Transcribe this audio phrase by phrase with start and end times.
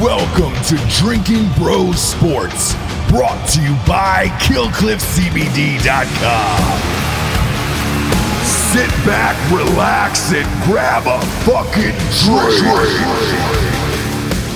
[0.00, 2.74] Welcome to Drinking Bros Sports,
[3.08, 5.04] brought to you by KillcliffCBD.com.
[8.44, 11.94] Sit back, relax, and grab a fucking
[12.24, 12.64] drink.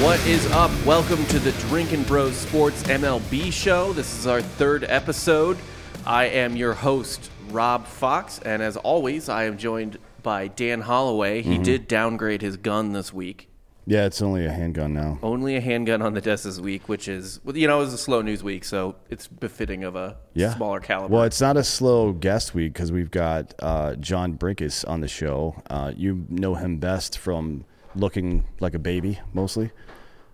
[0.02, 0.72] What is up?
[0.84, 3.92] Welcome to the Drinking Bros Sports MLB show.
[3.92, 5.56] This is our third episode.
[6.04, 11.42] I am your host, Rob Fox, and as always, I am joined by Dan Holloway.
[11.42, 11.62] He mm-hmm.
[11.62, 13.47] did downgrade his gun this week.
[13.90, 15.18] Yeah, it's only a handgun now.
[15.22, 17.94] Only a handgun on the desk this week, which is, well, you know, it was
[17.94, 20.54] a slow news week, so it's befitting of a Yeah.
[20.54, 21.14] smaller caliber.
[21.14, 25.08] Well, it's not a slow guest week because we've got uh, John Brenkus on the
[25.08, 25.54] show.
[25.70, 27.64] Uh, you know him best from
[27.96, 29.70] looking like a baby, mostly.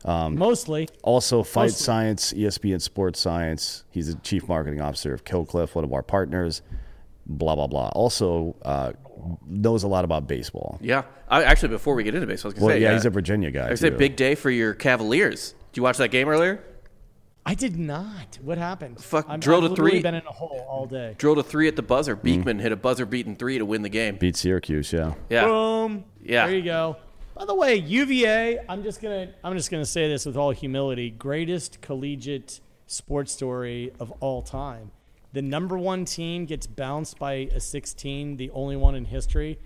[0.04, 0.88] Mostly.
[1.02, 1.84] Also, Fight Mostly.
[1.84, 3.84] Science, ESPN Sports Science.
[3.90, 6.60] He's the chief marketing officer of Killcliff, one of our partners.
[7.26, 7.88] Blah blah blah.
[7.95, 8.92] Also, uh,
[9.46, 10.78] knows a lot about baseball.
[10.83, 11.02] yeah.
[11.28, 12.95] I, actually, before we get into baseball, I was going to Well, say, yeah, uh,
[12.95, 13.66] he's a Virginia guy.
[13.66, 13.95] I was gonna too.
[13.96, 15.55] say, big day for your Cavaliers.
[15.73, 16.62] Did you watch that game earlier?
[17.46, 18.38] I did not.
[18.43, 19.01] What happened?
[19.02, 20.01] Fuck, I'm, drilled I've a three.
[20.01, 21.15] been in a hole all day.
[21.18, 22.16] Drilled a three at the buzzer.
[22.16, 22.23] Mm.
[22.23, 24.16] Beekman hit a buzzer beating three to win the game.
[24.16, 24.93] Beat Syracuse.
[24.93, 25.15] Yeah.
[25.29, 25.45] Yeah.
[25.46, 26.04] Boom.
[26.23, 26.46] Yeah.
[26.46, 26.96] There you go.
[27.35, 28.60] By the way, UVA.
[28.68, 29.32] I'm just gonna.
[29.43, 31.10] I'm just gonna say this with all humility.
[31.10, 34.91] Greatest collegiate sports story of all time.
[35.35, 39.59] The number one team gets bounced by a 16, the only one in history.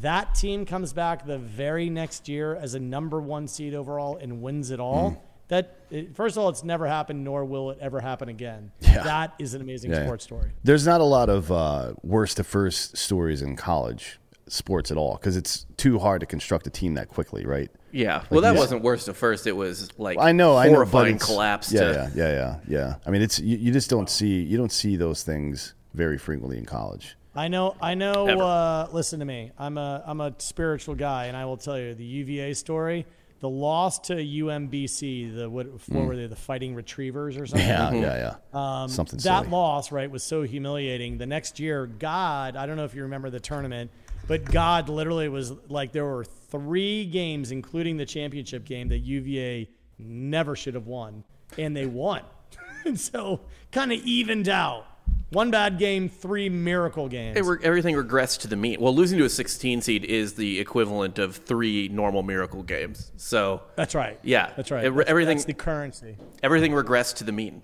[0.00, 4.40] That team comes back the very next year as a number one seed overall and
[4.40, 5.10] wins it all.
[5.10, 5.18] Hmm.
[5.48, 5.78] That
[6.14, 8.70] first of all, it's never happened, nor will it ever happen again.
[8.80, 9.02] Yeah.
[9.02, 10.04] That is an amazing yeah.
[10.04, 10.52] sports story.
[10.62, 15.16] There's not a lot of uh, worst to first stories in college sports at all
[15.16, 17.70] because it's too hard to construct a team that quickly, right?
[17.96, 18.24] Yeah.
[18.30, 18.60] Well, that yeah.
[18.60, 19.46] wasn't worse at first.
[19.46, 21.72] It was like I know, I know, but horrifying it's, collapse.
[21.72, 22.94] Yeah, to, yeah, yeah, yeah, yeah.
[23.06, 26.58] I mean, it's you, you just don't see you don't see those things very frequently
[26.58, 27.16] in college.
[27.34, 27.76] I know.
[27.80, 28.26] I know.
[28.26, 28.42] Ever.
[28.42, 29.52] Uh, listen to me.
[29.58, 33.06] I'm a I'm a spiritual guy, and I will tell you the UVA story.
[33.40, 36.26] The loss to UMBC, the what, what were they?
[36.26, 37.68] The Fighting Retrievers or something.
[37.68, 38.00] Mm.
[38.00, 38.58] Yeah, yeah, yeah.
[38.58, 39.50] Um, Something that silly.
[39.50, 41.18] loss, right, was so humiliating.
[41.18, 43.90] The next year, God, I don't know if you remember the tournament,
[44.26, 49.68] but God literally was like there were three games, including the championship game, that UVA
[49.98, 51.24] never should have won,
[51.58, 52.22] and they won.
[52.84, 53.40] and so
[53.72, 54.86] kind of evened out.
[55.30, 57.40] One bad game, three miracle games.
[57.40, 58.80] Re- everything regressed to the mean.
[58.80, 63.10] Well, losing to a 16 seed is the equivalent of three normal miracle games.
[63.16, 64.20] So That's right.
[64.22, 64.52] Yeah.
[64.56, 64.84] that's right.
[64.84, 66.16] It- That's- everything- That's the currency.
[66.44, 67.62] everything regressed to the mean,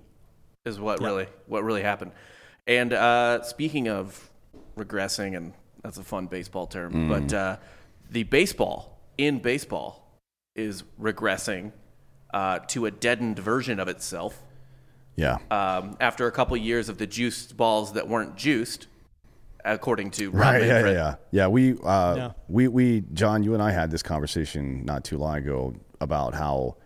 [0.65, 2.11] is what really what really happened.
[2.67, 4.29] And uh, speaking of
[4.77, 5.53] regressing, and
[5.83, 7.09] that's a fun baseball term, Mm.
[7.09, 7.57] but uh,
[8.11, 10.19] the baseball in baseball
[10.55, 11.73] is regressing
[12.35, 14.43] uh, to a deadened version of itself.
[15.17, 15.37] yeah.
[15.51, 18.87] um, after a couple years of the juiced balls that weren't juiced,
[19.65, 21.47] according to Rob Right, yeah, yeah, yeah, yeah.
[21.49, 22.31] We, uh, Yeah.
[22.49, 26.77] we, we, John, you and I had this conversation not too long ago about how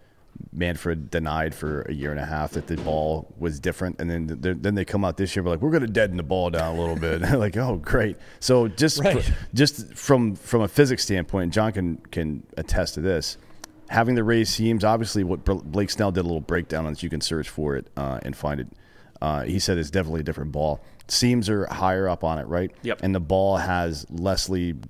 [0.56, 4.26] Manfred denied for a year and a half that the ball was different, and then
[4.60, 6.74] then they come out this year, we're like, we're going to deaden the ball down
[6.74, 7.20] a little bit.
[7.38, 8.16] like, oh, great.
[8.40, 9.22] So just, Right.
[9.22, 13.36] fr- just from from a physics standpoint, John can can attest to this.
[13.90, 17.02] Having the raised seams, obviously, what Blake Snell did a little breakdown on this.
[17.02, 18.68] You can search for it uh, and find it.
[19.22, 20.82] Uh, he said it's definitely a different ball.
[21.08, 22.70] Seams are higher up on it, right?
[22.82, 23.00] Yep.
[23.02, 24.82] And the ball has lessly,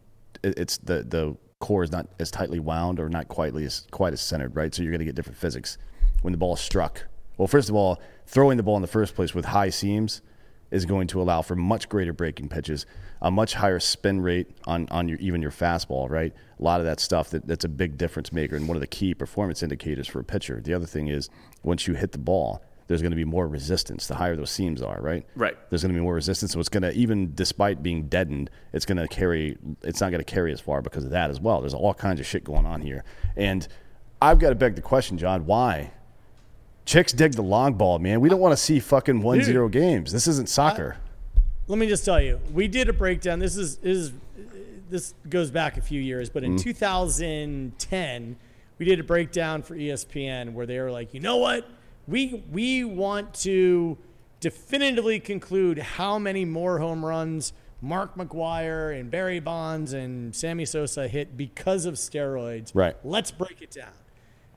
[0.42, 4.12] it- it's the the core is not as tightly wound or not quite as quite
[4.12, 4.74] as centered, right?
[4.74, 5.78] So you're going to get different physics
[6.22, 7.04] when the ball is struck.
[7.38, 10.22] Well, first of all, throwing the ball in the first place with high seams
[10.70, 12.86] is going to allow for much greater breaking pitches,
[13.22, 16.34] a much higher spin rate on, on your even your fastball, right?
[16.58, 18.86] A lot of that stuff that, that's a big difference maker and one of the
[18.86, 20.60] key performance indicators for a pitcher.
[20.60, 21.30] The other thing is
[21.62, 24.80] once you hit the ball, there's going to be more resistance the higher those seams
[24.82, 25.26] are, right?
[25.34, 25.56] Right.
[25.70, 28.84] There's going to be more resistance, so it's going to even despite being deadened, it's
[28.86, 29.58] going to carry.
[29.82, 31.60] It's not going to carry as far because of that as well.
[31.60, 33.04] There's all kinds of shit going on here,
[33.36, 33.66] and
[34.22, 35.92] I've got to beg the question, John, why?
[36.84, 38.20] Chicks dig the long ball, man.
[38.20, 40.12] We don't want to see fucking 1-0 games.
[40.12, 40.96] This isn't soccer.
[41.66, 43.40] Let me just tell you, we did a breakdown.
[43.40, 44.12] This is is
[44.88, 46.62] this goes back a few years, but in Mm-hmm.
[46.62, 48.36] 2010,
[48.78, 51.68] we did a breakdown for ESPN where they were like, you know what,
[52.06, 53.98] we we want to
[54.40, 61.08] definitively conclude how many more home runs Mark McGwire and Barry Bonds and Sammy Sosa
[61.08, 62.72] hit because of steroids.
[62.74, 62.96] Right.
[63.04, 63.92] Let's break it down.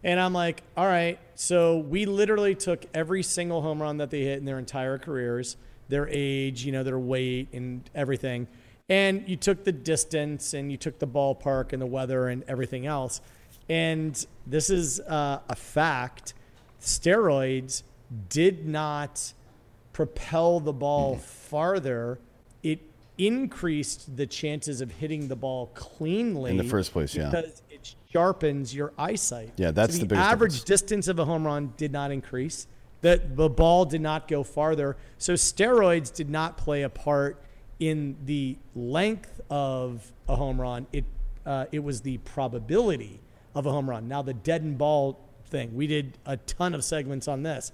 [0.03, 1.19] And I'm like, all right.
[1.35, 5.57] So we literally took every single home run that they hit in their entire careers,
[5.89, 8.47] their age, you know, their weight and everything.
[8.87, 12.85] And you took the distance and you took the ballpark and the weather and everything
[12.85, 13.21] else.
[13.67, 16.33] And this is uh, a fact.
[16.81, 17.83] Steroids
[18.29, 19.33] did not
[19.93, 22.19] propel the ball farther.
[22.63, 22.79] It
[23.17, 27.29] increased the chances of hitting the ball cleanly In the first place, yeah.
[27.29, 29.51] because it's sharpens your eyesight.
[29.57, 30.63] Yeah, that's So the the average difference.
[30.63, 32.65] distance of a home run did not increase.
[33.01, 34.97] The the ball did not go farther.
[35.17, 37.41] So steroids did not play a part
[37.79, 40.87] in the length of a home run.
[40.91, 41.05] It
[41.45, 43.19] uh, it was the probability
[43.55, 44.07] of a home run.
[44.07, 47.71] Now the dead and ball thing, we did a ton of segments on this.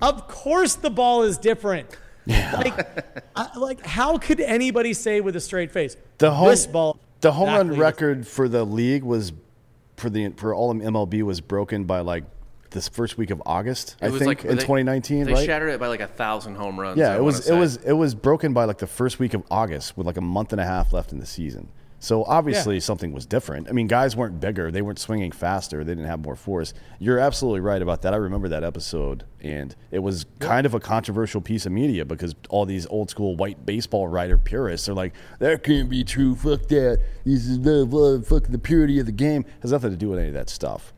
[0.00, 1.88] Of course, the ball is different.
[2.26, 2.86] Like,
[3.34, 6.98] I, like how could anybody say with a straight face The home, this ball?
[7.22, 9.32] the home exactly run the record for the league was
[9.96, 12.24] for the for all of MLB was broken by like
[12.70, 15.46] this first week of August, I was think, like in they- 2019, They right?
[15.46, 16.98] shattered it by like a thousand home runs.
[16.98, 17.58] yeah, I it was it say.
[17.58, 20.52] was it was broken by like the first week of August with like a month
[20.52, 21.68] and a half left in the season.
[22.00, 22.80] So obviously Yeah.
[22.80, 23.68] something was different.
[23.68, 26.72] I mean, guys weren't bigger, they weren't swinging faster, they didn't have more force.
[27.00, 28.14] You're absolutely right about that.
[28.14, 32.36] I remember that episode, and it was kind of a controversial piece of media because
[32.50, 36.36] all these old school white baseball writer purists are like, "That can't be true.
[36.36, 37.00] Fuck that.
[37.24, 40.20] This is blah, blah, fuck the purity of the game." has nothing to do with
[40.20, 40.92] any of that stuff.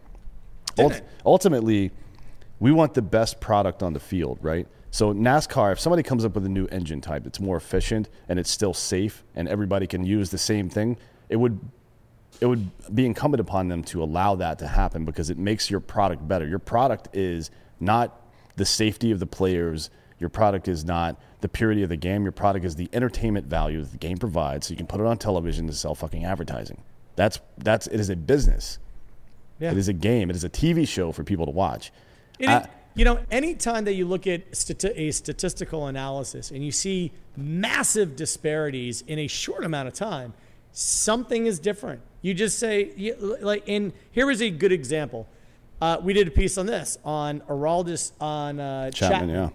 [0.78, 1.92] Ult- ultimately,
[2.58, 4.66] we want the best product on the field, right?
[4.90, 8.38] So NASCAR, if somebody comes up with a new engine type that's more efficient and
[8.38, 10.96] it's still safe and everybody can use the same thing,
[11.28, 11.58] it would
[12.40, 15.80] it would be incumbent upon them to allow that to happen because it makes your
[15.80, 16.46] product better.
[16.46, 17.50] Your product is
[17.80, 18.18] not
[18.56, 19.90] the safety of the players.
[20.18, 22.22] Your product is not the purity of the game.
[22.22, 24.66] Your product is the entertainment value that the game provides.
[24.66, 26.82] So you can put it on television to sell fucking advertising.
[27.16, 28.78] That's that's it is a business.
[29.58, 29.72] Yeah.
[29.72, 30.30] It is a game.
[30.30, 31.92] It is a TV show for people to watch.
[32.38, 32.68] It- I-
[33.00, 38.14] you know, anytime that you look at stati- a statistical analysis and you see massive
[38.14, 40.34] disparities in a short amount of time,
[40.72, 42.02] something is different.
[42.20, 45.26] You just say, you, like, and here is a good example.
[45.80, 49.48] Uh, we did a piece on this on Aroldis on uh, Chapman, yeah.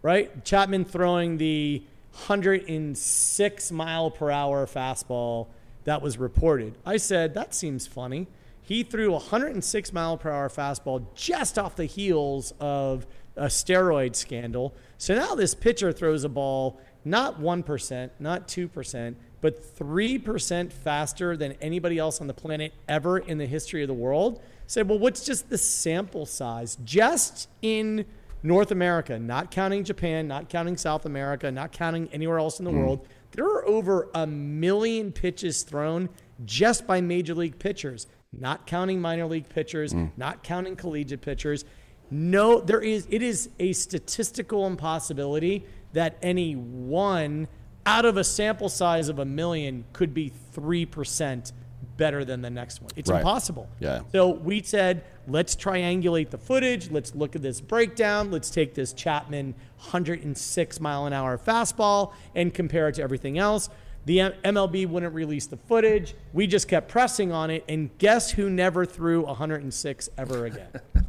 [0.00, 0.42] right?
[0.46, 1.82] Chapman throwing the
[2.12, 5.48] 106 mile per hour fastball
[5.84, 6.78] that was reported.
[6.86, 8.28] I said, that seems funny.
[8.68, 14.14] He threw a 106 mile per hour fastball just off the heels of a steroid
[14.14, 14.74] scandal.
[14.98, 21.52] So now this pitcher throws a ball not 1%, not 2%, but 3% faster than
[21.62, 24.42] anybody else on the planet ever in the history of the world.
[24.66, 26.76] Said, well, what's just the sample size?
[26.84, 28.04] Just in
[28.42, 32.70] North America, not counting Japan, not counting South America, not counting anywhere else in the
[32.70, 32.80] hmm.
[32.80, 36.10] world, there are over a million pitches thrown
[36.44, 40.10] just by major league pitchers, not counting minor league pitchers, mm.
[40.16, 41.64] not counting collegiate pitchers.
[42.10, 47.48] No, there is it is a statistical impossibility that any one
[47.86, 51.52] out of a sample size of a million could be 3%
[51.96, 52.90] better than the next one.
[52.96, 53.18] It's Right.
[53.18, 53.68] impossible.
[53.80, 54.02] Yeah.
[54.12, 56.90] So we said, let's triangulate the footage.
[56.90, 58.30] Let's look at this breakdown.
[58.30, 63.70] Let's take this Chapman 106 mile an hour fastball and compare it to everything else.
[64.08, 66.14] The MLB wouldn't release the footage.
[66.32, 67.62] We just kept pressing on it.
[67.68, 70.70] And guess who never threw 106 ever again?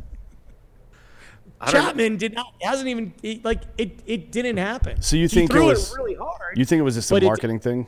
[1.69, 5.01] Chapman did not, hasn't even, it, like, it, it didn't happen.
[5.01, 6.57] So you He think it threw was- really hard.
[6.57, 7.87] You think it was just a But it- marketing thing?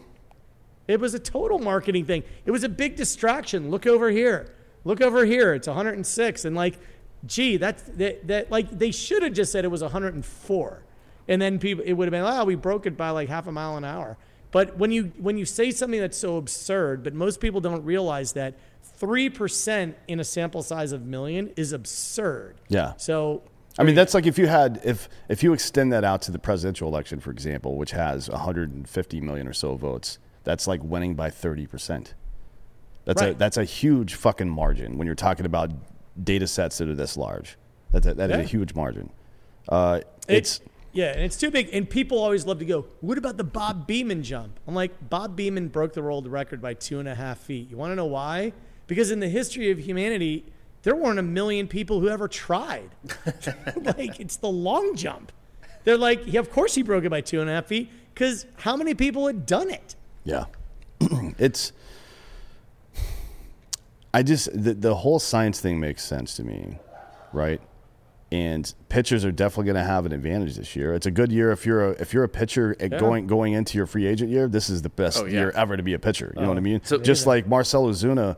[0.87, 2.23] It was a total marketing thing.
[2.45, 3.69] It was a big distraction.
[3.69, 4.53] Look over here.
[4.85, 5.53] Look over here.
[5.53, 6.45] It's 106.
[6.45, 6.77] And like,
[7.25, 10.83] gee, that's that, that like they should have just said it was 104.
[11.27, 13.51] And then people it would have been, oh, we broke it by like half a
[13.51, 14.17] mile an hour.
[14.51, 18.33] But when you when you say something that's so absurd, but most people don't realize
[18.33, 22.55] that three percent in a sample size of million is absurd.
[22.67, 22.93] Yeah.
[22.97, 23.43] So
[23.79, 26.39] I mean, that's like if you had if if you extend that out to the
[26.39, 31.29] presidential election, for example, which has 150 million or so votes, that's like winning by
[31.29, 32.13] 30 percent.
[33.05, 35.71] That's a that's a huge fucking margin when you're talking about
[36.21, 37.57] data sets that are this large.
[37.91, 38.43] That's a, that is Yeah.
[38.43, 39.09] a huge margin.
[39.69, 40.59] Uh, it's
[40.93, 41.69] Yeah, and it's too big.
[41.73, 44.59] And people always love to go, what about the Bob Beamon jump?
[44.67, 47.69] I'm like, Bob Beamon broke the world record by two and a half feet.
[47.69, 48.53] You want to know why?
[48.87, 50.45] Because in the history of humanity,
[50.83, 52.89] there weren't a million people who ever tried.
[53.81, 55.31] like, it's the long jump.
[55.83, 58.45] They're like, yeah, of course he broke it by two and a half feet, because
[58.57, 59.95] how many people had done it?
[60.23, 60.45] Yeah.
[61.37, 61.71] it's
[64.13, 66.77] I just the the whole science thing makes sense to me,
[67.31, 67.61] right?
[68.31, 70.93] And pitchers are definitely going to have an advantage this year.
[70.93, 73.77] It's a good year if you're a if you're a pitcher at going going into
[73.77, 74.47] your free agent year.
[74.47, 75.31] This is the best Oh, yeah.
[75.31, 76.31] year ever to be a pitcher.
[76.35, 76.57] You know what oh.
[76.57, 76.81] I mean?
[76.83, 78.37] So- just like Marcell Ozuna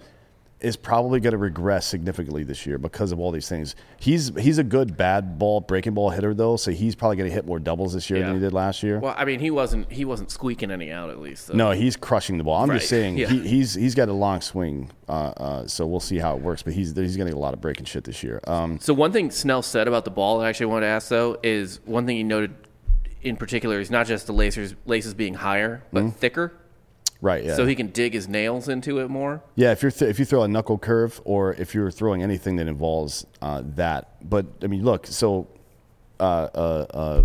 [0.63, 3.75] is probably going to regress significantly this year because of all these things.
[4.00, 7.34] He's he's a good bad ball breaking ball hitter though, so he's probably going to
[7.34, 8.27] hit more doubles this year Yeah.
[8.27, 9.00] than he did last year.
[9.00, 11.48] Well, I mean, he wasn't he wasn't squeaking any out at least.
[11.48, 11.53] So.
[11.53, 12.63] No, he's crushing the ball.
[12.63, 13.27] I'm Right, just saying yeah.
[13.27, 16.63] he, he's he's got a long swing, uh, uh, so we'll see how it works.
[16.63, 18.39] But he's he's going to get a lot of breaking shit this year.
[18.48, 21.10] Um, So one thing Snell said about the ball that I actually wanted to ask
[21.10, 22.55] though is one thing he noted
[23.22, 26.10] in particular is not just the laces laces being higher but Mm-hmm.
[26.17, 26.53] thicker.
[27.23, 27.55] Right, yeah.
[27.55, 29.41] So he can dig his nails into it more.
[29.55, 32.57] Yeah, if you're th- if you throw a knuckle curve or if you're throwing anything
[32.57, 35.47] that involves uh, that, but I mean, look, so
[36.19, 37.23] uh, uh, uh,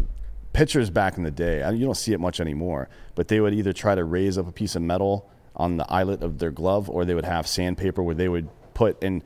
[0.52, 3.40] pitchers back in the day, I mean, you don't see it much anymore, but they
[3.40, 6.52] would either try to raise up a piece of metal on the eyelet of their
[6.52, 9.02] glove, or they would have sandpaper where they would put.
[9.02, 9.24] And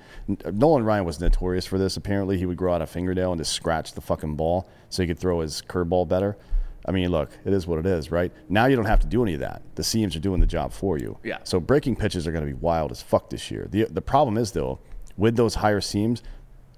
[0.51, 1.99] Nolan Ryan was notorious for this.
[1.99, 5.07] Apparently, he would grow out a fingernail and just scratch the fucking ball so he
[5.07, 6.39] could throw his curveball better.
[6.87, 8.33] I mean, look, it is what it is, right?
[8.49, 9.63] Now you don't have to do any of that.
[9.77, 11.19] The seams are doing the job for you.
[11.23, 11.39] Yeah.
[11.45, 13.69] So breaking pitches are going to be wild as fuck this year.
[13.71, 14.81] The the problem is though,
[15.17, 16.23] with those higher seams,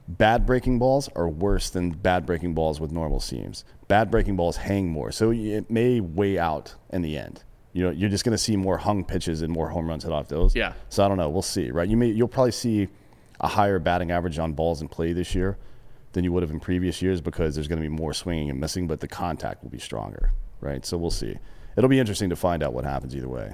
[0.07, 3.65] bad breaking balls are worse than bad breaking balls with normal seams.
[3.89, 7.43] Bad breaking balls hang more, so it may weigh out in the end.
[7.73, 10.13] You know, you're just going to see more hung pitches and more home runs hit
[10.13, 10.55] off those.
[10.55, 10.75] Yeah.
[10.91, 11.29] So I don't know.
[11.29, 11.89] We'll see, right?
[11.89, 12.89] You may you'll probably see
[13.41, 15.59] a higher batting average on balls in play this year
[16.15, 18.59] than you would have in previous years because there's going to be more swinging and
[18.59, 20.87] missing, but the contact will be stronger, right?
[20.87, 21.37] So we'll see.
[21.77, 23.53] It'll be interesting to find out what happens either way.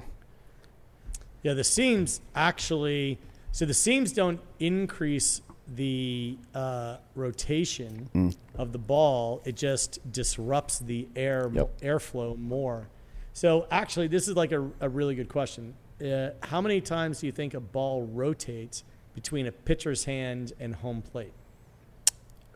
[1.43, 3.19] Yeah, the seams actually.
[3.51, 5.41] So the seams don't increase
[5.75, 8.35] the uh, rotation Mm.
[8.55, 9.41] of the ball.
[9.45, 11.81] It just disrupts the air Yep.
[11.81, 12.87] airflow more.
[13.33, 15.73] So actually, this is like a, a really good question.
[16.03, 18.83] Uh, how many times do you think a ball rotates
[19.15, 21.31] between a pitcher's hand and home plate?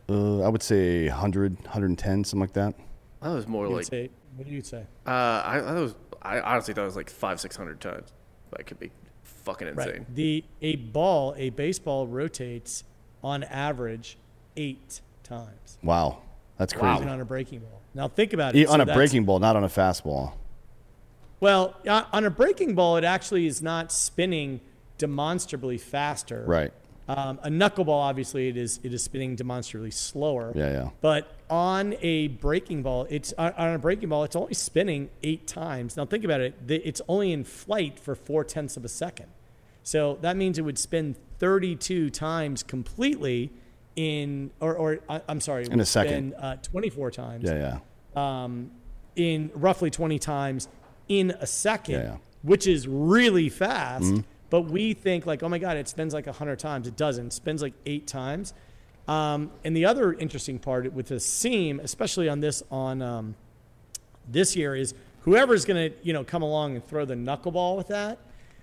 [0.08, 2.74] Uh, I would say 100, 110, something like that.
[3.22, 4.84] I was more You would like say, what do you say?
[5.06, 8.12] uh, I, I was I honestly thought it was like five six hundred times.
[8.50, 8.90] That could be
[9.22, 9.86] fucking insane.
[9.88, 10.14] Right.
[10.14, 12.84] The a ball, a baseball rotates
[13.22, 14.18] on average
[14.56, 15.78] eight times.
[15.82, 16.18] Wow,
[16.58, 16.96] that's crazy.
[16.98, 17.80] even on a breaking ball.
[17.94, 18.66] Now think about it.
[18.68, 20.34] On So a breaking ball, not on a fastball.
[21.40, 24.60] Well, uh, on a breaking ball, it actually is not spinning
[24.98, 26.44] demonstrably faster.
[26.46, 26.72] Right.
[27.08, 30.52] Um, a knuckleball, obviously, it is it is spinning demonstrably slower.
[30.56, 30.88] Yeah, yeah.
[31.00, 35.96] But on a breaking ball, it's on a breaking ball, it's only spinning eight times.
[35.96, 36.54] Now think about it.
[36.68, 39.26] It's only in flight for four tenths of a second.
[39.84, 43.52] So that means it would spin 32 times completely
[43.94, 44.98] in, or, or
[45.28, 46.32] I'm sorry, In a second.
[46.32, 47.78] spin, uh, 24 times Yeah,
[48.16, 48.42] yeah.
[48.44, 48.72] um,
[49.14, 50.68] in roughly 20 times
[51.08, 52.16] in a second, Yeah, yeah.
[52.42, 54.06] which is really fast.
[54.06, 54.20] Mm-hmm.
[54.56, 56.88] But we think like, oh my god, it spins like 100 times.
[56.88, 57.26] It doesn't.
[57.26, 58.54] It spins like eight times.
[59.06, 63.34] Um, and the other interesting part with the seam, especially on this on um,
[64.26, 67.88] this year, is whoever's going to you know come along and throw the knuckleball with
[67.88, 68.18] that.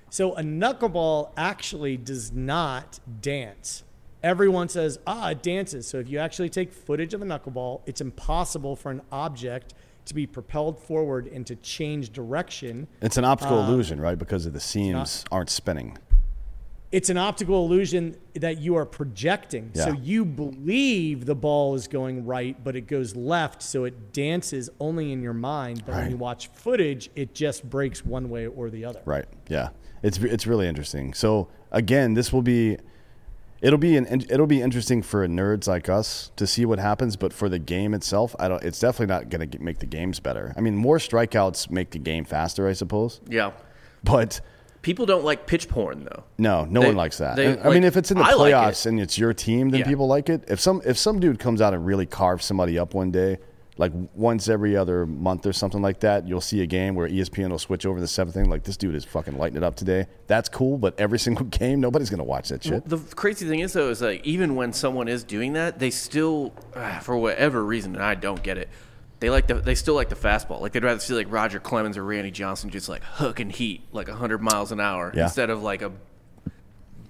[0.09, 3.83] So a knuckleball actually does not dance.
[4.23, 5.85] Everyone says, ah, it dances.
[5.85, 10.13] So if you actually take footage of a knuckleball, it's impossible for an object to
[10.13, 12.88] be propelled forward and to change direction.
[13.01, 14.17] It's an optical Uh, illusion, right?
[14.17, 15.98] Because of the seams aren't spinning.
[16.91, 19.72] It's an optical illusion that you are projecting.
[19.74, 23.63] So you believe the ball is going right, but it goes left.
[23.63, 25.83] So it dances only in your mind.
[25.88, 29.01] But when you watch footage, it just breaks one way or the other.
[29.05, 29.25] Right.
[29.50, 29.69] Yeah.
[30.03, 31.15] It's it's really interesting.
[31.15, 32.77] So again, this will be
[33.63, 37.34] it'll be an it'll be interesting for nerds like us to see what happens, but
[37.34, 40.53] for the game itself, I don't it's definitely not going to make the games better.
[40.55, 43.20] I mean, more strikeouts make the game faster, I suppose.
[43.27, 43.51] Yeah.
[44.03, 44.41] But
[44.84, 46.24] People don't like pitch porn though.
[46.38, 47.38] no, no They- one likes that.
[47.38, 48.53] they, I mean, if it's in the I like it.
[48.55, 49.88] playoffs and it's your team, then Yeah.
[49.88, 50.43] people like it.
[50.50, 53.38] If some if some dude comes out and really carves somebody up one day,
[53.77, 57.49] like once every other month or something like that, you'll see a game where ESPN
[57.49, 58.49] will switch over the seventh thing.
[58.49, 60.05] Like this dude is fucking lighting it up today.
[60.27, 62.87] That's cool, but every single game, nobody's gonna watch that shit.
[62.87, 66.53] The crazy thing is though is like even when someone is doing that, they still,
[66.75, 68.69] uh, for whatever reason, and I don't get it.
[69.19, 70.59] They like the they still like the fastball.
[70.59, 73.81] Like they'd rather see like Roger Clemens or Randy Johnson just like hook and heat
[73.93, 75.23] like hundred miles an hour Yeah.
[75.23, 75.91] instead of like a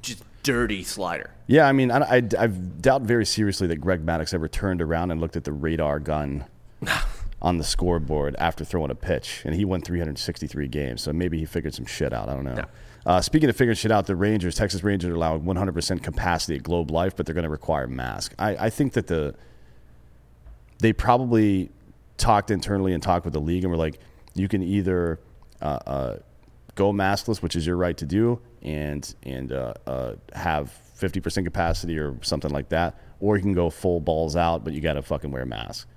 [0.01, 1.32] just dirty slider.
[1.48, 5.12] Yeah, I mean, I, I, I doubt very seriously that Greg Maddux ever turned around
[5.12, 6.46] and looked at the radar gun
[7.42, 11.02] on the scoreboard after throwing a pitch, and he won 363 games.
[11.02, 12.30] So maybe he figured some shit out.
[12.30, 12.56] I don't know.
[12.56, 12.66] Yeah.
[13.06, 16.63] Uh, speaking of figuring shit out, the Rangers, Texas Rangers, are allowing 100% capacity at
[16.63, 18.34] Globe Life, but they're going to require masks.
[18.40, 19.36] I, I think that the
[20.80, 21.70] they probably
[22.18, 24.00] talked internally and talked with the league and were like,
[24.36, 25.20] you can either
[25.62, 26.18] uh, uh,
[26.75, 31.46] go maskless, which is your right to do, and and uh, uh, have fifty percent
[31.46, 34.94] capacity or something like that, or you can go full balls out, but you got
[34.94, 35.88] to fucking wear a mask.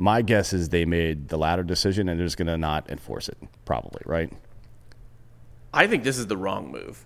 [0.00, 3.28] My guess is they made the latter decision and they're just going to not enforce
[3.28, 4.32] it, probably, right?
[5.74, 7.04] I think this is the wrong move,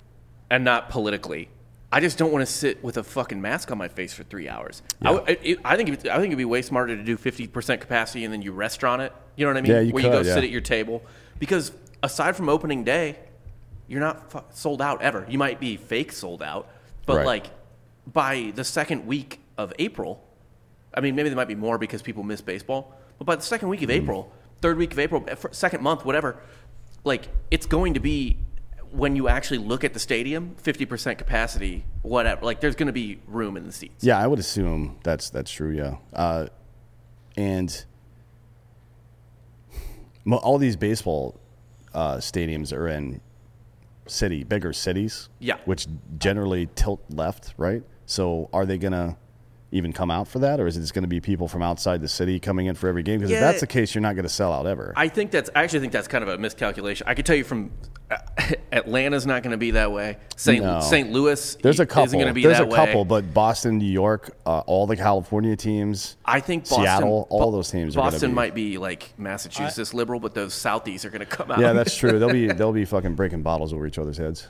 [0.48, 1.48] and not politically.
[1.92, 4.48] I just don't want to sit with a fucking mask on my face for three
[4.48, 4.82] hours.
[5.02, 7.16] I w- it- it- I, think it, I think it'd be way smarter to do
[7.16, 9.12] fifty percent capacity and then you restaurant it.
[9.36, 9.72] You know what I mean?
[9.72, 10.34] Yeah, you Where you go yeah.
[10.34, 11.02] sit at your table
[11.38, 11.72] because
[12.02, 13.18] aside from opening day,
[13.86, 15.26] you're not fu- sold out ever.
[15.28, 16.68] You might be fake sold out,
[17.06, 17.26] but Right.
[17.26, 17.46] like
[18.12, 20.24] by the second week of April,
[20.94, 23.68] I mean maybe there might be more because people miss baseball, but by the second
[23.68, 24.02] week of Mm-hmm.
[24.02, 26.38] April, third week of April, eh, second month, whatever,
[27.04, 28.36] like it's going to be
[28.90, 32.44] when you actually look at the stadium, fifty percent capacity, whatever.
[32.44, 34.04] Like there's going to be room in the seats.
[34.04, 35.72] Yeah, I would assume that's that's true.
[35.72, 36.46] Yeah, uh,
[37.36, 37.84] and
[40.30, 41.38] all these baseball
[41.92, 43.20] uh, stadiums are in
[44.06, 45.28] city, bigger cities.
[45.38, 45.56] Yeah.
[45.64, 45.86] which
[46.18, 47.82] generally tilt left, right?
[48.06, 49.16] So, are they gonna
[49.74, 52.00] even come out for that, or is it just going to be people from outside
[52.00, 53.18] the city coming in for every game?
[53.18, 54.92] Because if that's the case, you're not going to sell out ever.
[54.96, 57.06] I think that's I actually think that's kind of a miscalculation.
[57.08, 57.72] I could tell you from
[58.10, 58.16] uh,
[58.72, 60.18] Atlanta's not going to be that way.
[60.36, 60.62] St.
[60.64, 60.80] No.
[60.80, 61.10] St.
[61.10, 62.12] Louis There's a isn't couple.
[62.12, 63.08] going to be There's that a couple, way.
[63.08, 66.16] but Boston, New York, uh, all the California teams.
[66.24, 69.92] I think Boston, Seattle, all Bo- those teams are Boston be- might be like Massachusetts
[69.92, 71.58] liberal, but those Southies are going to come out.
[71.58, 72.18] Yeah, that's true.
[72.20, 74.48] They'll be they'll be fucking breaking bottles over each other's heads.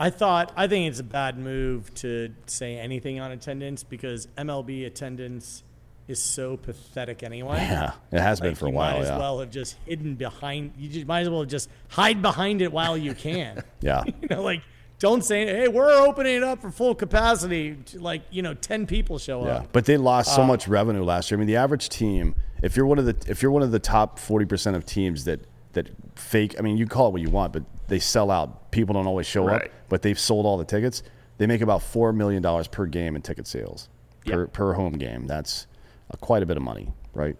[0.00, 4.86] I thought I think it's a bad move to say anything on attendance because MLB
[4.86, 5.62] attendance
[6.08, 7.58] is so pathetic anyway.
[7.58, 8.94] Yeah, it has been for a you while.
[8.94, 10.72] might as yeah, well have just hidden behind.
[10.76, 13.62] You just might as well just hide behind it while you can.
[13.80, 14.02] yeah.
[14.22, 14.62] you know, like
[14.98, 19.18] don't say, "Hey, we're opening it up for full capacity." Like you know, ten people
[19.18, 19.68] show Yeah, up.
[19.72, 21.36] but they lost Uh, so much revenue last year.
[21.36, 23.78] I mean, the average team, if you're one of the if you're one of the
[23.78, 25.40] top forty percent of teams that
[25.74, 28.70] that fake, I mean, you call it what you want, but they sell out.
[28.70, 31.02] People don't always show up, but they've sold all the tickets.
[31.38, 33.88] They make about four million dollars per game in ticket sales
[34.26, 34.46] per Yeah.
[34.52, 35.26] per home game.
[35.26, 35.66] That's
[36.12, 37.36] uh, quite a bit of money, right?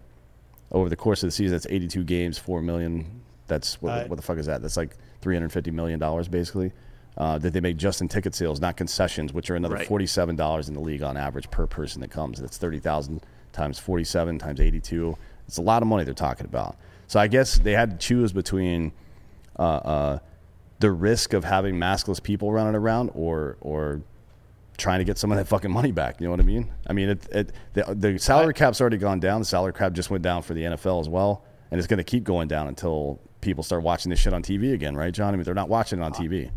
[0.71, 3.21] Over the course of the season, that's 82 games, four million.
[3.47, 4.61] That's what, Uh, what the fuck is that?
[4.61, 6.71] That's like 350 million dollars basically.
[7.17, 9.85] Uh, that they make just in ticket sales, not concessions, which are another Right.
[9.87, 12.39] forty-seven dollars in the league on average per person that comes.
[12.39, 13.21] That's thirty thousand
[13.51, 15.17] times forty-seven times eighty-two.
[15.45, 16.77] It's a lot of money they're talking about.
[17.11, 18.93] So I guess they had to choose between
[19.59, 20.19] uh, uh,
[20.79, 24.01] the risk of having maskless people running around, or or
[24.77, 26.21] trying to get some of that fucking money back.
[26.21, 26.71] You know what I mean?
[26.87, 29.41] I mean, it, it, the, the salary cap's already gone down.
[29.41, 32.05] The salary cap just went down for the NFL as well, and it's going to
[32.05, 35.33] keep going down until people start watching this shit on TV again, right, John?
[35.33, 36.49] I mean, they're not watching it on TV.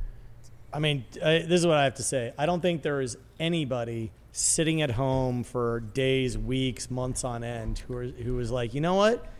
[0.72, 2.32] I mean, uh, this is what I have to say.
[2.38, 7.80] I don't think there is anybody sitting at home for days, weeks, months on end
[7.80, 9.33] who are, who was like, you know what?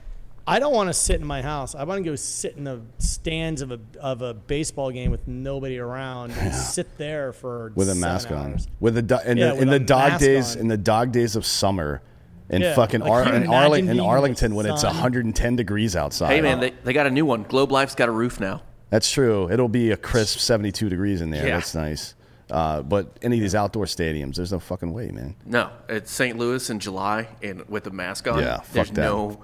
[0.47, 1.75] I don't want to sit in my house.
[1.75, 5.27] I want to go sit in the stands of a of a baseball game with
[5.27, 8.53] nobody around and sit there for with a seven mask on.
[8.53, 8.69] hours.
[8.81, 10.63] With the do- in Yeah, the in a the dog days on.
[10.63, 12.03] in the dog days of summer
[12.51, 14.93] in Yeah, fucking like, Ar- in, Arli- in Arlington the when it's sun?
[14.95, 16.29] 110 degrees outside.
[16.35, 17.45] Hey man, they, they got a new one.
[17.45, 18.61] Globe Life's got a roof now.
[18.91, 19.51] That's true.
[19.51, 21.47] It'll be a crisp 72 degrees in there.
[21.47, 21.55] Yeah.
[21.57, 22.15] That's nice.
[22.51, 25.35] Uh, but any of these outdoor stadiums, there's no fucking way, man.
[25.47, 26.37] No, it's St.
[26.39, 28.39] Louis in July and with a mask on.
[28.41, 28.97] Yeah, fuck there's that.
[29.01, 29.41] no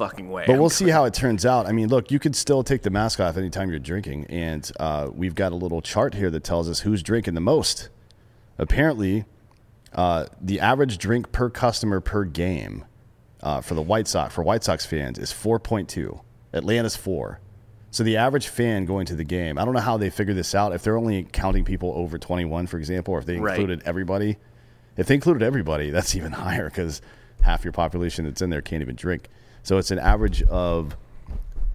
[0.00, 0.44] fucking way.
[0.46, 1.66] But I'm we'll see how it turns out.
[1.66, 5.10] I mean, look, you could still take the mask off anytime you're drinking, and uh,
[5.12, 7.90] we've got a little chart here that tells us who's drinking the most.
[8.58, 9.24] Apparently,
[9.92, 12.84] uh, the average drink per customer per game
[13.42, 16.20] uh, for the White Sox for White Sox fans is 4.2.
[16.52, 17.40] Atlanta's four.
[17.92, 20.54] So the average fan going to the game, I don't know how they figure this
[20.54, 20.72] out.
[20.72, 23.54] If they're only counting people over 21, for example, or if they Right.
[23.58, 24.36] included everybody,
[24.96, 27.02] if they included everybody, that's even higher because
[27.42, 29.28] half your population that's in there can't even drink.
[29.62, 30.96] So it's an average of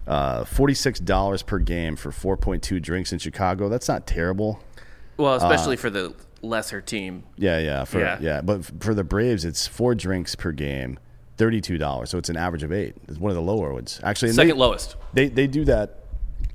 [0.08, 3.70] uh, forty-six dollars per game for four point two drinks in Chicago.
[3.70, 4.60] That's not terrible.
[5.18, 7.24] well, uh, especially for the lesser team.
[7.38, 8.42] Yeah, yeah, for, yeah, Yeah.
[8.42, 11.00] But for the Braves, it's four drinks per game,
[11.38, 12.10] thirty-two dollars.
[12.10, 12.96] So it's an average of eight.
[13.08, 14.32] It's one of the lower ones, actually.
[14.32, 14.96] Second they, lowest.
[15.14, 16.00] They they do that.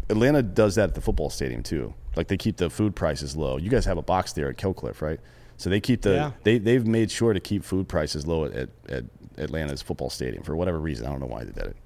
[0.08, 1.94] Atlanta does that at the football stadium too.
[2.16, 3.56] Like they keep the food prices low.
[3.56, 5.20] You guys have a box there at Killcliff, right?
[5.56, 6.30] So they keep the Yeah.
[6.42, 9.04] they they've made sure to keep food prices low at, at, at
[9.40, 11.06] Atlanta's football stadium for whatever reason.
[11.06, 11.76] I don't know why they did it.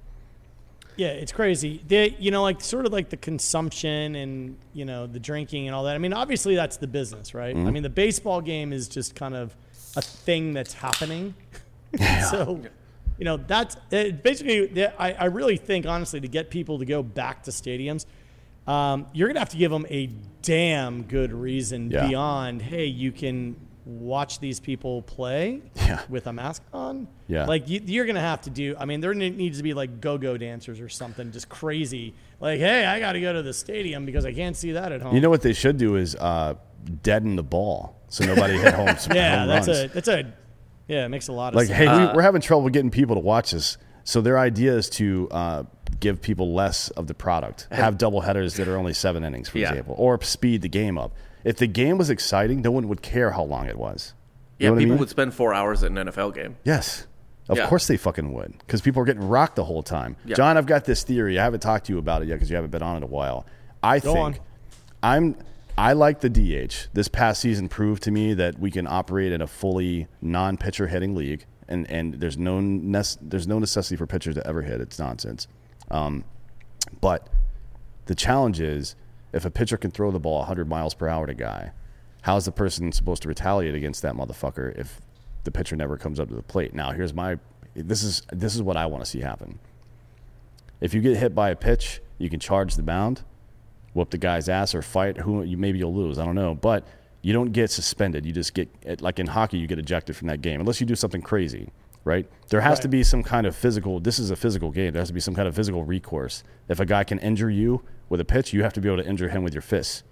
[0.97, 1.81] Yeah, it's crazy.
[1.87, 5.75] They, you know, like sort of like the consumption and you know the drinking and
[5.75, 5.95] all that.
[5.95, 7.55] I mean, obviously that's the business, right?
[7.55, 7.67] Mm-hmm.
[7.67, 9.55] I mean, the baseball game is just kind of
[9.97, 11.33] a thing that's happening.
[11.97, 12.23] Yeah.
[12.25, 12.59] so,
[13.17, 14.85] you know, that's basically.
[14.85, 18.05] I, I really think, honestly, to get people to go back to stadiums,
[18.67, 20.09] um, you're gonna have to give them a
[20.41, 22.07] damn good reason Yeah.
[22.07, 26.01] beyond, hey, you can watch these people play Yeah.
[26.09, 27.07] with a mask on.
[27.27, 27.45] Yeah.
[27.45, 28.75] Like you, you're gonna have to do.
[28.79, 32.13] I mean, there needs to be like go-go dancers or something, just crazy.
[32.39, 35.01] Like, hey, I got to go to the stadium because I can't see that at
[35.01, 35.13] home.
[35.15, 36.55] You know what they should do is uh,
[37.03, 38.87] deaden the ball so nobody hit home.
[39.15, 39.79] yeah, home that's runs.
[39.79, 40.33] a that's a
[40.87, 41.69] yeah, it makes a lot of sense.
[41.69, 41.89] like sense.
[41.89, 44.87] hey Uh, we, we're having trouble getting people to watch this so their idea is
[44.91, 45.63] to uh,
[45.99, 49.57] give people less of the product have double headers that are only seven innings for
[49.57, 49.69] Yeah.
[49.69, 51.13] example or speed the game up
[51.45, 54.13] if the game was exciting no one would care how long it was
[54.59, 54.99] You Yeah, know what I people mean?
[54.99, 56.57] would spend four hours at an NFL game.
[56.65, 57.07] yes
[57.47, 57.67] of Yeah.
[57.67, 60.35] course they fucking would because people are getting rocked the whole time Yeah.
[60.35, 62.55] john i've got this theory i haven't talked to you about it yet because you
[62.55, 63.45] haven't been on in a while
[63.83, 64.35] i Go think on.
[65.03, 65.35] i'm
[65.77, 66.87] I like the DH.
[66.93, 71.15] This past season proved to me that we can operate in a fully non-pitcher hitting
[71.15, 74.79] league, and, and there's no nec- there's no necessity for pitchers to ever hit.
[74.79, 75.49] It's nonsense.
[75.91, 76.23] Um,
[77.01, 77.27] but
[78.05, 78.95] The challenge is
[79.35, 81.71] if a pitcher can throw the ball 100 miles per hour at a guy,
[82.21, 85.01] how is the person supposed to retaliate against that motherfucker if
[85.43, 86.73] the pitcher never comes up to the plate?
[86.73, 87.37] Now, here's my
[87.75, 89.59] this is this is what I want to see happen.
[90.79, 93.23] If you get hit by a pitch, you can charge the mound,
[93.93, 95.17] whoop the guy's ass, or fight.
[95.17, 96.17] Who you maybe you'll lose.
[96.17, 96.87] I don't know, but
[97.21, 98.25] you don't get suspended.
[98.25, 98.69] You just get
[99.01, 101.69] like in hockey, you get ejected from that game unless you do something crazy,
[102.05, 102.25] right?
[102.49, 102.81] There has Right.
[102.83, 103.99] to be some kind of physical.
[103.99, 104.93] This is a physical game.
[104.93, 106.43] There has to be some kind of physical recourse.
[106.69, 109.09] If a guy can injure you with a pitch, you have to be able to
[109.09, 110.03] injure him with your fists.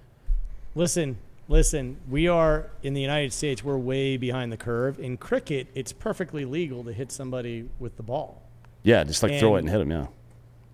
[0.76, 1.98] Listen, listen.
[2.10, 3.64] We are in the United States.
[3.64, 5.00] We're way behind the curve.
[5.00, 8.42] In cricket, it's perfectly legal to hit somebody with the ball.
[8.82, 9.92] Yeah, just like throw it And- and hit him.
[9.92, 10.08] Yeah.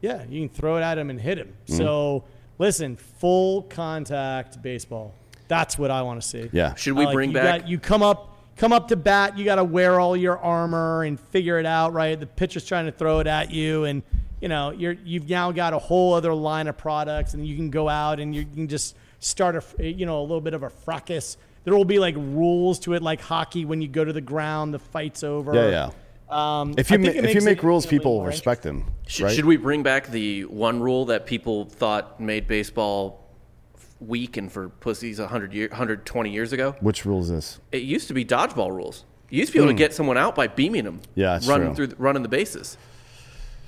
[0.01, 1.49] Yeah, you can throw it at him and hit him.
[1.67, 1.77] Mm-hmm.
[1.77, 2.23] So
[2.57, 5.13] listen, full contact baseball.
[5.49, 6.49] That's what I want to see.
[6.53, 6.75] Yeah.
[6.75, 7.61] Should I we like- bring you back?
[7.61, 8.28] got- you come up,
[8.59, 9.37] come up to bat.
[9.37, 11.93] You got to wear all your armor and figure it out.
[11.93, 14.03] Right, the pitcher's trying to throw it at you, and
[14.41, 17.71] you know you're you've now got a whole other line of products, and you can
[17.71, 20.69] go out and you can just start a you know a little bit of a
[20.69, 21.37] fracas.
[21.63, 23.65] There will be like rules to it, like hockey.
[23.65, 25.53] When you go to the ground, the fight's over.
[25.53, 25.91] Yeah, yeah.
[26.29, 28.85] Um, If you ma- if you make rules, people more respect them.
[29.07, 29.35] Sh- right?
[29.35, 33.28] Should we bring back the one rule that people thought made baseball
[33.99, 36.75] weak and for pussies 100 year, 120 years ago?
[36.79, 37.59] Which rule is this?
[37.71, 39.05] It used to be dodgeball rules.
[39.29, 40.95] You used to be able to get someone out by beaming them.
[40.97, 41.03] Hmm.
[41.19, 41.75] Yeah, that's running true.
[41.75, 42.77] through the, running the bases.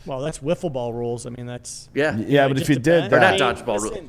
[0.05, 1.25] Well, that's wiffle ball rules.
[1.27, 3.13] I mean, that's Yeah, Yeah, but if just you did depends.
[3.13, 3.99] Or that, not dodgeball rules.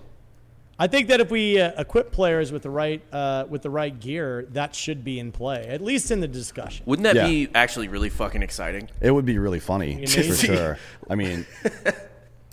[0.79, 3.99] I think that if we uh, equip players with the right uh, with the right
[4.01, 6.83] gear, that should be in play, at least in the discussion.
[6.87, 7.27] Wouldn't that Yeah.
[7.29, 8.89] be actually really fucking exciting?
[9.01, 10.79] it would be really funny for sure.
[11.11, 11.47] I mean,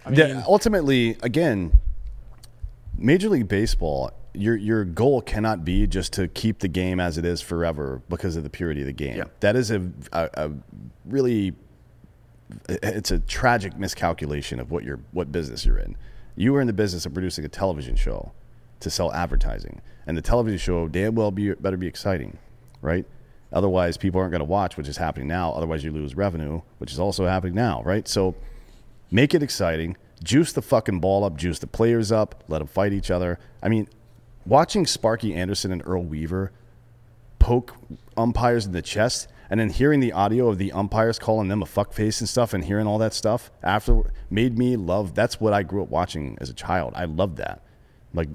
[0.05, 1.71] I mean, the- ultimately, again,
[3.00, 7.26] Major League Baseball, your your goal cannot be just to keep the game as it
[7.26, 9.18] is forever because of the purity of the game.
[9.18, 9.24] Yeah.
[9.40, 10.52] That is a, a, a
[11.06, 11.54] really
[12.68, 15.96] it's a tragic miscalculation of what your what business you're in.
[16.36, 18.32] You are in the business of producing a television show
[18.80, 22.38] to sell advertising, and the television show damn well be, better be exciting,
[22.82, 23.06] right?
[23.52, 25.52] Otherwise, people aren't going to watch, which is happening now.
[25.52, 28.08] Otherwise, you lose revenue, which is also happening now, right?
[28.08, 28.36] So,
[29.12, 29.98] make it exciting.
[30.23, 31.38] Juice the fucking ball up.
[31.38, 32.43] Juice the players up.
[32.47, 33.39] Let them fight each other.
[33.63, 33.88] I mean,
[34.45, 36.51] watching Sparky Anderson and Earl Weaver
[37.39, 37.75] poke
[38.17, 41.65] umpires in the chest and then hearing the audio of the umpires calling them a
[41.65, 45.63] fuckface and stuff and hearing all that stuff after made me love that's what I
[45.63, 46.93] grew up watching as a child.
[46.95, 47.63] I loved that.
[48.13, 48.27] Like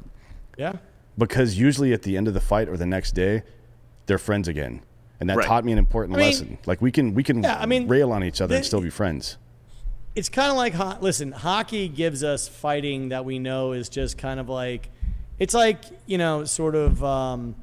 [0.56, 0.76] yeah,
[1.18, 3.42] because usually at the end of the fight or the next day,
[4.06, 4.80] they're friends again.
[5.20, 5.46] And that Right.
[5.46, 6.58] taught me an important I mean- lesson.
[6.66, 8.90] Like we can we can Yeah, I mean, rail on each other and still be
[8.90, 9.36] friends.
[10.14, 14.16] It's kind of like ho- listen, hockey gives us fighting that we know is just
[14.18, 14.90] kind of like
[15.38, 17.55] it's like you know sort of um,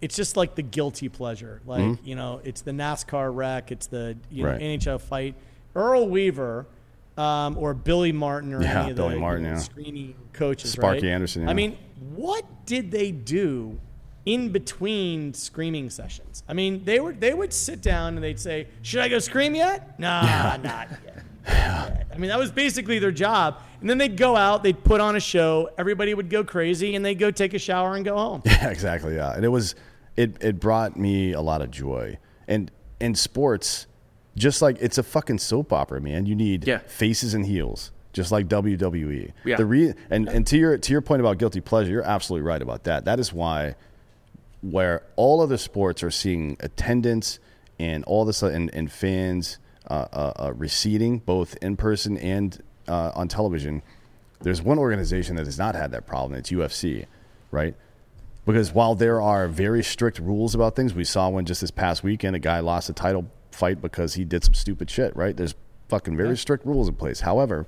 [0.00, 1.60] it's just like the guilty pleasure.
[1.64, 4.58] Like you know, it's the NASCAR wreck, it's the you know Mm-hmm.
[4.62, 4.80] Right.
[4.80, 5.34] NHL fight.
[5.74, 6.66] Earl Weaver.
[7.14, 9.62] Um, or Billy Martin, or Yeah, any of Billy the Martin, you know, yeah.
[9.62, 10.72] screening coaches.
[10.72, 11.12] Sparky right?
[11.12, 11.50] Anderson, yeah.
[11.50, 11.76] I mean,
[12.14, 13.78] what did they do
[14.24, 16.42] in between screaming sessions?
[16.48, 19.54] I mean, they were they would sit down and they'd say, "Should I go scream
[19.54, 21.22] yet?" Nah, not yet.
[21.48, 23.60] I mean, that was basically their job.
[23.80, 27.04] And then they'd go out, they'd put on a show, everybody would go crazy, and
[27.04, 28.42] they'd go take a shower and go home.
[28.46, 29.14] Yeah, exactly.
[29.16, 29.74] Yeah, and it was
[30.16, 32.18] it it brought me a lot of joy.
[32.46, 33.86] And in sports,
[34.36, 36.26] just like it's a fucking soap opera, man.
[36.26, 36.78] You need Yeah.
[36.78, 39.32] faces and heels, just like WWE.
[39.44, 39.56] Yeah.
[39.56, 42.62] The re- and and to your to your point about guilty pleasure, you're absolutely right
[42.62, 43.04] about that.
[43.06, 43.74] That is why
[44.60, 47.40] where all other sports are seeing attendance
[47.80, 49.58] and all this and, and fans
[49.90, 53.82] Uh, uh, uh, receding both in person and uh, on television.
[54.40, 56.38] There's one organization that has not had that problem.
[56.38, 57.06] It's UFC,
[57.50, 57.74] right?
[58.46, 62.04] Because while there are very strict rules about things, we saw one just this past
[62.04, 62.36] weekend.
[62.36, 65.16] A guy lost a title fight because he did some stupid shit.
[65.16, 65.36] Right?
[65.36, 65.56] There's
[65.88, 67.20] fucking very strict rules in place.
[67.20, 67.66] However,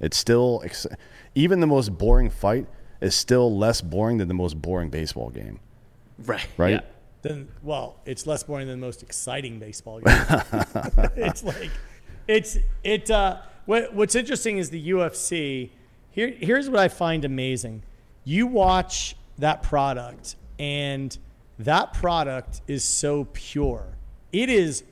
[0.00, 0.86] it's still ex-
[1.34, 2.66] even the most boring fight
[3.00, 5.58] is still less boring than the most boring baseball game.
[6.18, 6.46] Right.
[6.58, 6.74] Right?
[6.74, 6.80] Yeah.
[7.24, 10.14] Then, well, it's less boring than the most exciting baseball game.
[11.16, 11.70] it's like,
[12.28, 13.10] it's it.
[13.10, 15.70] Uh, what, what's interesting is the UFC.
[16.10, 17.82] Here, here's what I find amazing.
[18.24, 21.16] You watch that product, and
[21.58, 23.96] that product is so pure.
[24.30, 24.84] It is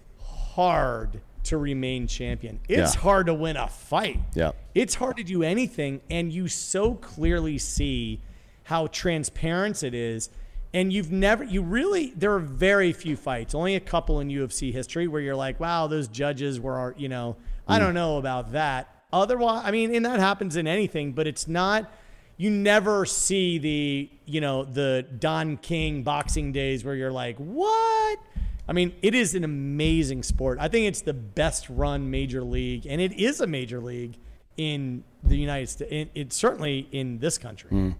[0.54, 2.60] hard to remain champion.
[2.68, 3.00] It's Yeah.
[3.02, 4.20] hard to win a fight.
[4.34, 4.52] Yeah.
[4.74, 8.20] It's hard to do anything, and you so clearly see
[8.64, 10.30] how transparent it is.
[10.74, 14.72] And you've never, you really, there are very few fights, only a couple in UFC
[14.72, 17.36] history where you're like, wow, those judges were, you know,
[17.68, 18.88] I don't know about that.
[19.12, 21.92] Otherwise, I mean, and that happens in anything, but it's not,
[22.38, 28.18] you never see the, you know, the Don King boxing days where you're like, what?
[28.66, 30.58] I mean, it is an amazing sport.
[30.60, 34.16] I think it's the best run major league, and it is a major league
[34.56, 36.10] in the United States.
[36.14, 37.70] It's certainly in this country.
[37.70, 37.90] Hmm.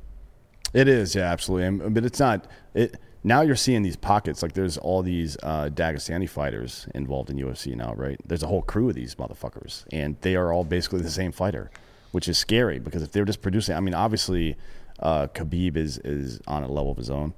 [0.72, 1.90] It is, yeah, absolutely.
[1.90, 2.46] But it's not.
[2.74, 4.42] It now you're seeing these pockets.
[4.42, 8.18] Like there's all these uh, Dagestani fighters involved in UFC now, right?
[8.26, 11.70] There's a whole crew of these motherfuckers, and they are all basically the same fighter,
[12.10, 14.56] which is scary because if they're just producing, I mean, obviously,
[15.00, 17.34] uh, Khabib is is on a level of his own,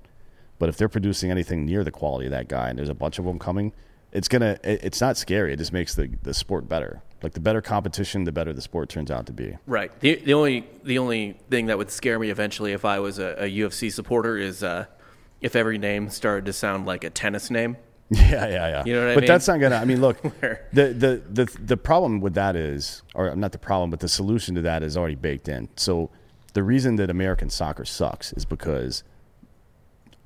[0.59, 3.19] but if they're producing anything near the quality of that guy, and there's a bunch
[3.19, 3.73] of them coming,
[4.13, 4.59] it's gonna.
[4.65, 5.53] It, it's not scary.
[5.53, 7.03] It just makes the the sport better.
[7.25, 9.57] Like the better competition, the better the sport turns out to be.
[9.67, 9.99] Right.
[10.01, 13.45] The, the only the only thing that would scare me eventually if I was a,
[13.45, 14.85] a UFC supporter is uh,
[15.41, 17.77] if every name started to sound like a tennis name.
[18.11, 18.83] Yeah, yeah, yeah.
[18.85, 19.15] You know what I mean?
[19.15, 19.29] but mean?
[19.29, 19.77] that's not gonna.
[19.77, 20.21] I mean, look,
[20.73, 24.55] the, the the the problem with that is, or not the problem, but the solution
[24.57, 25.71] to that is already baked in.
[25.77, 26.11] So
[26.53, 29.05] the reason that American soccer sucks is because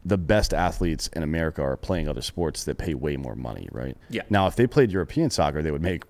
[0.04, 3.96] the best athletes in America are playing other sports that pay way more money, right?
[4.10, 4.22] Yeah.
[4.28, 6.02] Now, if they played European soccer, they would make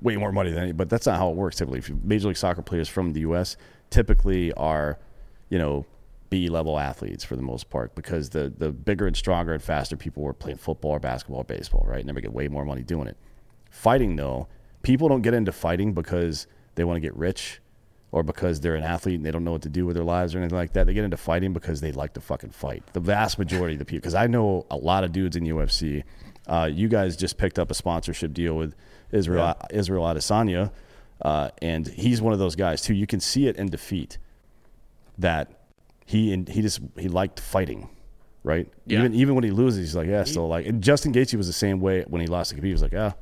[0.00, 0.72] way more money than any.
[0.72, 1.56] But that's not how it works.
[1.56, 3.56] Typically, if Major League Soccer players from the U.S.
[3.90, 4.98] typically are,
[5.48, 5.86] you know,
[6.30, 9.96] B level athletes for the most part because the the bigger and stronger and faster
[9.96, 12.04] people were playing football or basketball or baseball, right?
[12.04, 13.16] And they get way more money doing it.
[13.70, 14.48] Fighting though,
[14.82, 17.60] people don't get into fighting because they want to get rich
[18.14, 20.34] or because they're an athlete and they don't know what to do with their lives
[20.34, 20.86] or anything like that.
[20.86, 22.84] They get into fighting because they like to fucking fight.
[22.92, 26.04] The vast majority of the people, because I know a lot of dudes in UFC.
[26.46, 28.74] Uh, you guys just picked up a sponsorship deal with
[29.14, 30.70] Israel Israel Adesanya,
[31.22, 32.94] uh, and he's one of those guys too.
[32.94, 34.18] You can see it in defeat
[35.18, 35.50] that
[36.06, 37.88] he and he just he liked fighting,
[38.42, 38.68] right?
[38.86, 38.98] Yeah.
[39.00, 40.66] Even even when he loses, he's like, yeah, still like.
[40.66, 42.64] And Justin Gaethje was the same way when he lost to Khabib.
[42.64, 43.12] He was like, yeah,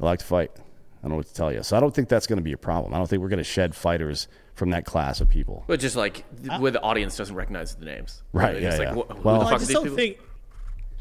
[0.00, 0.50] I like to fight.
[0.56, 1.62] I don't know what to tell you.
[1.62, 2.92] So I don't think that's going to be a problem.
[2.92, 5.64] I don't think we're going to shed fighters from that class of people.
[5.66, 6.26] But just like
[6.58, 8.22] where the audience doesn't recognize the names.
[8.34, 9.02] Right, It's yeah, like, yeah.
[9.14, 9.96] wh- who Well- the Well, I fuck are just these don't people?
[9.96, 10.18] think.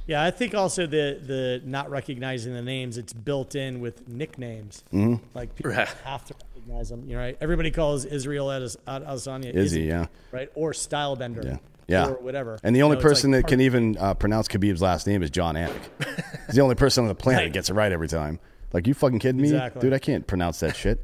[0.10, 4.84] Yeah, I think also the the not recognizing the names it's built in with nicknames.
[4.92, 5.24] Mm-hmm.
[5.36, 5.88] Like people Right.
[6.04, 7.04] have to recognize them.
[7.08, 7.38] You know, right?
[7.40, 10.08] Everybody calls Israel Ades- Ad- Adesanya Izzy, yeah.
[10.32, 11.58] right, or Stylebender, Yeah.
[11.88, 12.08] Yeah.
[12.10, 12.58] or whatever.
[12.64, 15.22] And the only You know, person like that can even uh, pronounce Khabib's last name
[15.22, 15.70] is Jon Anik.
[16.48, 18.40] He's the only person on the planet that gets it right every time.
[18.74, 19.50] Like, you fucking kidding me?
[19.50, 19.82] Exactly.
[19.82, 21.04] Dude, I can't pronounce that shit.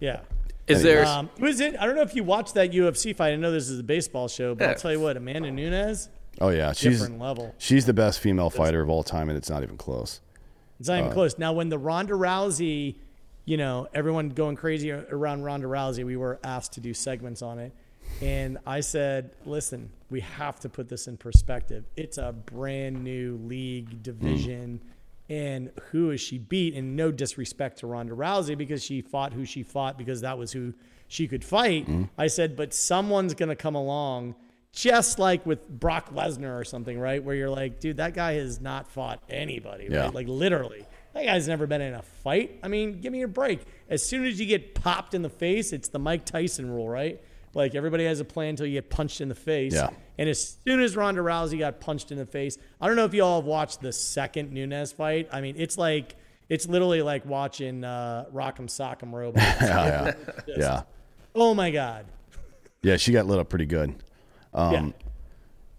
[0.00, 0.20] yeah.
[0.66, 1.04] Is there?
[1.06, 1.76] Um, who is it?
[1.78, 3.34] I don't know if you watched that UFC fight.
[3.34, 4.70] I know this is a baseball show, but Yeah.
[4.70, 6.08] I'll tell you what, Amanda Nunes,
[6.40, 6.72] Oh, yeah.
[6.72, 7.54] She's, level.
[7.58, 10.20] she's the best female fighter of all time, and it's not even close.
[10.80, 11.38] It's not even Uh, close.
[11.38, 12.96] Now, when the Ronda Rousey,
[13.44, 17.58] you know, everyone going crazy around Ronda Rousey, we were asked to do segments on
[17.58, 17.72] it.
[18.20, 21.84] And I said, listen, we have to put this in perspective.
[21.96, 24.80] It's a brand new league division.
[25.30, 26.74] And who is she beat?
[26.74, 30.52] And no disrespect to Ronda Rousey because she fought who she fought because that was
[30.52, 30.74] who
[31.08, 31.88] she could fight.
[32.18, 34.34] I said, but someone's going to come along
[34.74, 37.22] just like with Brock Lesnar or something, right?
[37.22, 40.02] Where you're like, dude, that guy has not fought anybody, Yeah.
[40.06, 40.14] right?
[40.14, 40.84] Like literally.
[41.14, 42.58] That guy's never been in a fight.
[42.64, 43.60] I mean, give me a break.
[43.88, 47.22] As soon as you get popped in the face, it's the Mike Tyson rule, right?
[47.54, 49.74] Like everybody has a plan until you get punched in the face.
[49.74, 49.90] Yeah.
[50.18, 53.14] And as soon as Ronda Rousey got punched in the face, I don't know if
[53.14, 55.28] you all have watched the second Nunes fight.
[55.32, 56.16] I mean, it's like
[56.48, 59.40] it's literally like watching uh, Rock'em Sock'em Robot.
[59.60, 60.42] Yeah, yeah.
[60.56, 60.82] yeah.
[61.36, 62.06] oh my god.
[62.82, 63.94] Yeah, she got lit up pretty good.
[64.54, 64.90] Um, yeah.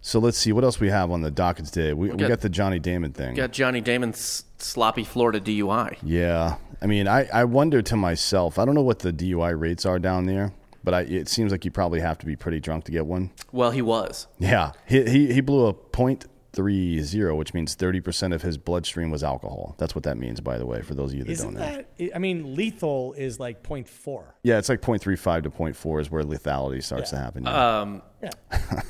[0.00, 1.92] So let's see what else we have on the docket today.
[1.92, 3.34] We, we got- got the Johnny Damon thing.
[3.34, 5.96] got Johnny Damon's sloppy Florida DUI.
[6.02, 8.58] Yeah, I mean, I, I wonder to myself.
[8.58, 10.52] I don't know what the DUI rates are down there,
[10.84, 13.32] but I, it seems like you probably have to be pretty drunk to get one.
[13.50, 14.28] Well, he was.
[14.38, 18.56] Yeah, he he, he blew a point three zero, which means thirty percent of his
[18.58, 19.74] bloodstream was alcohol.
[19.76, 21.84] That's what that means, by the way, for those of you that Isn't don't know.
[21.98, 22.14] that?
[22.14, 24.24] I mean, lethal is like 0.4.
[24.44, 27.46] Yeah, it's like 0.35 to 0.4 is where lethality starts to happen.
[27.46, 28.00] Um,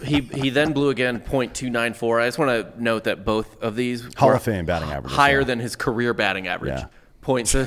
[0.04, 2.22] he he then blew again .294.
[2.22, 5.12] I just want to note that both of these Hall of Fame batting average.
[5.12, 6.78] higher than his career batting average.
[6.80, 6.86] Yeah.
[7.20, 7.54] Points.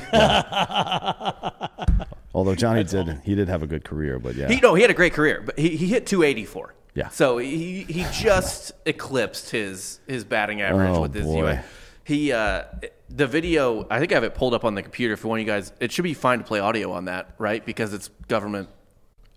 [2.34, 4.90] Although Johnny did, he did have a good career, but yeah, He no, he had
[4.90, 6.74] a great career, but he, he hit 284.
[6.94, 7.08] Yeah.
[7.08, 11.42] So he he just eclipsed his his batting average Oh, with his boy.
[11.42, 11.62] DUI.
[12.04, 12.64] He uh,
[13.08, 13.86] the video.
[13.90, 15.72] I think I have it pulled up on the computer for one of you guys.
[15.80, 17.64] It should be fine to play audio on that, right?
[17.64, 18.68] Because it's government.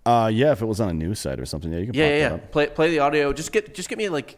[0.06, 2.04] Uh, yeah, if it was on a news site or something, yeah, you can Yeah,
[2.04, 2.44] pop yeah, that yeah.
[2.44, 2.52] up.
[2.52, 3.32] Play play the audio.
[3.32, 4.36] Just get just get me like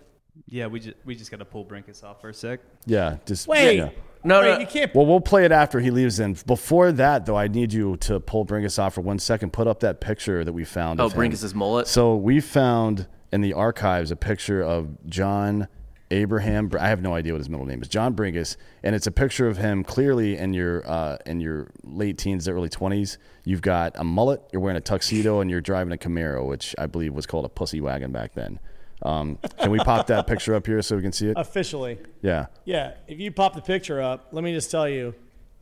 [0.48, 2.61] Yeah, we just we just got to pull Brenkus off for a sec.
[2.87, 3.76] Yeah, just Wait.
[3.79, 3.90] yeah.
[4.24, 4.59] No, Wait, no.
[4.59, 4.92] you can't.
[4.94, 6.18] Well, we'll play it after he leaves.
[6.20, 9.52] In before that, though, I need you to pull Brenkus off for one second.
[9.52, 11.00] Put up that picture that we found.
[11.00, 11.20] oh of him.
[11.20, 11.87] Brenkus's mullet.
[11.87, 15.68] So we found in the archives a picture of John
[16.11, 16.71] Abraham.
[16.79, 17.88] I have no idea what his middle name is.
[17.88, 22.19] John Brenkus, and it's a picture of him clearly in your uh, in your late
[22.19, 23.19] teens, early twenties.
[23.45, 24.42] You've got a mullet.
[24.53, 27.49] You're wearing a tuxedo, and you're driving a Camaro, which I believe was called a
[27.49, 28.59] pussy wagon back then.
[29.03, 31.35] Um, can we pop that picture up here so we can see it?
[31.37, 31.99] Officially.
[32.23, 32.47] Yeah.
[32.64, 35.14] Yeah, if you pop the picture up, let me just tell you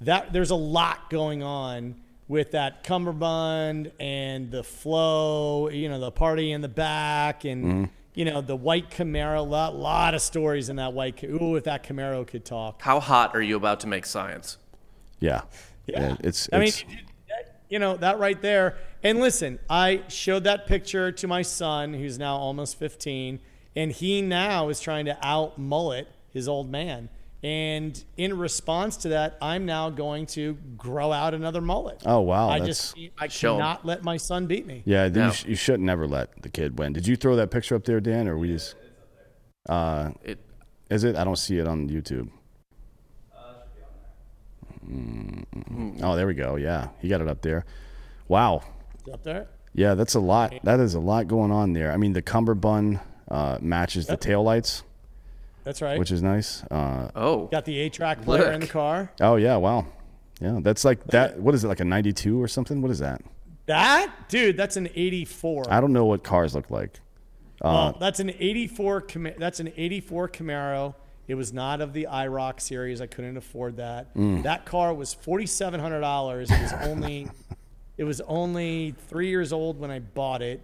[0.03, 1.97] that there's a lot going on
[2.29, 7.85] with that cummerbund and the flow, you know, the party in the back and Mm-hmm.
[8.15, 9.47] You know the white Camaro.
[9.47, 11.17] Lot lot of stories in that white.
[11.19, 12.83] Ca- Ooh, if that Camaro could talk.
[12.83, 14.59] How hot are you about to make science?
[15.21, 15.43] Yeah.
[15.87, 16.17] Yeah.
[16.21, 16.73] it's, I mean,
[17.69, 18.77] you know that right there.
[19.03, 23.39] And listen, I showed that picture to my son, who's now almost 15,
[23.77, 27.11] and he now is trying to out mullet his old man.
[27.45, 32.03] And in response to that, I'm now going to grow out another mullet.
[32.07, 33.61] Oh, wow, I that's- just I Show 'em.
[33.61, 34.83] cannot let my son beat me.
[34.87, 35.09] yeah.
[35.09, 35.27] No.
[35.27, 36.95] You, sh- you should never let the kid win.
[36.95, 38.75] Did you throw that picture up there, Dan, or we just?
[39.69, 40.39] It,
[40.91, 41.17] Is it?
[41.17, 42.31] I don't see it on YouTube.
[44.89, 46.57] Mm, Oh, there we go.
[46.57, 47.65] Yeah, he got it up there.
[48.29, 48.63] Wow.
[49.07, 49.49] Is Up there.
[49.75, 50.55] Yeah, that's a lot.
[50.63, 51.91] That is a lot going on there.
[51.93, 54.83] I mean, the cummerbund uh, matches the taillights,
[55.65, 55.99] That's right.
[55.99, 56.63] which is nice.
[56.71, 59.11] Uh, oh, Got the eight track player in the car.
[59.21, 59.87] oh yeah, wow.
[60.41, 61.39] Yeah, that's like that.
[61.41, 61.69] What is it?
[61.69, 62.83] Like a '92 or something?
[62.83, 63.23] What is that?
[63.67, 65.65] That dude, that's an 84.
[65.71, 67.01] I don't know what cars look like.
[67.63, 70.95] Well, that's an 84 Cam- that's an 84 Camaro.
[71.29, 73.01] It was not of the IROC series.
[73.01, 74.09] I couldn't afford that.
[74.15, 76.51] That car was $4700.
[76.51, 77.29] It was only
[77.97, 80.61] it was only 3 years old when I bought it.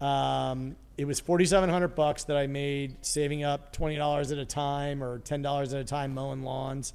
[0.00, 5.18] Um, it was 4700 bucks that I made saving up $20 at a time or
[5.20, 6.92] $10 at a time mowing lawns.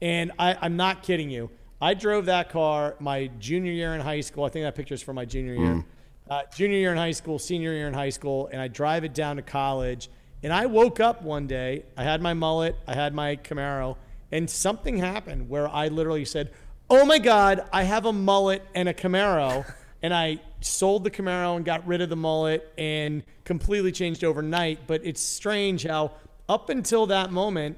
[0.00, 1.50] And I, I'm not kidding you.
[1.80, 4.44] I drove that car my junior year in high school.
[4.44, 5.84] I think that picture's from my junior year.
[6.30, 9.12] Uh, junior year in high school, senior year in high school, and I drive it
[9.12, 10.08] down to college.
[10.42, 13.96] And I woke up one day, I had my mullet, I had my Camaro,
[14.30, 16.52] and something happened where I literally said,
[16.88, 19.64] Oh my God, I have a mullet and a Camaro.
[20.02, 24.80] and I sold the Camaro and got rid of the mullet and completely changed overnight.
[24.86, 26.12] But it's strange how,
[26.48, 27.76] up until that moment,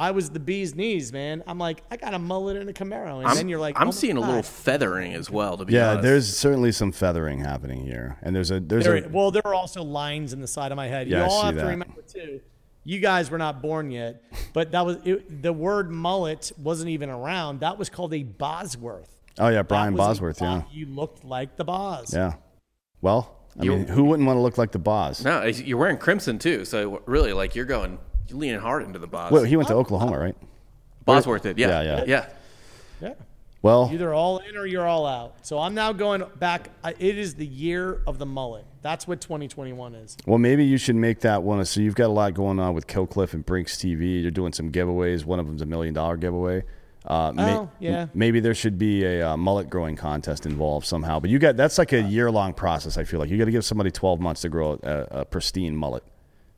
[0.00, 1.42] I was the bee's knees, man.
[1.46, 3.18] I'm like, I got a mullet and a Camaro.
[3.18, 5.56] And I'm, then you're like, I'm oh my seeing a little feathering as well.
[5.56, 9.04] To be Yeah, honest, there's certainly some feathering happening here, and there's a there's There,
[9.04, 11.08] a well, there are also lines in the side of my head.
[11.08, 11.62] Yeah, you I all see have that.
[11.62, 12.40] to remember too.
[12.84, 17.10] You guys were not born yet, but that was it, the word mullet wasn't even
[17.10, 17.60] around.
[17.60, 19.17] That was called a Bosworth.
[19.40, 20.40] Oh yeah Brian Bosworth.
[20.40, 22.12] Yeah, Bos- you looked like the Boz.
[22.14, 22.34] yeah.
[23.00, 25.22] Well, I You- mean, who wouldn't want to look like the boss?
[25.24, 26.64] no, you're wearing crimson too.
[26.64, 27.98] So really, like you're going,
[28.28, 29.30] you're leaning hard into the boss.
[29.32, 30.36] Well, he went to Oklahoma, right?
[31.04, 32.04] Bosworth did, yeah, Yeah, yeah.
[32.06, 32.26] yeah.
[33.00, 33.14] Yeah.
[33.62, 35.34] Well, Either all in or you're all out.
[35.46, 36.70] So I'm now going back.
[36.98, 38.64] It is the year of the mullet.
[38.82, 40.16] That's what 2021 is.
[40.26, 41.64] Well, maybe you should make that one.
[41.64, 44.22] So you've got a lot going on with Killcliff and Brinks TV.
[44.22, 45.24] You're doing some giveaways.
[45.24, 46.62] One of them's a million dollar giveaway.
[47.08, 48.06] Uh, may- Oh, yeah.
[48.14, 51.18] Maybe there should be a uh, mullet growing contest involved somehow.
[51.18, 52.98] But you got that's like a year long process.
[52.98, 55.74] I feel like you got to give somebody 12 months to grow a, a pristine
[55.74, 56.04] mullet,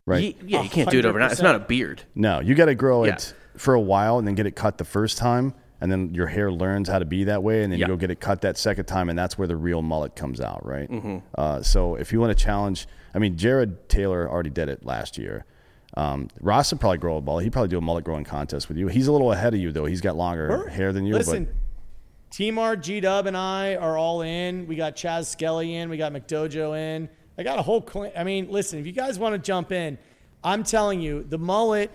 [0.07, 0.23] right?
[0.23, 1.31] Ye- yeah, you can't do it overnight.
[1.33, 2.03] It's not a beard.
[2.17, 3.15] No, you got to grow Yeah.
[3.15, 6.27] it for a while and then get it cut the first time, and then your
[6.27, 7.87] hair learns how to be that way, and then Yeah.
[7.87, 10.41] you go get it cut that second time, and that's where the real mullet comes
[10.41, 10.91] out, right?
[10.91, 11.19] Mm-hmm.
[11.37, 15.17] Uh, so if you want to challenge, I mean, Jared Taylor already did it last
[15.17, 15.45] year.
[15.97, 17.45] Um, Ross would probably grow a mullet.
[17.45, 18.87] He'd probably do a mullet growing contest with you.
[18.89, 19.87] He's a little ahead of you though.
[19.87, 21.15] He's got longer We're- hair than you.
[21.15, 21.55] Listen, but
[22.31, 24.67] Team R, G Dub, and I are all in.
[24.69, 25.91] We got Chaz Skelly in.
[25.91, 27.09] We got McDojo in.
[27.37, 27.85] I got a whole.
[27.87, 29.99] Cl- I mean, listen, if you guys want to jump in,
[30.45, 31.91] I'm telling you, the mullet,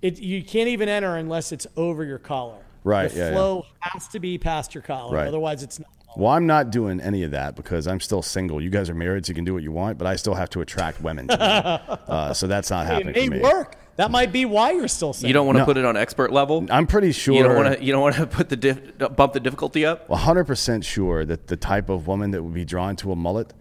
[0.00, 2.60] it you can't even enter unless it's over your collar.
[2.82, 3.32] Right, The yeah, yeah.
[3.32, 5.16] flow has to be past your collar.
[5.16, 5.26] Right.
[5.28, 5.88] Otherwise, it's not.
[6.16, 8.60] Well, I'm not doing any of that because I'm still single.
[8.62, 10.50] You guys are married, so you can do what you want, but I still have
[10.50, 11.28] to attract women.
[11.28, 13.40] To uh, so that's not It happening may for me.
[13.40, 13.76] work.
[13.96, 15.28] That might be why you're still single.
[15.28, 15.64] You don't want to No.
[15.66, 16.66] put it on expert level.
[16.70, 17.34] I'm pretty sure.
[17.34, 17.84] You don't want to.
[17.84, 18.80] You don't want to put the diff,
[19.16, 20.08] bump the difficulty up.
[20.08, 23.52] 100% sure that the type of woman that would be drawn to a mullet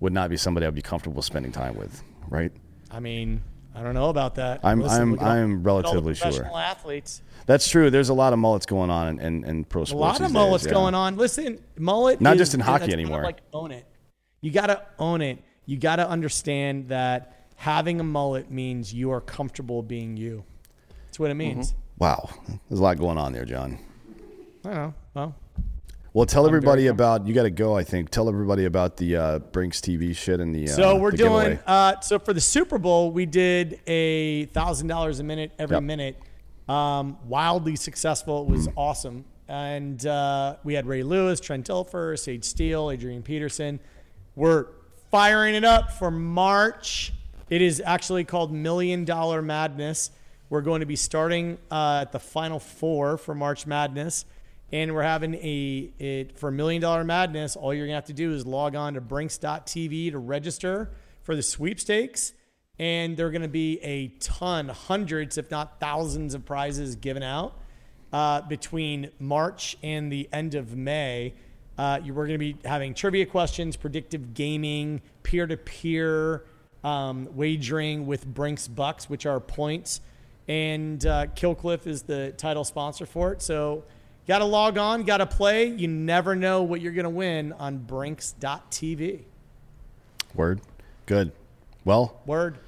[0.00, 2.50] would not be somebody I'd be comfortable spending time with, right?
[2.90, 3.42] I mean,
[3.74, 4.60] I don't know about that.
[4.64, 6.30] I'm- I'm- look at all- I'm look at all the relatively sure.
[6.30, 7.22] Professional athletes.
[7.46, 7.90] That's true.
[7.90, 9.92] There's a lot of mullets going on in, in, in pro sports.
[9.92, 10.74] A lot of mullets days, yeah.
[10.74, 11.16] going on.
[11.16, 13.22] Listen, mullet Not is- just in hockey that's kind of anymore.
[13.22, 13.86] Like own it.
[14.40, 15.38] You got to own it.
[15.66, 20.44] You got to understand that having a mullet means you are comfortable being you.
[21.06, 21.74] That's what it means.
[21.98, 22.28] Wow.
[22.68, 23.78] There's a lot going on there, John.
[24.64, 24.94] I know.
[25.14, 25.34] Well,
[26.12, 28.10] Well, tell everybody about, you got to go, I think.
[28.10, 30.64] Tell everybody about the uh, Brinks TV shit and the.
[30.64, 31.58] Uh, so we're the doing.
[31.66, 35.82] Uh, so for the Super Bowl, we did a thousand dollars a minute every Yep.
[35.84, 36.16] minute.
[36.68, 38.42] Um, wildly successful.
[38.42, 39.24] It was awesome.
[39.48, 43.80] And uh, we had Ray Lewis, Trent Dilfer, Sage Steele, Adrian Peterson.
[44.34, 44.66] We're
[45.10, 47.12] firing it up for March.
[47.50, 50.10] It is actually called Million Dollar Madness.
[50.48, 54.24] We're going to be starting uh, at the Final Four for March Madness.
[54.72, 57.54] And we're having a it for Million Dollar Madness.
[57.54, 60.90] All you're gonna have to do is log on to Brinks.tv to register
[61.22, 62.32] for the sweepstakes.
[62.78, 67.54] And there are gonna be a ton, hundreds, if not thousands, of prizes given out
[68.14, 71.34] uh, between March and the end of May.
[71.76, 76.44] Uh, you we're going to be having trivia questions, predictive gaming, peer to peer
[76.84, 80.00] wagering with Brinks Bucks, which are points.
[80.46, 83.42] And uh, Killcliff is the title sponsor for it.
[83.42, 83.82] So,
[84.28, 85.66] got to log on, got to play.
[85.66, 89.22] You never know what you're going to win on Brinks.tv.
[90.34, 90.60] Word.
[91.06, 91.32] Good.
[91.84, 92.58] Well, Word.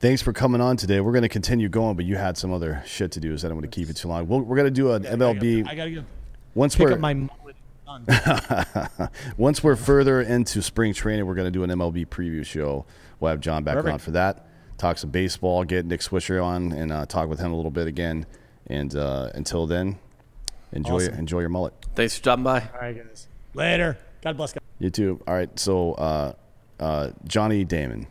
[0.00, 1.00] thanks for coming on today.
[1.00, 3.50] We're going to continue going, but you had some other shit to do, so I
[3.50, 4.26] don't want to keep it too long.
[4.26, 5.68] We'll, we're going to do an MLB.
[5.68, 6.04] I got to go
[6.54, 7.56] once pick we're up my mullet.
[9.36, 12.86] Once we're further into spring training, we're going to do an MLB preview show.
[13.20, 13.92] We'll have John back Perfect.
[13.92, 14.46] on for that.
[14.78, 17.86] Talk some baseball, get Nick Swisher on, and uh, talk with him a little bit
[17.86, 18.26] again.
[18.66, 19.98] And uh, until then,
[20.72, 21.14] enjoy Awesome.
[21.14, 21.74] enjoy your mullet.
[21.94, 22.60] Thanks for stopping by.
[22.62, 23.28] All right, guys.
[23.52, 23.96] Later.
[24.22, 24.52] God bless.
[24.54, 24.62] Guys.
[24.80, 25.20] You too.
[25.28, 25.56] All right.
[25.58, 26.32] So uh,
[26.80, 28.06] uh, Johnny Damon,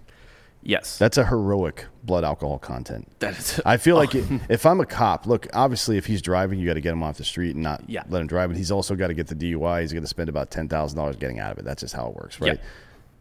[0.66, 0.98] Yes.
[0.98, 3.12] that's a heroic blood alcohol content.
[3.20, 3.60] that is.
[3.66, 4.20] I feel like oh.
[4.20, 7.04] it, if I'm a cop, look, obviously, if he's driving, you got to get him
[7.04, 8.04] off the street and not Yeah.
[8.10, 8.50] let him drive.
[8.50, 9.82] But he's also got to get the DUI.
[9.82, 11.66] He's going to spend about ten thousand dollars getting out of it.
[11.66, 12.54] That's just how it works, right?
[12.56, 12.62] Yeah.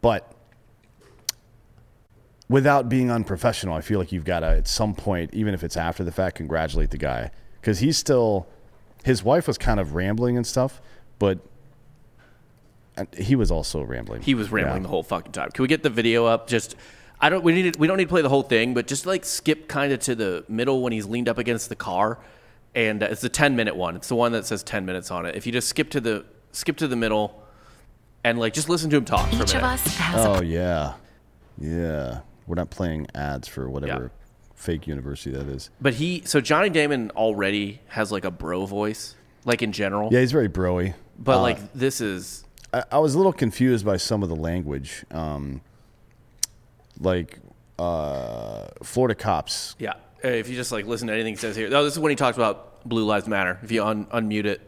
[0.01, 0.31] But
[2.49, 5.77] without being unprofessional, I feel like you've got to, at some point, even if it's
[5.77, 7.31] after the fact, congratulate the guy
[7.61, 8.47] because he's still.
[9.03, 10.81] His wife was kind of rambling and stuff,
[11.19, 11.39] but
[13.17, 14.21] he was also rambling.
[14.21, 14.83] He was rambling Yeah.
[14.83, 15.49] the whole fucking time.
[15.51, 16.47] Can we get the video up?
[16.47, 16.75] Just
[17.23, 17.41] I don't.
[17.43, 17.73] We need.
[17.73, 19.99] To, we don't need to play the whole thing, but just like skip kind of
[20.01, 22.19] to the middle when he's leaned up against the car,
[22.75, 23.95] and uh, it's the ten minute one.
[23.95, 25.35] It's the one that says ten minutes on it.
[25.35, 27.41] If you just skip to the skip to the middle,
[28.25, 30.43] and like just listen to him talk for a Each of us has Oh a
[30.43, 30.95] yeah,
[31.57, 32.19] yeah.
[32.45, 34.25] We're not playing ads for whatever Yeah.
[34.55, 35.69] fake university that is.
[35.79, 36.23] But he.
[36.25, 39.15] So Johnny Damon already has like a bro voice,
[39.45, 40.09] like in general.
[40.11, 40.93] Yeah, he's very broy.
[41.17, 42.43] But Uh, like this is.
[42.73, 45.05] I, I was a little confused by some of the language.
[45.09, 45.61] Um,
[47.03, 47.39] like
[47.79, 49.75] uh, Florida cops.
[49.79, 49.93] Yeah.
[50.23, 51.69] If you just like listen to anything he says here.
[51.71, 53.59] Oh, this is when he talks about Blue Lives Matter.
[53.61, 54.61] If you un- unmute it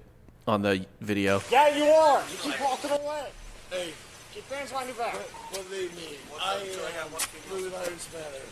[0.48, 1.42] on the video.
[1.50, 2.22] Yeah, you are.
[2.30, 3.28] You keep walking away.
[3.72, 3.94] Hey,
[4.34, 5.16] keep hands behind your back.
[5.16, 6.20] What do they mean?
[6.42, 7.10] I am
[7.50, 8.46] Blue Lives Matter.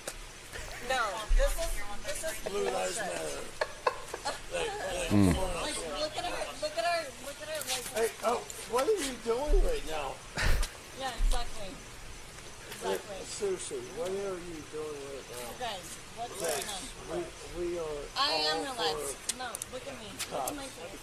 [0.89, 1.03] No,
[1.37, 1.71] this is
[2.05, 3.41] this is Blue Lives Matter.
[4.53, 5.35] Hey, hey, come on.
[5.35, 8.91] like look at her, look at her, look at her like Hey, oh, what are
[8.91, 10.13] you doing right now?
[10.99, 11.67] yeah, exactly,
[12.83, 13.15] Hey, exactly.
[13.43, 15.51] Seriously, what are you doing right now?
[15.59, 17.23] Guys, what's going on?
[17.59, 17.83] We, we are.
[18.17, 19.15] I am relaxed.
[19.17, 20.07] for- No, look at me.
[20.31, 20.99] Look at my face.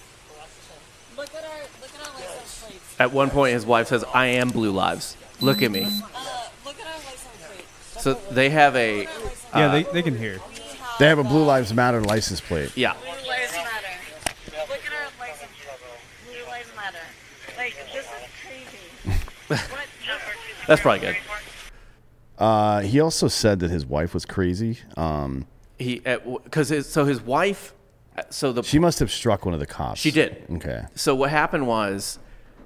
[1.18, 2.96] Look at our look at our license plates.
[2.98, 5.18] At one point, his wife says, "I am Blue Lives.
[5.42, 7.66] Look at me." Uh, look at our license plate.
[8.02, 10.38] So they have a Look at our license Yeah, they, they can hear.
[10.38, 10.58] plate.
[10.72, 12.72] We have, They have a Blue Lives Matter license plate.
[12.74, 12.94] yeah.
[12.94, 14.66] Blue Lives Matter.
[14.66, 16.40] Look at our license plate.
[16.40, 17.04] Blue Lives Matter.
[17.58, 18.10] Like this is
[18.40, 19.20] crazy.
[19.70, 19.86] what?
[20.66, 21.16] That's probably good.
[22.40, 24.78] Uh, he also said that his wife was crazy.
[24.96, 25.46] Um,
[25.78, 27.74] He because his so his wife.
[28.30, 30.00] So the she must have struck one of the cops.
[30.00, 30.44] She did.
[30.50, 30.82] Okay.
[30.94, 32.18] So what happened was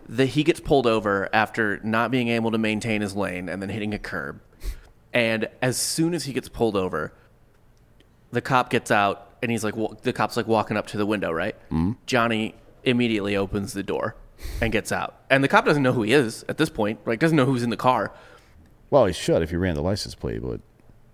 [0.09, 3.69] that he gets pulled over after not being able to maintain his lane and then
[3.69, 4.41] hitting a curb.
[5.13, 7.13] And as soon as he gets pulled over,
[8.31, 11.31] the cop gets out and he's like, the cop's like walking up to the window,
[11.31, 11.57] right?
[11.67, 11.93] Mm-hmm.
[12.07, 14.17] Johnny immediately opens the door
[14.61, 15.21] and gets out.
[15.31, 17.19] And the cop doesn't know who he is at this point, right?
[17.19, 18.13] Doesn't know who's in the car.
[18.95, 20.61] Well, he should if he ran the license plate, but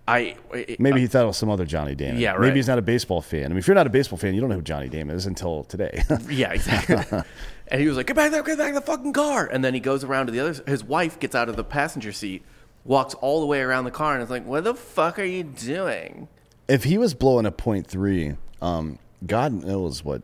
[0.07, 0.35] I
[0.77, 2.19] maybe he thought it was some other Johnny Damon.
[2.21, 2.41] Yeah, right.
[2.41, 3.45] Maybe he's not a baseball fan.
[3.45, 5.25] I mean, if you're not a baseball fan, you don't know who Johnny Damon is
[5.25, 6.03] until today.
[6.29, 7.23] Yeah, exactly.
[7.69, 9.73] and he was like, "Get back there, get back in the fucking car!" And then
[9.73, 10.63] he goes around to the other.
[10.67, 12.43] His wife gets out of the passenger seat,
[12.85, 15.41] walks all the way around the car, and is like, "What the fuck are you
[15.43, 16.27] doing?"
[16.67, 20.21] if he was blowing a point three, um, God knows what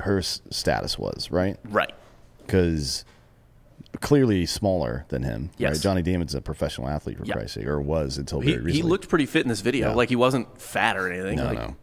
[0.00, 1.56] her status was, right?
[1.64, 1.94] Right.
[2.38, 3.06] Because
[4.00, 5.50] clearly smaller than him.
[5.58, 5.72] Yes.
[5.76, 5.82] Right?
[5.82, 7.34] Johnny Damon's a professional athlete for Yeah.
[7.34, 8.82] Christ's sake, or was until He, very recently.
[8.82, 9.88] he looked pretty fit in this video.
[9.90, 9.94] Yeah.
[9.94, 11.36] Like he wasn't fat or anything.
[11.36, 11.76] no, like, no,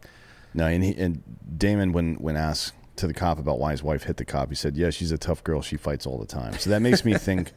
[0.54, 0.66] no.
[0.66, 1.22] And, he, and
[1.56, 4.54] Damon, when when asked to the cop about why his wife hit the cop, he
[4.54, 5.60] said, "Yeah, she's a tough girl.
[5.62, 7.52] She fights all the time." So that makes me think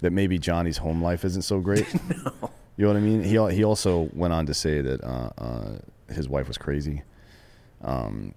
[0.00, 1.86] that maybe Johnny's home life isn't so great.
[2.24, 2.50] no.
[2.76, 3.22] You know what I mean?
[3.22, 5.68] He he also went on to say that uh, uh,
[6.12, 7.02] his wife was crazy.
[7.82, 8.34] Um,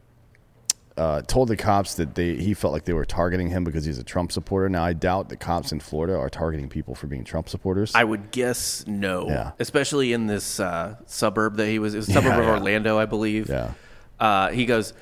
[0.98, 3.98] uh, told the cops that they he felt like they were targeting him because he's
[4.00, 4.70] a Trump supporter.
[4.70, 7.92] Now I doubt the cops in Florida are targeting people for being Trump supporters.
[7.94, 9.28] I would guess no.
[9.28, 9.52] Yeah.
[9.60, 11.94] Especially in this uh, suburb that he was.
[11.94, 12.52] It was a suburb Yeah, of yeah.
[12.52, 13.50] Orlando, I believe.
[13.50, 13.72] yeah,
[14.20, 14.94] Uh, he goes.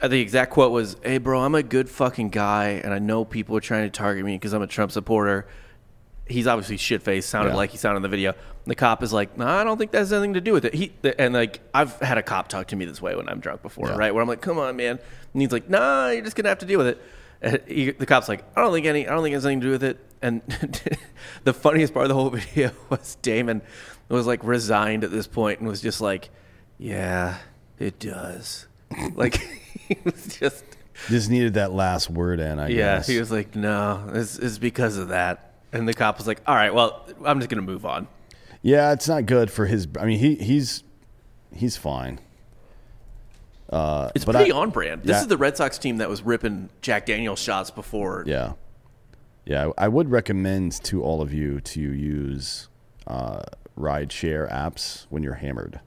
[0.00, 3.24] uh, The exact quote was, "Hey, bro, I'm a good fucking guy, and I know
[3.26, 5.46] people are trying to target me because I'm a Trump supporter."
[6.26, 7.56] He's obviously shit faced, sounded Yeah.
[7.56, 8.34] like he sounded in the video.
[8.64, 10.72] The cop is like, "No, I don't think that has anything to do with it."
[10.74, 13.62] He and like I've had a cop talk to me this way when I'm drunk
[13.62, 13.96] before, Yeah.
[13.96, 14.14] right?
[14.14, 14.98] Where I'm like, "Come on, man,"
[15.32, 17.02] and he's like, "Nah, you're just gonna have to deal with it."
[17.42, 19.60] And he, the cop's like, "I don't think any, I don't think it has anything
[19.62, 20.42] to do with it." And
[21.44, 23.62] the funniest part of the whole video was Damon
[24.08, 26.30] was like resigned at this point and was just like,
[26.78, 27.38] "Yeah,
[27.80, 28.68] it does."
[29.14, 29.36] like
[29.88, 30.64] he was just
[31.08, 33.08] Just needed that last word in, I Yeah, guess.
[33.08, 36.54] he was like, "No, it's, it's because of that." And the cop was like, "All
[36.54, 38.08] right, well, I'm just gonna move on."
[38.62, 39.88] yeah, it's not good for his.
[39.98, 40.82] I mean, he he's
[41.54, 42.20] he's fine.
[44.14, 45.02] It's But pretty I- on brand.
[45.02, 45.20] This yeah.
[45.22, 48.24] is the Red Sox team that was ripping Jack Daniels shots before.
[48.26, 48.52] Yeah,
[49.46, 49.70] yeah.
[49.78, 52.68] I would recommend to all of you to use
[53.06, 53.42] uh,
[53.76, 55.80] ride share apps when you're hammered.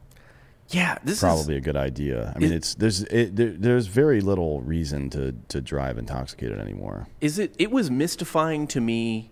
[0.69, 2.33] Yeah, this is Probably a good idea.
[2.36, 6.57] I mean, It- it's there's it, there, there's very little reason to to drive intoxicated
[6.59, 7.07] anymore.
[7.21, 9.29] is it it was mystifying to me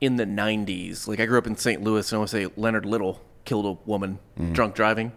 [0.00, 2.52] in the 90s like i grew up in st louis and i want to say
[2.56, 4.52] leonard little killed a woman Mm.
[4.52, 5.12] drunk driving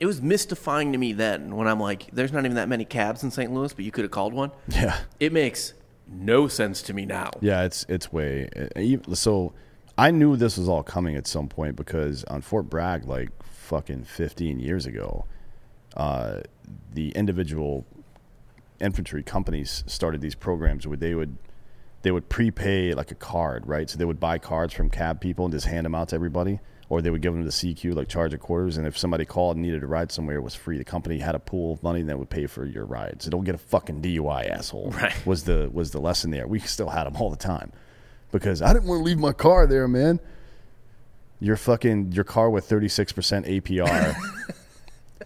[0.00, 3.22] it was mystifying to me then when i'm like there's not even that many cabs
[3.22, 4.96] in st louis but you could have called one Yeah.
[5.20, 5.74] it makes
[6.10, 9.52] no sense to me now Yeah, it's it's way uh, so.
[9.98, 14.04] I knew this was all coming at some point because on Fort Bragg, like fucking
[14.04, 15.24] fifteen years ago,
[15.96, 16.42] uh,
[16.94, 17.84] the individual
[18.80, 21.36] infantry companies started these programs where they would
[22.08, 23.90] they would prepay like a card, right?
[23.90, 26.58] So they would buy cards from cab people and just hand them out to everybody,
[26.88, 28.78] or they would give them to CQ like charge a quarters.
[28.78, 30.78] And if somebody called and needed a ride somewhere, it was free.
[30.78, 33.20] The company had a pool of money that would pay for your ride.
[33.20, 34.92] So don't get a fucking DUI, asshole.
[34.92, 35.14] Right.
[35.26, 36.46] Was the was the lesson there?
[36.46, 37.72] We still had them all the time
[38.32, 40.18] because I didn't want to leave my car there, man.
[41.40, 44.16] Your fucking your car with thirty six percent APR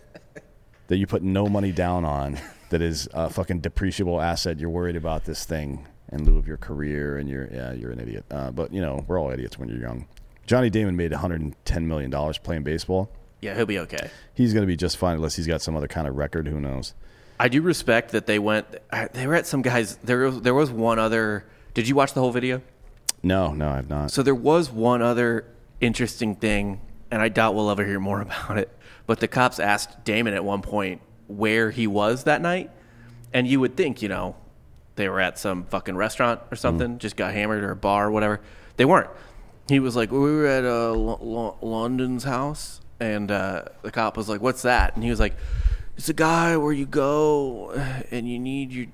[0.89, 4.59] that you put no money down on that is a fucking depreciable asset.
[4.59, 7.99] You're worried about this thing in lieu of your career, and you're yeah, you're an
[8.01, 8.25] idiot.
[8.31, 10.07] Uh, but you know, we're all idiots when you're young.
[10.47, 13.11] Johnny Damon made 110 million dollars playing baseball.
[13.41, 15.89] yeah he'll be okay He's going to be just fine unless he's got some other
[15.89, 16.47] kind of record.
[16.49, 16.95] Who knows?
[17.41, 18.67] i do respect that they went
[19.15, 21.45] they were at some guys there was there was one other
[21.75, 22.61] did you watch the whole video
[23.23, 24.11] No, no, I've not.
[24.13, 25.45] So there was one other
[25.81, 28.69] interesting thing, and I doubt we'll ever hear more about it.
[29.07, 32.71] But the cops asked Damon at one point where he was that night,
[33.33, 34.37] and you would think, you know,
[34.97, 38.11] they were at some fucking restaurant or something, just got hammered or a bar or
[38.11, 38.41] whatever.
[38.77, 39.11] They weren't.
[39.69, 44.17] He was like, we were at uh, L- L- London's house, and uh, the cop
[44.17, 45.35] was like, "What's that?" And he was like,
[45.97, 47.71] "It's a guy where you go
[48.11, 48.87] and you need your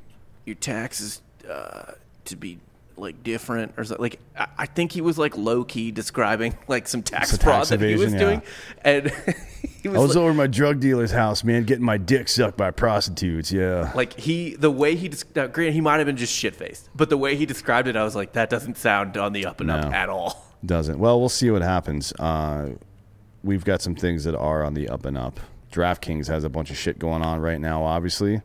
[0.44, 1.20] your taxes
[1.50, 1.92] uh,
[2.26, 2.58] to be
[3.00, 6.88] like different or something." Like I, I think he was like low key describing like
[6.88, 8.42] some tax Some fraud tax that he was evasion, doing,
[8.82, 9.10] and
[9.82, 12.28] he was, I was like, over at my drug dealer's house, man, getting my dick
[12.28, 13.52] sucked by prostitutes.
[13.52, 13.92] Yeah.
[13.94, 16.88] like he the way he des- now, granted he might have been just shit faced,
[16.94, 19.60] but the way he described it, I was like, that doesn't sound on the up
[19.60, 20.44] and up at all.
[20.66, 20.98] Doesn't.
[20.98, 22.12] Well, we'll see what happens.
[22.18, 22.70] Uh,
[23.44, 25.38] we've got some things that are on the up and up.
[25.70, 28.42] DraftKings has a bunch of shit going on right now, obviously.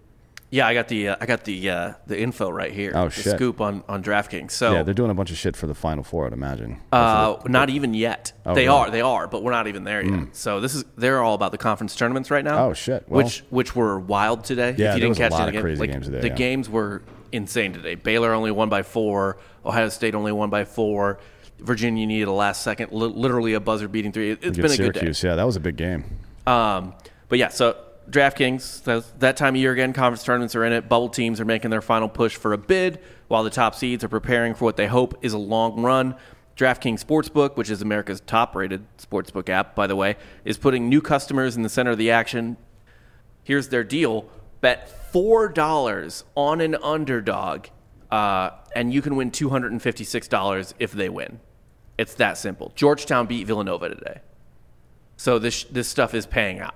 [0.54, 2.92] Yeah, I got the uh, I got the uh, the info right here.
[2.94, 3.36] Oh, the shit.
[3.36, 4.52] scoop on on DraftKings.
[4.52, 6.80] So Yeah, they're doing a bunch of shit for the Final Four, I'd imagine.
[6.92, 8.34] uh, not even yet.
[8.46, 8.78] Oh, they really?
[8.78, 10.36] are, they are, but we're not even there yet.
[10.36, 12.68] So this is they're all about the conference tournaments right now.
[12.68, 13.04] Oh, shit.
[13.10, 14.68] Well- which which were wild today.
[14.70, 16.28] Yeah, if you there didn't was a lot of game- crazy like, games today, The
[16.28, 16.36] yeah.
[16.36, 17.02] games were
[17.32, 17.96] insane today.
[17.96, 19.38] Baylor only won by four.
[19.66, 21.18] Ohio State only won by four.
[21.62, 24.30] Virginia needed a last second, li- literally a buzzer beating three.
[24.30, 25.00] It, it's been a good day.
[25.00, 25.24] Syracuse.
[25.24, 26.04] Yeah, that was a big game.
[26.46, 26.94] Um,
[27.28, 27.76] but yeah, so
[28.10, 30.90] DraftKings, that, time of year again, conference tournaments are in it.
[30.90, 34.10] Bubble teams are making their final push for a bid, while the top seeds are
[34.10, 36.16] preparing for what they hope is a long run.
[36.58, 41.02] DraftKings Sportsbook, which is America's top rated sportsbook app, by the way, is putting new
[41.02, 42.58] customers in the center of the action.
[43.44, 44.30] Here's their deal
[44.62, 47.68] bet $4 on an underdog,
[48.12, 51.40] uh, and you can win $256 if they win.
[51.98, 52.72] It's that simple.
[52.76, 54.22] Georgetown beat Villanova today.
[55.18, 56.76] So this this stuff is paying out.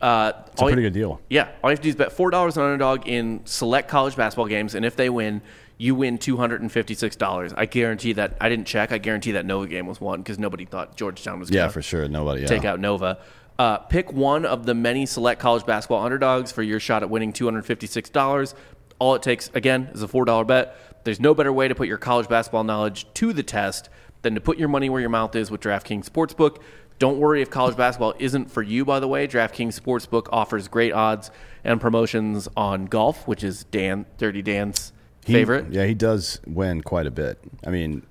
[0.00, 1.20] Uh, It's a pretty good deal.
[1.28, 4.16] Yeah, all you have to do is bet four dollars on underdog in select college
[4.16, 5.42] basketball games, and if they win,
[5.76, 7.52] you win two hundred and fifty six dollars.
[7.54, 8.36] I guarantee that.
[8.40, 8.92] I didn't check.
[8.92, 11.50] I guarantee that Nova game was won because nobody thought Georgetown was.
[11.50, 12.08] Yeah, for sure.
[12.08, 12.42] Nobody.
[12.42, 12.46] Yeah.
[12.48, 13.18] Take out Nova.
[13.58, 17.32] Uh, pick one of the many select college basketball underdogs for your shot at winning
[17.32, 18.54] two hundred fifty six dollars.
[18.98, 20.76] All it takes again is a four dollar bet.
[21.04, 23.90] There's no better way to put your college basketball knowledge to the test
[24.22, 26.58] than to put your money where your mouth is with DraftKings Sportsbook.
[27.00, 29.26] Don't worry if college basketball isn't for you, by the way.
[29.26, 31.30] DraftKings Sportsbook offers great odds
[31.64, 34.92] and promotions on golf, which is Dan, Dirty Dan's
[35.24, 35.72] He- favorite.
[35.72, 37.38] Yeah, he does win quite a bit.
[37.66, 38.02] I mean,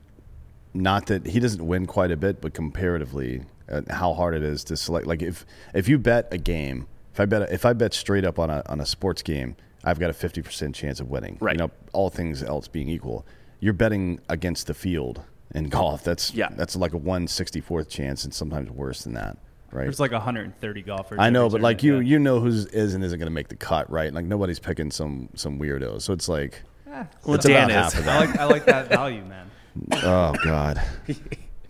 [0.73, 4.63] not that he doesn't win quite a bit, but comparatively, uh, how hard it is
[4.65, 5.05] to select.
[5.05, 8.39] Like if if you bet a game, if I bet if I bet straight up
[8.39, 11.37] on a on a sports game, I've got a fifty percent chance of winning.
[11.39, 11.53] Right.
[11.53, 13.23] You know, all things else being equal,
[13.59, 15.21] you're betting against the field
[15.55, 16.03] in golf.
[16.03, 16.49] That's Yeah.
[16.55, 19.37] That's like a one sixty fourth chance, and sometimes worse than that.
[19.71, 19.83] Right.
[19.83, 21.19] There's like 130 golfers.
[21.21, 23.55] I know, but like you, you know who's is and isn't going to make the
[23.55, 24.11] cut, right?
[24.11, 26.01] Like nobody's picking some some weirdos.
[26.01, 27.93] So it's like Well, it's Dan about is.
[27.93, 28.17] half of yeah.
[28.17, 29.51] I like I like that value, man.
[30.03, 31.15] oh God, I'm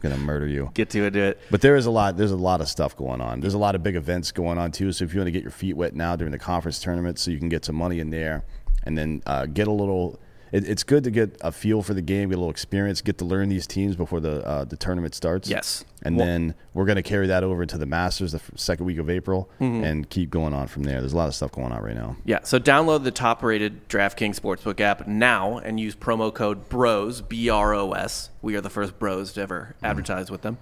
[0.02, 0.72] gonna murder you.
[0.74, 1.42] Get to it, do it.
[1.52, 2.16] But there is a lot.
[2.16, 3.42] There's a lot of stuff going on.
[3.42, 4.94] There's a lot of big events going on too.
[4.94, 7.32] So if you want to get your feet wet now during the conference tournament, so
[7.32, 8.46] you can get some money in there,
[8.84, 10.20] and then uh, get a little.
[10.52, 13.18] It, it's good to get a feel for the game, get a little experience, get
[13.20, 15.50] to learn these teams before the uh, the tournament starts.
[15.50, 15.86] Yes.
[16.02, 18.86] and Well- then we're going to carry that over to the Masters the f- second
[18.86, 19.84] week of April, Mm-hmm.
[19.84, 21.00] and keep going on from there.
[21.02, 22.16] There's a lot of stuff going on right now.
[22.26, 27.22] Yeah, so download the top rated DraftKings Sportsbook app now and use promo code BROS,
[27.22, 28.30] B R O S.
[28.42, 30.58] We are the first bros to ever advertise with them.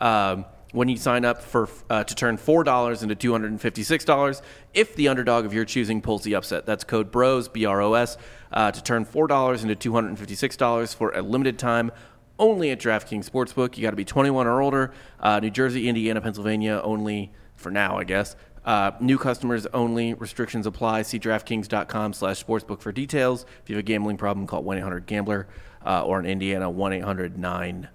[0.00, 4.42] Um, when you sign up for uh, to turn $4 into $256
[4.74, 6.66] if the underdog of your choosing pulls the upset.
[6.66, 8.16] That's code BROS, B R O S,
[8.52, 11.92] uh, to turn $4 into $256 for a limited time
[12.38, 13.76] only at DraftKings Sportsbook.
[13.76, 14.92] You got to be 21 or older.
[15.20, 18.34] Uh, New Jersey, Indiana, Pennsylvania only for now, I guess.
[18.64, 20.14] Uh, new customers only.
[20.14, 21.02] Restrictions apply.
[21.02, 23.44] See DraftKings.com slash sportsbook for details.
[23.62, 25.48] If you have a gambling problem, call 1-800-GAMBLER
[25.84, 27.88] uh, or in Indiana, 1-800-9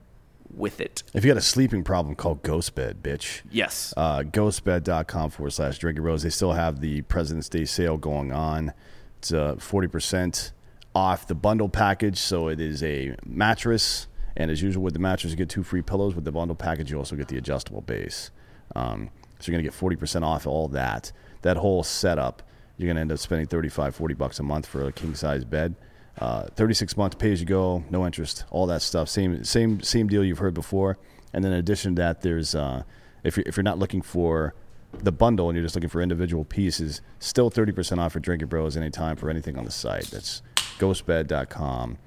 [0.57, 1.03] with it.
[1.13, 3.41] If you got a sleeping problem, call GhostBed, bitch.
[3.51, 3.93] Yes.
[3.95, 6.23] uh, ghostbed.com forward slash drinking bros.
[6.23, 8.73] They still have the President's Day sale going on.
[9.19, 10.51] It's uh, 40%
[10.95, 12.17] off the bundle package.
[12.17, 14.07] So it is a mattress.
[14.35, 16.15] And as usual with the mattress, you get two free pillows.
[16.15, 18.31] With the bundle package, you also get the adjustable base.
[18.75, 21.11] Um, so you're going to get 40% off all that.
[21.43, 22.43] That whole setup,
[22.77, 25.45] you're going to end up spending 35, 40 bucks a month for a king size
[25.45, 25.75] bed.
[26.19, 29.07] Uh, 36 months pay as you go, no interest, all that stuff.
[29.07, 30.97] Same, same, same deal you've heard before.
[31.33, 32.83] And then in addition to that, there's uh,
[33.23, 34.55] if you're, if you're not looking for
[35.03, 38.75] the bundle and you're just looking for individual pieces, still 30% off for Drinking Bros
[38.75, 40.05] anytime for anything on the site.
[40.05, 40.41] That's
[40.79, 41.97] ghostbed.com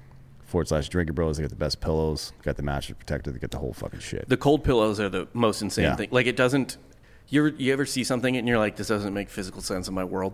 [0.43, 1.37] forward slash Drinking Bros.
[1.37, 4.27] They got the best pillows, got the mattress protector, they got the whole fucking shit.
[4.27, 5.95] the cold pillows are the most insane Yeah.
[5.95, 6.09] thing.
[6.11, 6.77] Like, it doesn't...
[7.29, 9.93] You ever, you ever see something and you're like, this doesn't make physical sense in
[9.93, 10.33] my world?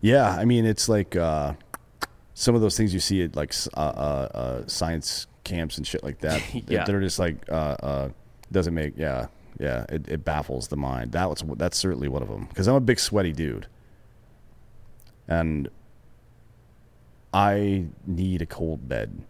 [0.00, 1.52] Yeah, I mean, it's like uh,
[2.38, 6.04] some of those things you see at like uh, uh, uh, science camps and shit
[6.04, 6.40] like that.
[6.68, 6.84] Yeah.
[6.84, 8.08] that are just like uh, uh,
[8.52, 9.26] doesn't make yeah
[9.58, 11.12] yeah it, it baffles the mind.
[11.12, 13.66] That was that's certainly one of them because I'm a big sweaty dude,
[15.26, 15.68] and
[17.34, 19.20] I need a cold bed.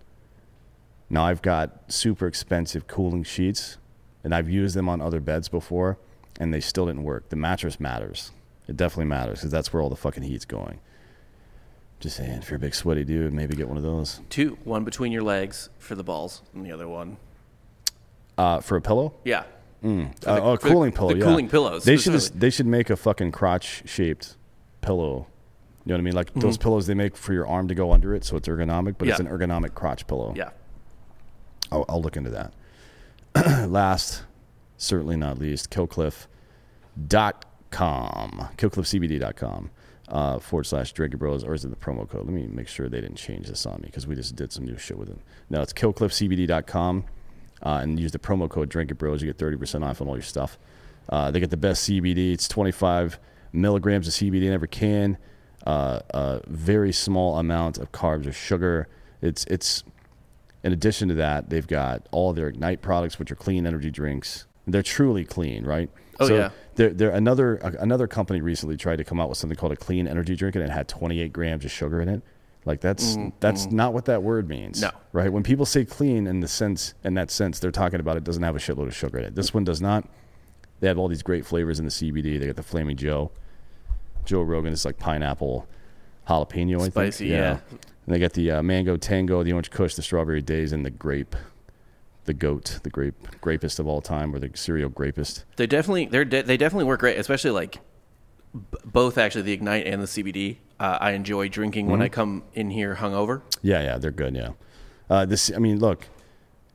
[1.09, 3.79] Now I've got super expensive cooling sheets,
[4.23, 5.97] and I've used them on other beds before,
[6.39, 7.31] and they still didn't work.
[7.31, 8.33] The mattress matters.
[8.67, 10.81] It definitely matters because that's where all the fucking heat's going.
[12.01, 14.21] Just saying, if you're a big sweaty dude, maybe get one of those.
[14.31, 17.17] Two, one between your legs for the balls, and the other one...
[18.37, 19.15] Uh, for a pillow?
[19.25, 19.43] Yeah.
[19.83, 21.13] For Uh, the- oh, a cooling pillow.
[21.13, 21.25] The yeah.
[21.25, 21.83] cooling pillows.
[21.85, 22.39] They should specifically.
[22.41, 24.37] they should make a fucking crotch shaped
[24.81, 25.27] pillow.
[25.85, 26.15] You know what I mean?
[26.15, 28.95] Like those pillows they make for your arm to go under it, so it's ergonomic,
[28.99, 29.35] but it's an Mm-hmm.
[29.51, 30.35] Ergonomic crotch pillow.
[30.37, 30.51] Yeah.
[31.73, 32.53] I'll, I'll look into that.
[33.71, 34.23] Last,
[34.77, 36.29] certainly not least, killcliff.com.
[38.57, 39.71] Killcliffcbd.com
[40.09, 42.25] uh, forward slash Drinking Bros, or is it the promo code?
[42.25, 44.65] Let me make sure they didn't change this on me because we just did some
[44.65, 45.21] new shit with them.
[45.51, 47.05] No, it's killcliffcbd.com
[47.63, 49.23] uh, and use the promo code Drinking Bros.
[49.23, 50.59] You get 30% off on all your stuff.
[51.09, 52.33] Uh, they get the best CBD.
[52.33, 53.19] It's 25
[53.53, 55.19] milligrams of CBD in every can.
[55.67, 58.89] Uh, a very small amount of carbs or sugar.
[59.21, 59.83] It's it's
[60.63, 64.47] in addition to that, they've got all their Ignite products, which are clean energy drinks.
[64.67, 65.89] They're truly clean, right?
[66.21, 66.51] Oh, yeah.
[66.79, 70.07] They're, they're another another company recently tried to come out with something called a clean
[70.07, 72.23] energy drink, and it had 28 grams of sugar in it.
[72.65, 74.81] Like that's that's not what that word means.
[74.81, 74.93] No.
[75.13, 75.33] right?
[75.33, 78.45] When people say clean in the sense in that sense, they're talking about it doesn't
[78.45, 79.35] have a shitload of sugar in it.
[79.35, 80.09] This one does not.
[80.79, 82.39] They have all these great flavors in the CBD.
[82.39, 83.33] They got the Flaming Joe,
[84.25, 85.67] Joe Rogan is like pineapple,
[86.29, 86.77] jalapeno.
[86.77, 86.93] I think.
[86.93, 87.59] Spicy, yeah.
[88.07, 90.91] And they got the uh, mango tango, the orange kush, the strawberry days, and the
[90.91, 91.35] grape,
[92.29, 95.45] the goat, the grape, grapest of all time, or the cereal grapest.
[95.57, 97.81] They definitely they're de- they definitely work great, especially like
[98.55, 100.59] b- both actually the Ignite and the CBD.
[100.79, 101.93] Uh, I enjoy drinking Mm-hmm.
[101.93, 103.43] when I come in here hungover.
[103.63, 104.37] Yeah, yeah, they're good.
[104.37, 104.51] Yeah,
[105.11, 105.51] uh, this.
[105.55, 106.07] I mean, look,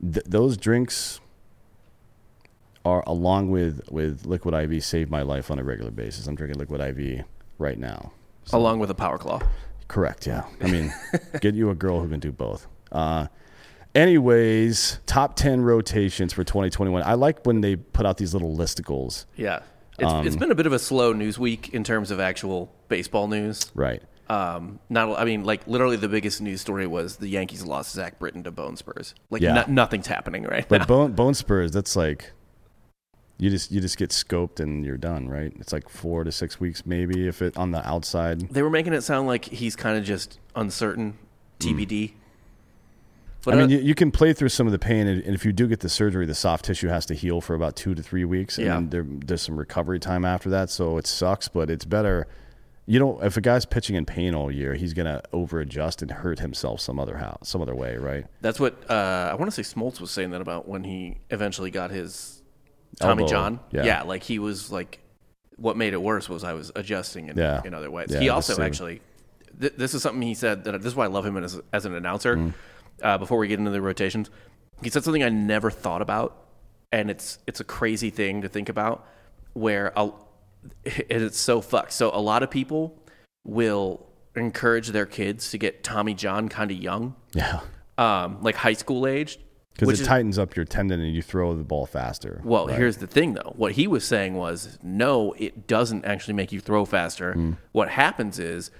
[0.02, 1.20] th- those drinks
[2.84, 6.26] are along with with liquid IV save my life on a regular basis.
[6.26, 7.24] I'm drinking liquid IV
[7.58, 8.12] right now.
[8.52, 9.40] along with a power claw.
[9.88, 10.26] Correct.
[10.26, 10.44] Yeah.
[10.60, 10.92] I mean,
[11.40, 12.66] get you a girl who can do both.
[12.92, 13.28] Uh,
[13.94, 17.02] anyways, top ten rotations for 2021.
[17.02, 19.24] I like when they put out these little listicles.
[19.36, 19.60] Yeah,
[19.98, 22.72] it's, Um, it's been a bit of a slow news week in terms of actual
[22.88, 23.70] baseball news.
[23.74, 24.02] Right.
[24.28, 28.18] Um, not I mean, like literally the biggest news story was the Yankees lost Zach
[28.18, 29.14] Britton to Bone Spurs.
[29.30, 29.52] Like Yeah.
[29.54, 30.86] no- nothing's happening right But now.
[30.86, 32.32] bone bone spurs, that's like
[33.36, 35.52] you just you just get scoped and you're done, right?
[35.58, 38.48] It's like four to six weeks maybe if it on the outside.
[38.50, 41.18] They were making it sound like he's kind of just uncertain,
[41.58, 42.14] TBD.
[43.44, 43.54] But.
[43.54, 45.44] I mean, uh, you, you can play through some of the pain, and and if
[45.44, 48.02] you do get the surgery, the soft tissue has to heal for about two to
[48.02, 48.80] three weeks, and Yeah.
[48.88, 50.70] there, there's some recovery time after that.
[50.70, 52.26] So it sucks, but it's better.
[52.86, 56.10] You know, if a guy's pitching in pain all year, he's gonna over adjust and
[56.10, 58.26] hurt himself some other how some other way, right?
[58.42, 59.74] that's what uh, I want to say.
[59.74, 62.42] Smoltz was saying that about when he eventually got his
[63.00, 63.60] Tommy Elbow, John.
[63.72, 64.02] yeah.
[64.02, 65.00] like he was like,
[65.56, 67.62] what made it worse was I was adjusting in, Yeah.
[67.64, 68.08] in other ways.
[68.10, 69.00] Yeah, he also actually
[69.60, 71.86] th- this is something he said that this is why I love him as, as
[71.86, 72.36] an announcer.
[72.36, 72.52] Mm.
[73.02, 74.30] Uh, before we get into the rotations,
[74.82, 76.36] he said something I never thought about,
[76.92, 79.06] and it's it's a crazy thing to think about.
[79.54, 79.92] Where
[80.84, 81.92] it's so fucked.
[81.92, 82.98] So a lot of people
[83.44, 87.60] will encourage their kids to get Tommy John kind of young, Yeah.
[87.98, 89.38] um, like high school aged,
[89.74, 92.40] Because it is tightens up your tendon and you throw the ball faster.
[92.42, 92.76] well, Right.
[92.76, 93.52] here's the thing though.
[93.54, 97.34] What he was saying was, no, it doesn't actually make you throw faster.
[97.34, 97.56] Mm.
[97.72, 98.70] What happens is,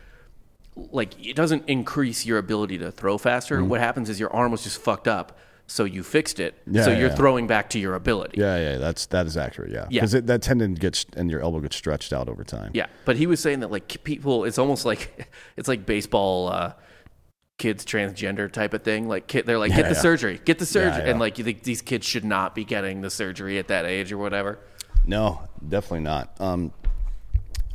[0.77, 3.59] like, it doesn't increase your ability to throw faster.
[3.59, 3.69] Mm.
[3.69, 6.55] What happens is your arm was just fucked up, so you fixed it.
[6.67, 7.15] Yeah, so yeah, you're yeah.
[7.15, 8.41] throwing back to your ability.
[8.41, 9.71] Yeah, yeah, that's that is accurate.
[9.71, 10.03] Yeah, Yeah.
[10.03, 12.73] because that tendon gets and your elbow gets stretched out over time.
[12.75, 16.49] Yeah, but he was saying that like people, it's almost like it's like baseball.
[16.49, 16.73] Uh,
[17.57, 21.09] Kids transgender type of thing, like kid, they're like, get the surgery, get the surgery,
[21.09, 24.11] and like you think these kids should not be getting the surgery at that age
[24.11, 24.59] or whatever.
[25.07, 26.35] No, definitely not.
[26.41, 26.73] Um,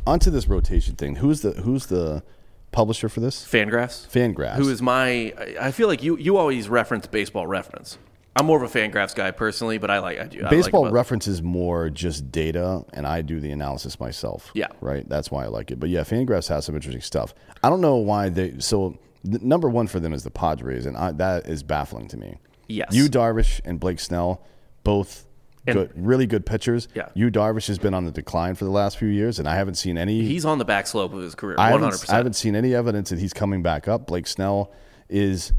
[0.05, 1.15] onto this rotation thing.
[1.15, 2.23] Who's the who's the
[2.71, 3.45] publisher for this?
[3.45, 4.55] Fangraphs, Fangraphs.
[4.55, 7.97] who is my I I feel like you you always reference baseball reference.
[8.35, 10.93] I'm more of a Fangraphs guy personally, but I like I do I Baseball like
[10.93, 14.51] reference is more just data, and I do the analysis myself.
[14.53, 14.67] Yeah.
[14.81, 15.07] right.
[15.09, 15.79] That's why I like it.
[15.79, 17.33] But yeah, Fangraphs has some interesting stuff.
[17.63, 18.59] I don't know why they.
[18.59, 22.17] So the, number one for them is the Padres, and I, that is baffling to
[22.17, 22.37] me.
[22.67, 22.93] Yes.
[22.93, 24.41] Yu Darvish and Blake Snell,
[24.83, 25.25] both
[25.69, 26.87] And- good, really good pitchers.
[26.95, 27.09] Yeah.
[27.13, 29.75] Yu Darvish has been on the decline for the last few years, and I haven't
[29.75, 30.21] seen any.
[30.23, 31.85] He's on the back slope of his career, I 100.
[31.93, 34.07] haven't, I haven't seen any evidence that he's coming back up.
[34.07, 34.71] Blake Snell
[35.09, 35.51] is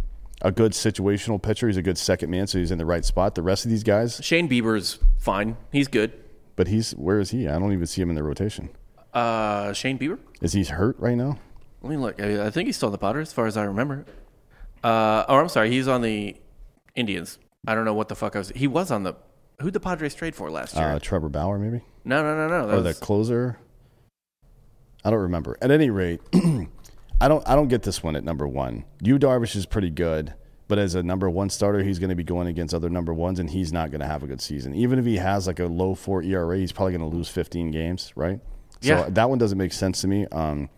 [0.42, 1.66] a good situational pitcher.
[1.66, 3.34] He's a good second man, so he's in the right spot.
[3.34, 5.56] The rest of these guys, Shane Bieber's fine.
[5.72, 6.12] He's good.
[6.56, 7.48] but he's where is he?
[7.48, 8.68] I don't even see him in the rotation.
[9.12, 10.18] Uh, Shane Bieber.
[10.40, 11.38] Is he hurt right now?
[11.82, 12.20] Let me look.
[12.22, 14.04] I, I think he's still on the Padres, as far as I remember.
[14.84, 15.70] Uh, oh, I'm sorry.
[15.70, 16.36] He's on the
[16.94, 17.38] Indians.
[17.66, 18.50] I don't know what the fuck I was.
[18.50, 19.14] He was on the.
[19.60, 20.84] Who'd the Padres trade for last year?
[20.84, 22.66] Uh, Trevor Bauer, maybe, no, no, no, no.
[22.68, 23.58] That or the closer.
[25.04, 25.56] I don't remember.
[25.62, 26.20] At any rate,
[27.20, 27.46] I don't.
[27.48, 28.84] I don't get this one at number one.
[29.02, 30.34] Yu Darvish is pretty good,
[30.68, 33.38] but as a number one starter, he's going to be going against other number ones,
[33.38, 34.74] and he's not going to have a good season.
[34.74, 37.70] Even if he has like a low four ERA, he's probably going to lose 15
[37.70, 38.40] games, right?
[38.80, 39.08] So Yeah.
[39.10, 40.26] that one doesn't make sense to me.
[40.32, 40.70] Um,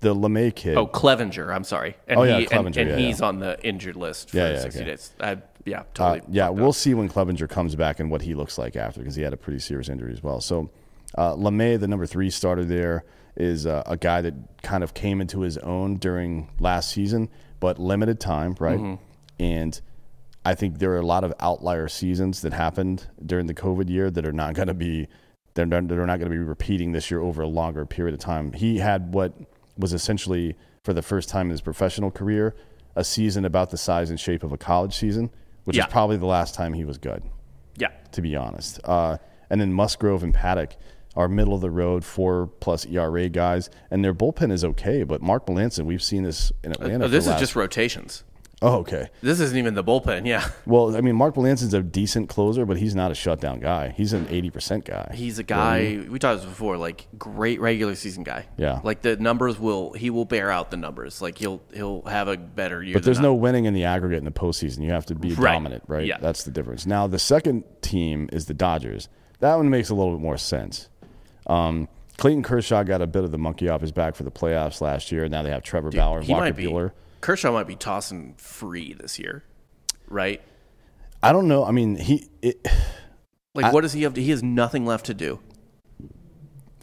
[0.00, 0.76] the Lamet kid.
[0.76, 1.52] oh, Clevinger.
[1.54, 1.96] I'm sorry.
[2.06, 3.26] And Oh, yeah, he, Clevinger, And, and yeah, he's yeah.
[3.26, 4.90] on the injured list for Yeah, yeah, 60 okay.
[4.90, 5.12] days.
[5.18, 6.22] I, yeah, Uh, totally.
[6.30, 6.74] yeah, we'll up.
[6.74, 9.36] see when Clevinger comes back and what he looks like after because he had a
[9.36, 10.40] pretty serious injury as well.
[10.40, 10.70] So,
[11.16, 13.04] uh, Lamet, the number three starter there,
[13.36, 17.28] is uh, a guy that kind of came into his own during last season,
[17.60, 18.78] but limited time, right?
[18.78, 19.42] Mm-hmm.
[19.42, 19.80] And
[20.44, 24.10] I think there are a lot of outlier seasons that happened during the COVID year
[24.10, 25.08] that are not going to be
[25.54, 28.18] they're not, they're not going to be repeating this year over a longer period of
[28.20, 28.52] time.
[28.52, 29.32] He had what
[29.78, 32.54] was essentially for the first time in his professional career
[32.96, 35.30] a season about the size and shape of a college season,
[35.64, 35.86] which Yeah.
[35.86, 37.22] is probably the last time he was good,
[37.76, 37.88] Yeah.
[38.12, 38.80] to be honest.
[38.84, 39.18] Uh,
[39.50, 40.72] and then Musgrove and Paddack
[41.16, 45.04] are middle of the road, four plus ERA guys, and their bullpen is okay.
[45.04, 47.04] But Mark Melancon, we've seen this in Atlanta.
[47.04, 48.24] Oh, this is last- just rotations.
[48.66, 49.10] Oh okay.
[49.20, 50.26] This isn't even the bullpen.
[50.26, 50.48] Yeah.
[50.64, 53.90] Well, I mean, Mark Melancon's a decent closer, but he's not a shutdown guy.
[53.90, 55.12] He's an eighty percent guy.
[55.14, 58.46] He's a guy we talked about this before, like great regular season guy.
[58.56, 58.80] Yeah.
[58.82, 61.20] like the numbers will he will bear out the numbers.
[61.20, 62.94] Like he'll he'll have a better year.
[62.94, 64.82] But there's no winning in the aggregate in the postseason.
[64.82, 65.52] You have to be Right.
[65.52, 66.06] dominant, right?
[66.06, 66.16] Yeah.
[66.18, 66.86] That's the difference.
[66.86, 69.08] Now, the second team is the Dodgers.
[69.40, 70.88] That one makes a little bit more sense.
[71.46, 74.80] Um, Clayton Kershaw got a bit of the monkey off his back for the playoffs
[74.80, 75.24] last year.
[75.24, 76.92] And now they have Trevor Bauer and Walker Buehler.
[77.24, 79.44] Kershaw might be tossing free this year,
[80.08, 80.42] right?
[81.22, 81.64] I don't know.
[81.64, 82.68] I mean, he it,
[83.54, 84.12] Like, what does he have?
[84.12, 85.40] To, he has nothing left to do.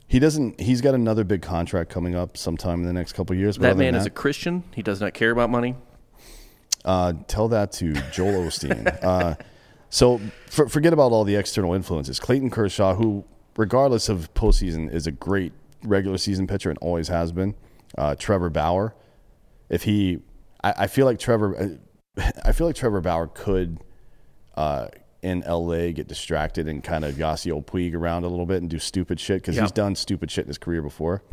[0.08, 0.60] he doesn't.
[0.60, 3.60] He's got another big contract coming up sometime in the next couple of years.
[3.60, 4.64] But That man than is a Christian.
[4.74, 5.76] He does not care about money.
[6.84, 9.04] Uh, tell that to Joel Osteen.
[9.04, 9.36] uh,
[9.92, 12.20] so for, forget about all the external influences.
[12.20, 13.26] Clayton Kershaw, who,
[13.58, 17.54] regardless of postseason, is a great regular season pitcher and always has been.
[17.96, 18.96] Uh, Trevor Bauer,
[19.70, 20.22] if he,
[20.64, 21.80] I, I feel like Trevor,
[22.45, 23.80] I feel like Trevor Bauer could,
[24.55, 24.88] uh,
[25.22, 28.80] in LA, get distracted and kind of Yasiel Puig around a little bit and do
[28.80, 29.62] stupid shit because Yeah.
[29.64, 31.24] he's done stupid shit in his career before.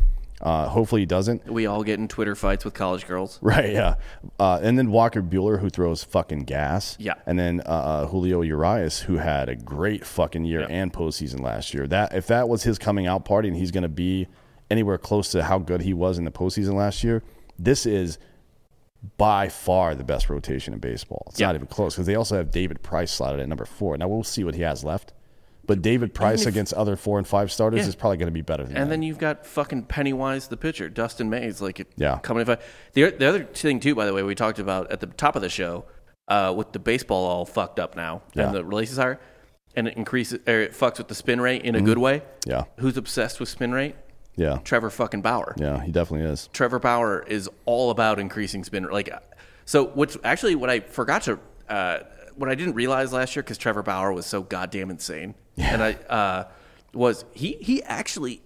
[0.41, 1.45] Uh, hopefully he doesn't.
[1.51, 3.39] We all get in Twitter fights with college girls.
[3.41, 3.95] Right, yeah.
[4.39, 6.95] Uh, and then Walker Buehler, who throws fucking gas.
[6.97, 7.15] Yeah.
[7.25, 11.73] And then uh, uh, Julio Urias, who had a great fucking year and postseason last
[11.73, 11.87] year.
[11.87, 14.27] That If that was his coming out party and he's going to be
[14.71, 17.21] anywhere close to how good he was in the postseason last year,
[17.57, 18.17] this is
[19.17, 21.23] by far the best rotation in baseball.
[21.29, 21.47] It's Yeah.
[21.47, 23.97] not even close because they also have David Price slotted at number four.
[23.97, 25.13] Now we'll see what he has left.
[25.65, 27.87] But David Price if- against other four and five starters Yeah.
[27.89, 28.89] is probably going to be better than And that.
[28.89, 32.17] then you've got fucking Pennywise the pitcher, Dustin Mays, like Yeah.
[32.23, 32.57] coming if I,
[32.93, 35.41] the the other thing too, by the way, we talked about at the top of
[35.43, 35.85] the show,
[36.27, 38.47] uh, with the baseball all fucked up now Yeah.
[38.47, 39.19] and the releases higher,
[39.75, 41.75] and it increases or it fucks with the spin rate Mm-hmm.
[41.75, 42.23] in a good way.
[42.47, 42.63] yeah.
[42.79, 43.95] Who's obsessed with spin rate?
[44.39, 44.59] Yeah.
[44.63, 45.53] Trevor fucking Bauer.
[45.57, 46.49] Yeah, he definitely is.
[46.53, 48.85] Trevor Bauer is all about increasing spin.
[48.89, 49.09] Like,
[49.65, 51.99] so what's actually what I forgot to, uh,
[52.35, 55.73] what I didn't realize last year because Trevor Bauer was so goddamn insane, yeah.
[55.73, 56.43] and I uh,
[56.93, 58.41] was he he actually,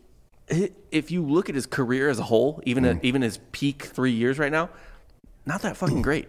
[0.91, 2.97] if you look at his career as a whole, even Mm.
[2.97, 4.69] at, even his peak three years right now,
[5.45, 6.27] not that fucking great.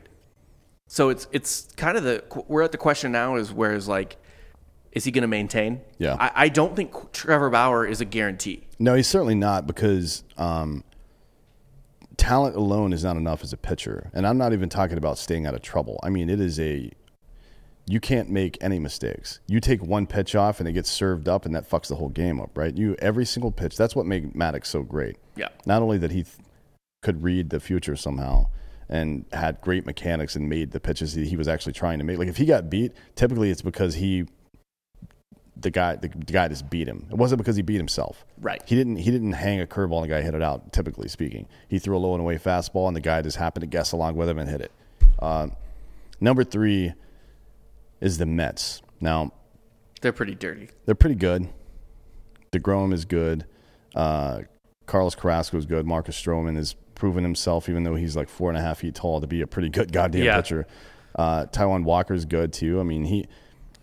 [0.89, 4.19] So it's it's kind of the we're at the question now is where is like,
[4.95, 5.81] is he going to maintain?
[5.99, 6.17] Yeah.
[6.19, 8.65] I, I don't think Trevor Bauer is a guarantee.
[8.79, 10.85] No, he's certainly not because um,
[12.17, 14.11] talent alone is not enough as a pitcher.
[14.15, 15.99] And I'm not even talking about staying out of trouble.
[16.03, 16.91] I mean, it is a
[17.87, 19.41] you can't make any mistakes.
[19.47, 22.09] You take one pitch off and it gets served up, and that fucks the whole
[22.09, 22.75] game up, right?
[22.75, 23.77] You every single pitch.
[23.77, 25.17] That's what made Maddux so great.
[25.37, 25.49] Yeah.
[25.67, 26.37] Not only that he th-
[27.03, 28.47] could read the future somehow
[28.89, 32.19] and had great mechanics and made the pitches that he was actually trying to make.
[32.19, 34.25] Like if he got beat, typically it's because he
[35.57, 37.07] the guy the, the guy just beat him.
[37.11, 38.25] It wasn't because he beat himself.
[38.41, 38.63] Right.
[38.67, 40.73] He didn't he didn't hang a curveball and the guy hit it out.
[40.73, 43.67] Typically speaking, he threw a low and away fastball and the guy just happened to
[43.67, 44.73] guess along with him and hit it.
[45.21, 45.49] Uh,
[46.21, 46.93] number three
[48.01, 48.83] is the Mets.
[49.01, 49.33] Now
[50.01, 50.69] They're pretty dirty.
[50.87, 51.49] they're pretty good.
[52.53, 53.47] DeGrom is good.
[53.95, 54.43] Uh,
[54.87, 55.87] Carlos Carrasco is good.
[55.87, 59.21] Marcus Stroman has proven himself, even though he's like four and a half feet tall,
[59.21, 60.37] to be a pretty good goddamn Yeah.
[60.37, 60.67] pitcher.
[61.15, 62.81] Uh, Taijuan Walker's good too.
[62.81, 63.27] I mean, he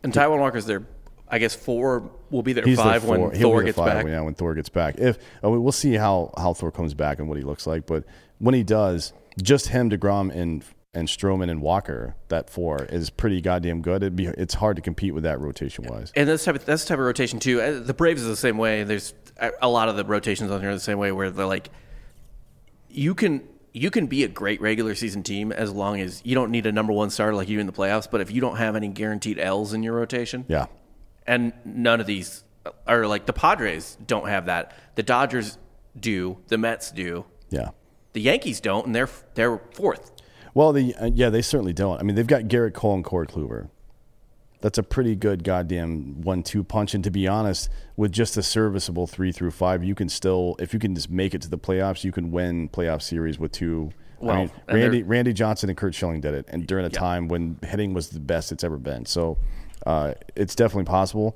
[0.03, 0.83] And Taijuan Walker's there.
[1.31, 3.19] I guess four will be there he's five the when.
[3.31, 4.05] He'll Thor gets five, back.
[4.05, 4.95] Yeah, when Thor gets back.
[4.97, 7.85] If uh, we- we'll see how how Thor comes back and what he looks like,
[7.85, 8.03] but
[8.39, 10.63] when he does, just him, Degrom, and
[10.93, 14.03] and Stroman and Walker, that four is pretty goddamn good.
[14.03, 16.11] It'd be it's hard to compete with that rotation wise.
[16.17, 17.61] And that's type of, that's the type of rotation too.
[17.61, 18.83] Uh, The Braves is the same way.
[18.83, 21.45] There's a a lot of the rotations on here are the same way where they're
[21.45, 21.69] like,
[22.89, 26.51] you can you can be a great regular season team as long as you don't
[26.51, 28.09] need a number one starter like you in the playoffs.
[28.09, 30.65] But if you don't have any guaranteed L's in your rotation, Yeah,
[31.27, 32.43] and none of these
[32.87, 34.73] are like the Padres don't have that.
[34.95, 35.57] The Dodgers
[35.99, 36.37] do.
[36.47, 37.25] The Mets do.
[37.49, 37.69] yeah.
[38.13, 40.11] The Yankees don't, and they're they're fourth.
[40.53, 41.97] Well, the uh, yeah, they certainly don't.
[41.97, 43.69] I mean, they've got Gerrit Cole and Corey Kluber.
[44.59, 46.93] That's a pretty good goddamn one-two punch.
[46.93, 50.71] And to be honest, with just a serviceable three through five, you can still, if
[50.73, 53.91] you can just make it to the playoffs, you can win playoff series with two.
[54.19, 57.27] Well, I mean, Randy Randy Johnson and Curt Schilling did it, and during a time
[57.29, 59.05] when hitting was the best it's ever been.
[59.05, 59.37] So
[59.85, 61.35] uh, it's definitely possible.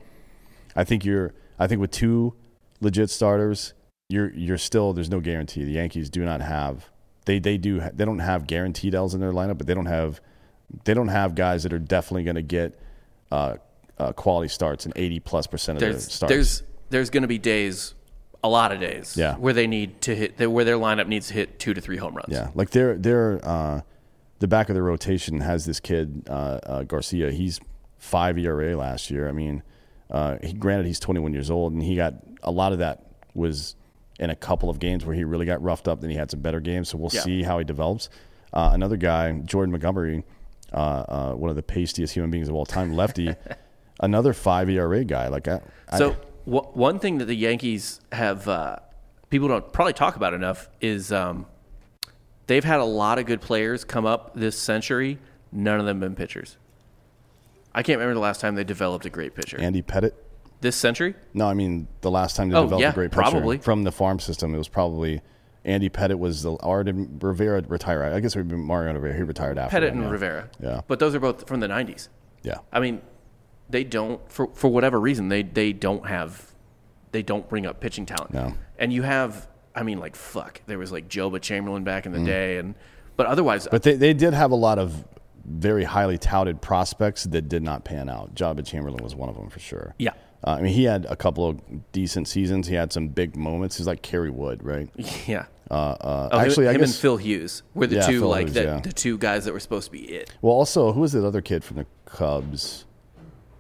[0.76, 1.34] I think you're.
[1.58, 2.34] I think with two
[2.82, 3.74] legit starters,
[4.10, 4.94] you're you're still.
[4.94, 5.64] There's no guarantee.
[5.64, 6.90] The Yankees do not have.
[7.26, 7.80] They they do.
[7.94, 10.20] They don't have guaranteed L's in their lineup, but they don't have.
[10.84, 12.78] They don't have guys that are definitely going to get
[13.32, 13.56] uh,
[13.98, 16.34] uh, quality starts and 80 plus percent of their starts.
[16.34, 17.94] there's there's going to be days,
[18.44, 19.36] a lot of days, Yeah.
[19.36, 22.16] where they need to hit where their lineup needs to hit two to three home
[22.16, 22.30] runs.
[22.30, 23.82] Yeah, like they're they're uh,
[24.40, 27.32] the back of their rotation has this kid uh, uh, Garcia.
[27.32, 27.60] He's
[28.06, 29.28] five ERA last year.
[29.28, 29.64] I mean,
[30.12, 33.04] uh, he granted he's 21 years old, and he got a lot of that
[33.34, 33.76] was
[34.20, 36.00] in a couple of games where he really got roughed up.
[36.02, 37.22] Then he had some better games, so we'll Yeah.
[37.22, 38.10] see how he develops.
[38.54, 40.24] Uh, another guy, Jordan Montgomery,
[40.72, 43.34] uh, uh, one of the pastiest human beings of all time, lefty.
[44.00, 45.28] another five ERA guy.
[45.28, 48.78] Like I, I- So w- one thing that the Yankees have uh,
[49.30, 51.46] people don't probably talk about enough is um,
[52.48, 55.18] they've had a lot of good players come up this century.
[55.52, 56.58] None of them been pitchers.
[57.76, 59.60] I can't remember the last time they developed a great pitcher.
[59.60, 60.14] Andy Pettitte.
[60.62, 61.14] this century?
[61.34, 63.58] No, I mean the last time they Oh, developed yeah, a great pitcher probably.
[63.60, 65.22] from the farm system, it was probably
[65.66, 68.04] Andy Pettitte was the or did Rivera retire?
[68.04, 69.14] I guess it would be Mario Rivera.
[69.16, 70.12] He retired after Pettitte them, and yeah.
[70.12, 70.50] Rivera.
[70.60, 70.82] Yeah.
[70.88, 72.08] But those are both from the 90s.
[72.44, 73.02] Yeah, I mean,
[73.70, 76.54] they don't for for whatever reason they they don't have
[77.12, 78.34] they don't bring up pitching talent.
[78.34, 78.54] No.
[78.80, 82.24] And you have I mean like fuck there was like Joba Chamberlain back in the
[82.24, 82.76] day and
[83.18, 83.72] but otherwise Mm.
[83.72, 85.04] but they they did have a lot of
[85.48, 88.34] very highly touted prospects that did not pan out.
[88.36, 89.94] Joba Chamberlain was one of them for sure.
[90.00, 90.12] Yeah.
[90.46, 91.60] Uh, I mean, he had a couple of
[91.92, 92.68] decent seasons.
[92.68, 93.78] He had some big moments.
[93.78, 94.90] He's like Kerry Wood, right?
[95.28, 95.46] yeah.
[95.72, 96.94] Uh, uh, Oh, actually, him, I and.
[96.94, 98.80] Phil Hughes were the Yeah, two Phil like Hughes, the, yeah.
[98.82, 100.32] the two guys that were supposed to be it.
[100.42, 102.86] well, also, who was that other kid from the Cubs?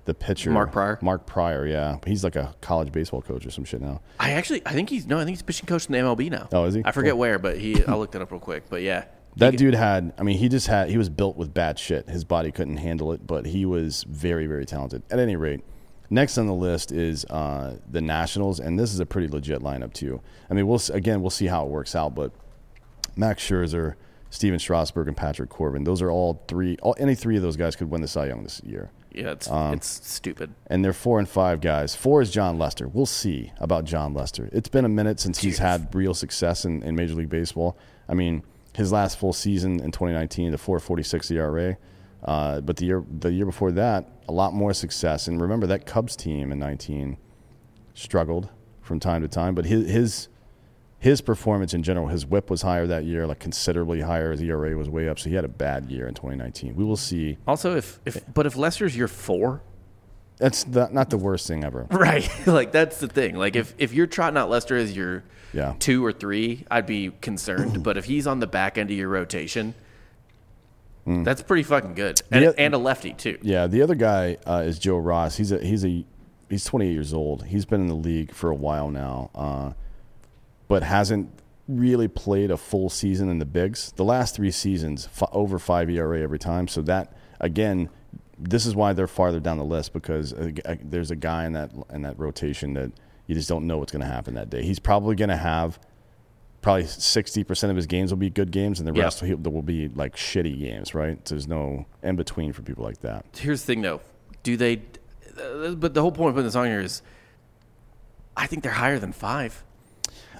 [0.05, 0.99] The pitcher, Mark Prior?
[1.01, 4.01] Mark Prior, yeah, he's like a college baseball coach or some shit now.
[4.19, 6.47] I actually I think he's no I think he's pitching coach in the MLB now.
[6.53, 6.83] Oh, is he?
[6.85, 7.21] I forget Cool.
[7.21, 8.65] where, but he I looked it up real quick.
[8.69, 9.05] But yeah,
[9.37, 12.07] That dude had, I mean, he just had, he was built with bad shit.
[12.09, 15.03] His body couldn't handle it, but he was very, very talented.
[15.09, 15.61] At any rate,
[16.09, 19.93] next on the list is uh, the Nationals, and this is a pretty legit lineup,
[19.93, 20.21] too.
[20.49, 22.31] I mean, we'll, again, we'll see how it works out, but
[23.17, 23.95] Max Scherzer,
[24.29, 27.75] Stephen Strasburg, and Patrick Corbin, those are all three, all, any three of those guys
[27.75, 28.89] could win the Cy Young this year.
[29.13, 30.53] yeah it's um, it's stupid.
[30.67, 31.95] And they're four and five guys.
[31.95, 32.87] Four is Jon Lester.
[32.87, 34.49] We'll see about Jon Lester.
[34.51, 37.77] It's been a minute since he's had real success in, in Major League Baseball.
[38.07, 38.43] I mean,
[38.75, 41.77] his last full season in 2019, the 4.46 ERA.
[42.23, 45.27] Uh, but the year the year before that, a lot more success.
[45.27, 47.17] And remember that Cubs team in 19
[47.93, 48.49] struggled
[48.81, 49.53] from time to time.
[49.53, 50.27] But his his
[50.97, 54.31] his performance in general, his whip was higher that year, like considerably higher.
[54.31, 56.75] His ERA was way up, so he had a bad year in 2019.
[56.75, 57.37] We will see.
[57.45, 59.61] Also, if, if but if Lester's year four,
[60.37, 61.85] That's the, not the worst thing ever.
[61.91, 62.27] right?
[62.47, 63.35] like that's the thing.
[63.35, 65.23] Like if if you're trotting out Lester as your
[65.55, 65.73] Yeah.
[65.79, 67.81] two or three, I'd be concerned.
[67.87, 69.73] but if he's on the back end of your rotation,
[71.05, 72.51] that's pretty fucking good, and, Mm.
[72.55, 73.37] The- and a lefty too.
[73.43, 75.37] Yeah, the other guy uh, is Joe Ross.
[75.37, 76.03] He's a he's a
[76.49, 77.45] he's 28 years old.
[77.45, 79.73] He's been in the league for a while now, uh,
[80.67, 81.29] but hasn't
[81.67, 83.91] really played a full season in the bigs.
[83.95, 86.67] The last three seasons, f- over five ERA every time.
[86.67, 87.89] So that again,
[88.39, 91.53] this is why they're farther down the list because uh, uh, there's a guy in
[91.53, 92.91] that in that rotation that
[93.27, 94.63] you just don't know what's going to happen that day.
[94.63, 95.79] He's probably going to have.
[96.61, 99.61] Probably sixty percent of his games will be good games, and the rest will, will
[99.61, 100.95] be like shitty games.
[100.95, 101.23] Right?
[101.23, 103.23] There's no in between for people like that.
[103.37, 104.01] Here's the thing, though.
[104.41, 104.81] Do they?
[105.39, 107.03] Uh, but the whole point of putting this on here is,
[108.35, 109.63] I think they're higher than five.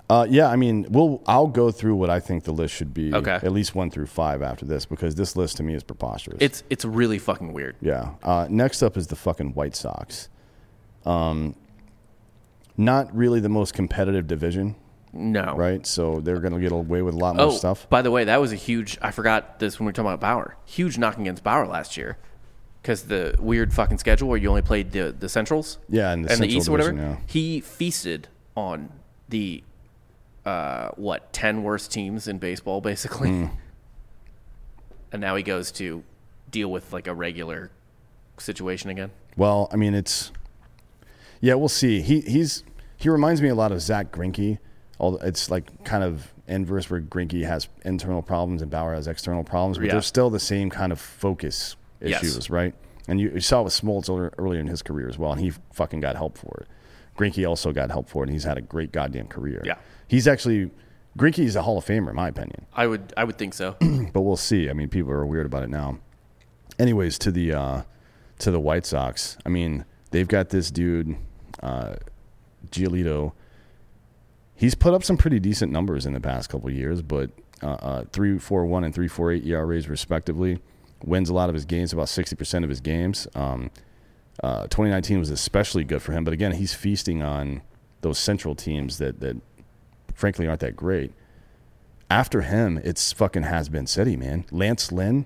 [0.10, 3.14] Uh, yeah, I mean, we'll I'll go through what I think the list should be.
[3.14, 3.36] Okay.
[3.36, 6.38] At least one through five after this because this list to me is preposterous.
[6.42, 7.76] It's it's really fucking weird.
[7.82, 8.14] yeah.
[8.24, 10.30] Uh, next up is the fucking White Sox.
[11.06, 11.56] Um,
[12.78, 14.76] not really the most competitive division,
[15.14, 15.56] No.
[15.56, 15.86] right?
[15.86, 17.90] So they're going to get away with a lot more Oh, stuff.
[17.90, 18.98] by the way, that was a huge.
[19.02, 20.58] I forgot this when we were talking about Bauer.
[20.66, 22.18] Huge knock against Bauer last year,
[22.82, 25.78] because the weird fucking schedule where you only played the the Centrals.
[25.90, 26.94] Yeah, and the and the East or whatever.
[26.94, 27.18] Yeah.
[27.28, 28.90] He feasted on
[29.30, 29.64] the
[30.46, 33.30] uh, what ten worst teams in baseball, basically.
[33.30, 33.46] Hmm.
[35.12, 36.04] And now he goes to
[36.52, 37.72] deal with like a regular
[38.38, 39.12] situation again.
[39.38, 40.32] Well, I mean, it's
[41.42, 42.02] yeah, we'll see.
[42.02, 42.64] He he's
[42.98, 44.58] he reminds me a lot of Zack Greinke.
[45.00, 49.44] Although it's like kind of inverse where Greinke has internal problems and Bauer has external
[49.44, 49.94] problems, but Yeah.
[49.94, 52.24] they're still the same kind of focus Yes.
[52.24, 52.74] issues, right?
[53.08, 55.52] And you, you saw it with Smoltz earlier, in his career as well, and he
[55.74, 56.68] fucking got help for it.
[57.18, 59.62] Greinke also got help for it, and he's had a great goddamn career.
[59.66, 59.76] Yeah.
[60.08, 60.72] he's actually
[61.18, 63.76] Greinke is a Hall of Famer in my opinion I would I would think so.
[64.14, 64.70] but we'll see.
[64.70, 66.00] I mean, people are weird about it now.
[66.80, 67.82] Anyways, to the uh,
[68.40, 69.38] to the White Sox.
[69.46, 71.16] I mean, they've got this dude,
[71.62, 71.96] uh,
[72.70, 73.34] Giolito.
[74.56, 77.32] He's put up some pretty decent numbers in the past couple years, but
[77.62, 80.60] uh, uh, three four one and three four eight ERAs respectively.
[81.04, 83.28] Wins a lot of his games, about sixty percent of his games.
[83.36, 83.72] Um,
[84.44, 87.62] uh, 2019 was especially good for him, but again, he's feasting on
[88.02, 89.38] those central teams that that
[90.14, 91.12] frankly aren't that great
[92.10, 94.46] after him, it's fucking has been city, man.
[94.52, 95.26] Lance Lynn,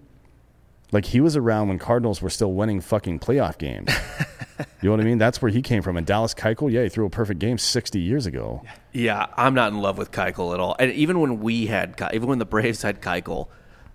[0.91, 3.89] like he was around when Cardinals were still winning fucking playoff games.
[4.59, 5.17] you know what I mean?
[5.17, 5.97] That's where he came from.
[5.97, 8.63] And Dallas Keuchel, yeah, he threw a perfect game 60 years ago.
[8.91, 10.75] Yeah, I'm not in love with Keuchel at all.
[10.79, 13.47] And even when we had, Ke- even when the Braves had Keuchel,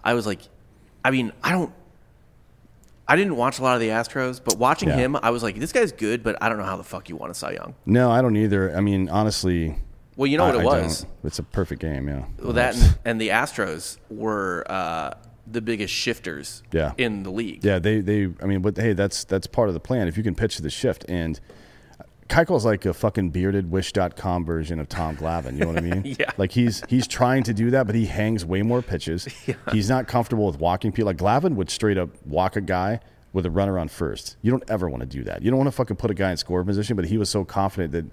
[0.04, 0.40] I was like,
[1.04, 1.72] I mean, I don't,
[3.06, 4.96] I didn't watch a lot of the Astros, but watching Yeah.
[4.96, 7.16] him, I was like, this guy's good, but I don't know how the fuck you
[7.16, 7.74] want to Cy Young.
[7.84, 8.74] No, I don't either.
[8.74, 9.76] I mean, honestly,
[10.16, 11.02] Well, you know what it I was.
[11.02, 11.10] don't.
[11.24, 12.24] It's a perfect game, yeah.
[12.42, 15.14] Well, that and, and the Astros were uh,
[15.46, 16.92] the biggest shifters Yeah.
[16.98, 17.64] in the league.
[17.64, 18.28] Yeah, they they.
[18.42, 20.08] I mean, but hey, that's that's part of the plan.
[20.08, 21.38] If you can pitch the shift, and
[22.28, 25.52] Keuchel's like a fucking bearded Wish.com version of Tom Glavine.
[25.54, 26.16] You know what I mean?
[26.18, 26.30] Yeah.
[26.38, 29.26] Like he's he's trying to do that, but he hangs way more pitches.
[29.72, 31.06] He's not comfortable with walking people.
[31.06, 33.00] Like Glavine would straight up walk a guy
[33.34, 34.36] with a runner on first.
[34.42, 35.42] You don't ever want to do that.
[35.42, 36.96] You don't want to fucking put a guy in score position.
[36.96, 38.04] But he was so confident that.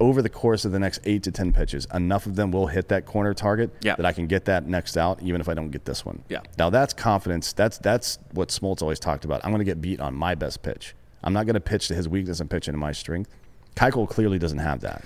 [0.00, 2.86] Over the course of the next eight to ten pitches, enough of them will hit
[2.88, 3.96] that corner target Yeah.
[3.96, 6.22] that I can get that next out, even if I don't get this one.
[6.28, 6.40] Yeah.
[6.56, 7.52] Now that's confidence.
[7.52, 9.44] That's that's what Smoltz always talked about.
[9.44, 10.94] I'm going to get beat on my best pitch.
[11.24, 13.28] I'm not going to pitch to his weakness and pitch into my strength.
[13.74, 15.02] Keuchel clearly doesn't have that.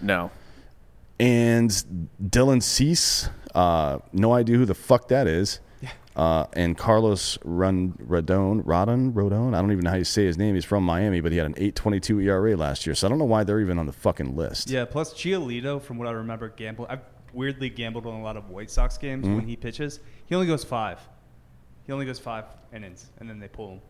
[0.00, 0.30] No.
[1.18, 1.70] And
[2.22, 5.60] Dylan Cease, uh, no idea who the fuck that is.
[6.16, 9.54] Uh, and Carlos Run Rodon, Rodon, Rodon.
[9.54, 10.54] I don't even know how you say his name.
[10.56, 12.94] He's from Miami, but he had an 8.22 ERA last year.
[12.94, 14.68] So I don't know why they're even on the fucking list.
[14.70, 16.86] Yeah, plus Giolito, from what I remember, gamble.
[16.90, 17.00] I've
[17.32, 19.36] weirdly gambled on a lot of White Sox games Mm-hmm.
[19.36, 20.00] when he pitches.
[20.26, 20.98] He only goes five.
[21.86, 22.44] He only goes five
[22.74, 23.80] innings, and then they pull him.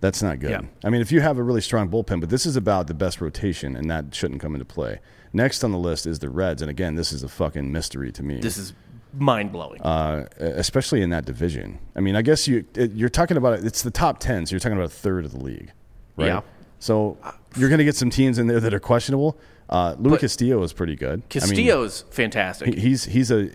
[0.00, 0.50] That's not good.
[0.50, 0.60] Yeah.
[0.84, 3.20] I mean, if you have a really strong bullpen, but this is about the best
[3.20, 5.00] rotation, and that shouldn't come into play.
[5.32, 8.22] Next on the list is the Reds, and again, this is a fucking mystery to
[8.22, 8.38] me.
[8.40, 8.72] This is
[9.18, 9.80] mind blowing.
[9.82, 11.78] uh, especially in that division.
[11.94, 14.60] I mean, I guess you it, you're talking about it's the top ten, so you're
[14.60, 15.72] talking about a third of the league,
[16.16, 16.26] right?
[16.26, 16.40] Yeah.
[16.78, 17.16] So
[17.56, 19.38] you're going to get some teams in there that are questionable.
[19.68, 21.10] Uh, Luis But- Castillo is pretty good.
[21.10, 22.74] I mean, Castillo's fantastic.
[22.74, 23.50] he- he's he's a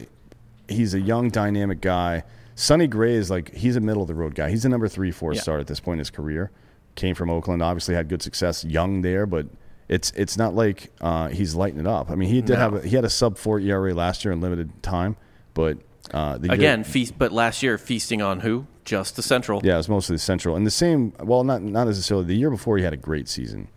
[0.67, 2.23] he's a young dynamic guy.
[2.55, 4.49] Sonny Gray is like he's a middle of the road guy.
[4.49, 5.41] He's a number three, four Yeah.
[5.41, 6.51] star at this point in his career.
[6.95, 9.45] Came from Oakland, obviously had good success, young there, but
[9.87, 12.11] it's it's not like uh, he's lighting it up.
[12.11, 12.59] I mean, he did No.
[12.59, 15.15] have a, he had a sub four ERA last year in limited time,
[15.53, 15.77] but
[16.13, 18.67] uh, the year- Again, feast, but last year feasting on who?
[18.83, 19.61] Just the Central.
[19.63, 20.55] yeah, it was mostly the Central.
[20.55, 22.25] And the same, well, not not necessarily.
[22.25, 23.67] The year before, he had a great season.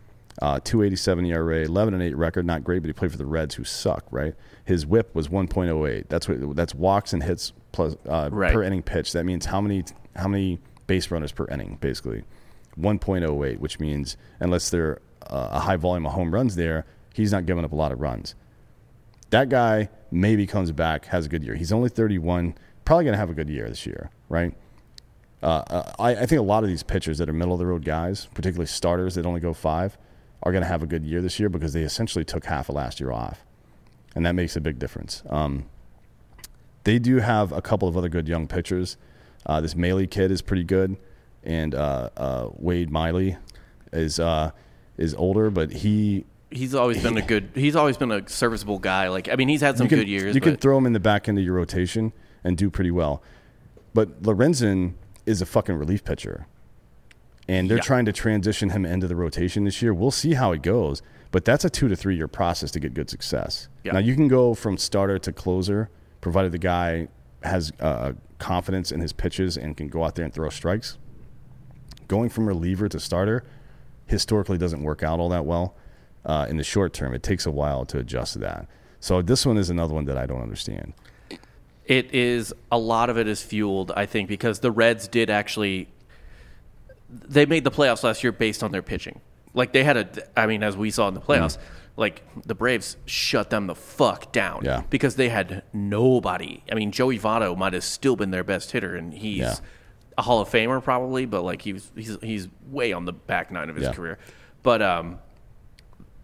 [0.43, 3.55] Uh, 287 ERA, 11 and 8 record, not great, but he played for the Reds,
[3.55, 4.35] who suck, right?
[4.65, 6.09] His WHIP was 1.08.
[6.09, 8.53] That's what that's walks and hits plus uh, Right.
[8.53, 9.13] per inning pitch.
[9.13, 9.85] That means how many
[10.17, 10.59] how many
[10.89, 12.25] base runners per inning, basically.
[12.81, 14.99] 1.08, which means unless there
[15.31, 18.01] uh, a high volume of home runs there, he's not giving up a lot of
[18.01, 18.35] runs.
[19.31, 21.55] That guy maybe comes back, has a good year.
[21.55, 22.55] He's only 31,
[22.85, 24.55] probably going to have a good year this year, right?
[25.43, 27.67] Uh, uh, I, I think a lot of these pitchers that are middle of the
[27.67, 29.99] road guys, particularly starters that only go five,
[30.43, 32.75] are going to have a good year this year because they essentially took half of
[32.75, 33.45] last year off,
[34.15, 35.23] and that makes a big difference.
[35.29, 35.67] Um,
[36.85, 38.97] they do have a couple of other good young pitchers.
[39.47, 40.97] Uh, this Mahle kid is pretty good,
[41.43, 43.37] and uh, uh, Wade Miley
[43.93, 44.51] is uh,
[44.97, 46.25] is older, but he
[46.55, 47.51] He's always been a good.
[47.55, 49.09] He's always been a serviceable guy.
[49.09, 50.35] Like I mean, he's had some can, good years.
[50.35, 52.91] You but can throw him in the back end of your rotation and do pretty
[52.91, 53.23] well.
[53.93, 54.95] But Lorenzen
[55.27, 56.47] is a fucking relief pitcher.
[57.47, 57.83] And they're Yeah.
[57.83, 59.93] trying to transition him into the rotation this year.
[59.93, 61.03] We'll see how it goes.
[61.31, 63.69] But that's a two to three year process to get good success.
[63.83, 63.93] Yeah.
[63.93, 65.91] Now, you can go from starter to closer,
[66.21, 67.09] provided the guy
[67.43, 70.97] has uh, confidence in his pitches and can go out there and throw strikes.
[72.09, 73.45] Going from reliever to starter
[74.07, 75.75] historically doesn't work out all that well
[76.25, 77.15] uh, in the short term.
[77.15, 78.67] It takes a while to adjust to that.
[79.01, 80.95] So this one is another one that I don't understand.
[81.85, 85.89] it is a lot of it is fueled, I think, because the Reds did actually
[87.11, 89.21] they made the playoffs last year based on their pitching.
[89.53, 90.09] Like they had a,
[90.39, 91.59] I mean, as we saw in the playoffs,
[91.97, 94.63] like the Braves shut them the fuck down.
[94.65, 94.83] Yeah.
[94.91, 96.63] because they had nobody.
[96.71, 99.55] I mean, Joey Votto might have still been their best hitter, and he's Yeah.
[100.19, 103.53] a Hall of Famer probably, but like he was, he's he's way on the back
[103.53, 103.93] nine of his Yeah.
[103.93, 104.19] career.
[104.65, 105.19] But um,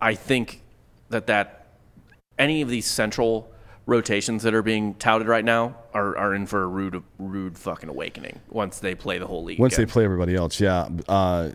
[0.01, 0.63] I think
[1.11, 1.67] that that
[2.39, 3.53] any of these central
[3.87, 7.89] rotations that are being touted right now are, are in for a rude rude fucking
[7.89, 9.59] awakening once they play the whole league.
[9.59, 10.89] Once they play everybody else, yeah.
[11.09, 11.51] Uh,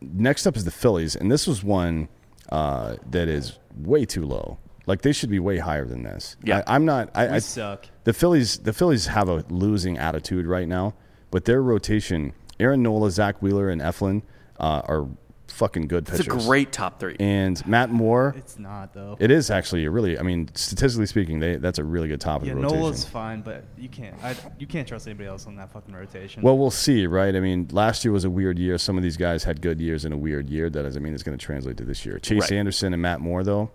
[0.00, 2.08] next up is the Phillies, and this was one
[2.50, 4.58] uh, that is way too low.
[4.86, 6.36] Like they should be way higher than this.
[6.42, 6.62] Yeah.
[6.66, 7.10] I, I'm not.
[7.14, 7.86] I, We I suck.
[8.04, 10.94] The Phillies, the Phillies have a losing attitude right now,
[11.30, 14.22] but their rotation, Aaron Nola, Zack Wheeler, and Eflin
[14.60, 15.08] uh, are
[15.54, 16.26] fucking good pitchers.
[16.26, 17.16] it's a great top three.
[17.20, 19.16] And Matt Moore, It's not though.
[19.18, 20.18] it is actually a really.
[20.18, 22.78] I mean, statistically speaking, they that's a really good top of the rotation.
[22.78, 24.14] Nola's fine, but you can't.
[24.22, 26.42] I, you can't trust anybody else on that fucking rotation.
[26.42, 27.34] Well, we'll see, right?
[27.34, 28.76] I mean, last year was a weird year.
[28.78, 30.68] Some of these guys had good years in a weird year.
[30.68, 32.18] That doesn't mean it's going to translate to this year.
[32.18, 32.52] Chase Right.
[32.52, 33.70] Anderson and Matt Moore, though,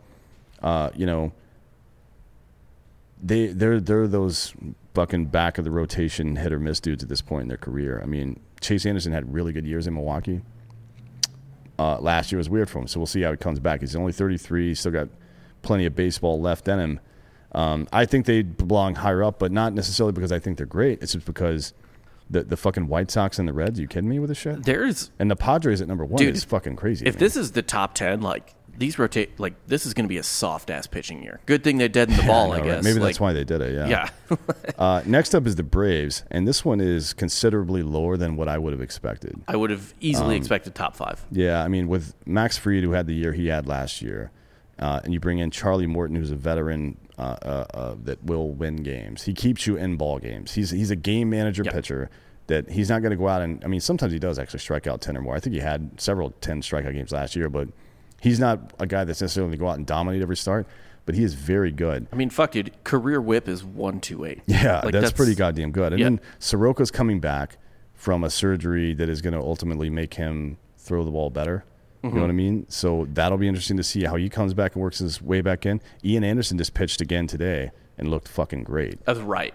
[0.62, 1.32] uh, you know,
[3.22, 4.54] they they're they're those
[4.94, 8.02] fucking back of the rotation hit or miss dudes at this point in their career.
[8.02, 10.42] I mean, Chase Anderson had really good years in Milwaukee.
[11.80, 13.80] Uh, last year was weird for him, so we'll see how he comes back.
[13.80, 15.08] He's only 33, he's still got
[15.62, 17.00] plenty of baseball left in him.
[17.54, 21.02] Um, I think they belong higher up, but not necessarily because I think they're great.
[21.02, 21.74] It's just because
[22.30, 23.80] the the fucking White Sox and the Reds.
[23.80, 24.64] you kidding me with this shit?
[24.66, 27.06] There's And the Padres at number one Dude, is fucking crazy.
[27.08, 27.20] if man.
[27.20, 30.24] this is the top ten, like these rotate, like this is going to be a
[30.24, 31.40] soft ass pitching year.
[31.46, 32.76] Good thing they deadened the ball, I I, know, right?
[32.76, 32.84] guess.
[32.84, 33.74] maybe Like, that's why they did it.
[33.76, 34.10] Yeah.
[34.30, 34.38] Yeah,
[34.80, 38.58] uh, next up is the Braves, and this one is considerably lower than what I
[38.58, 39.40] would have expected.
[39.48, 41.24] I would have Um, easily expected top five.
[41.32, 44.32] Yeah, I mean, with Max Fried, who had the year he had last year,
[44.80, 48.52] uh, and you bring in Charlie Morton, who's a veteran uh, uh, uh, that will
[48.52, 49.24] win games.
[49.24, 50.54] He keeps you in ball games.
[50.54, 51.74] He's he's a game manager Yep.
[51.74, 52.10] pitcher
[52.48, 53.62] that he's not going to go out and.
[53.64, 55.36] I mean, sometimes he does actually strike out ten or more.
[55.36, 57.68] I think he had several ten strikeout games last year, but
[58.22, 60.68] he's not a guy that's necessarily going to go out and dominate every start.
[61.06, 62.06] But he is very good.
[62.14, 62.72] I mean, fuck, dude.
[62.84, 64.42] Career whip is one two eight.
[64.46, 65.92] Yeah, Like, that's, pretty goddamn good.
[65.94, 66.06] And yeah.
[66.06, 67.58] then Soroka's coming back
[67.96, 71.64] from a surgery that is going to ultimately make him throw the ball better.
[72.04, 72.16] You Mm-hmm.
[72.16, 72.66] know what I mean?
[72.70, 75.66] So that'll be interesting to see how he comes back and works his way back
[75.66, 75.82] in.
[76.06, 79.04] Ian Anderson just pitched again today and looked fucking great.
[79.04, 79.54] That's right.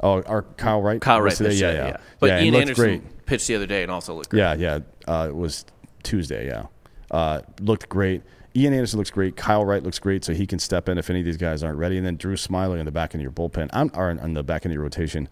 [0.00, 1.00] Oh, our Kyle Wright.
[1.00, 1.54] Kyle Wright today?
[1.54, 1.96] Yeah, yeah, yeah.
[2.20, 3.26] But yeah, Ian Anderson great.
[3.26, 4.38] pitched the other day and also looked great.
[4.40, 4.78] Yeah, yeah.
[5.08, 5.64] Uh, it was
[6.04, 6.46] Tuesday.
[6.46, 6.66] Yeah,
[7.10, 8.22] uh, looked great.
[8.56, 9.36] Ian Anderson looks great.
[9.36, 11.78] Kyle Wright looks great, so he can step in if any of these guys aren't
[11.78, 11.96] ready.
[11.96, 13.68] And then Drew Smyly in the back end of your bullpen.
[13.72, 15.28] I'm or on the back end of your rotation.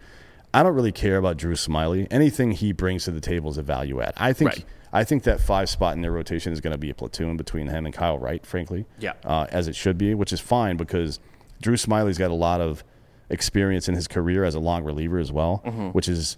[0.53, 2.07] I don't really care about Drew Smyly.
[2.09, 4.13] Anything he brings to the table is a value add.
[4.17, 4.65] I think Right.
[4.93, 7.67] I think that five spot in their rotation is going to be a platoon between
[7.67, 8.85] him and Kyle Wright, frankly.
[8.99, 9.13] Yeah.
[9.25, 11.19] Uh, as it should be, which is fine because
[11.61, 12.85] Drew Smyly's got a lot of
[13.29, 15.87] experience in his career as a long reliever as well, Mm-hmm.
[15.89, 16.37] which is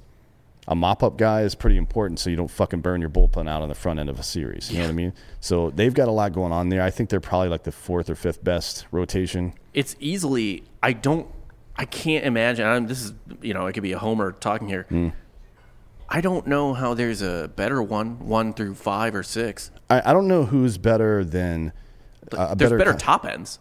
[0.68, 3.61] a mop up guy is pretty important so you don't fucking burn your bullpen out
[3.61, 4.69] on the front end of a series.
[4.72, 5.14] You know what I mean?
[5.40, 6.81] So they've got a lot going on there.
[6.84, 9.53] I think they're probably like the fourth or fifth best rotation.
[9.73, 11.27] it's easily I don't
[11.76, 14.86] I can't imagine I'm, this is you know it could be a homer talking here.
[14.90, 15.10] Hmm.
[16.10, 19.72] I don't know how there's a better one one through five or six.
[19.90, 21.72] I, I don't know who's better than
[22.36, 23.60] uh, a There's better, co- top ends.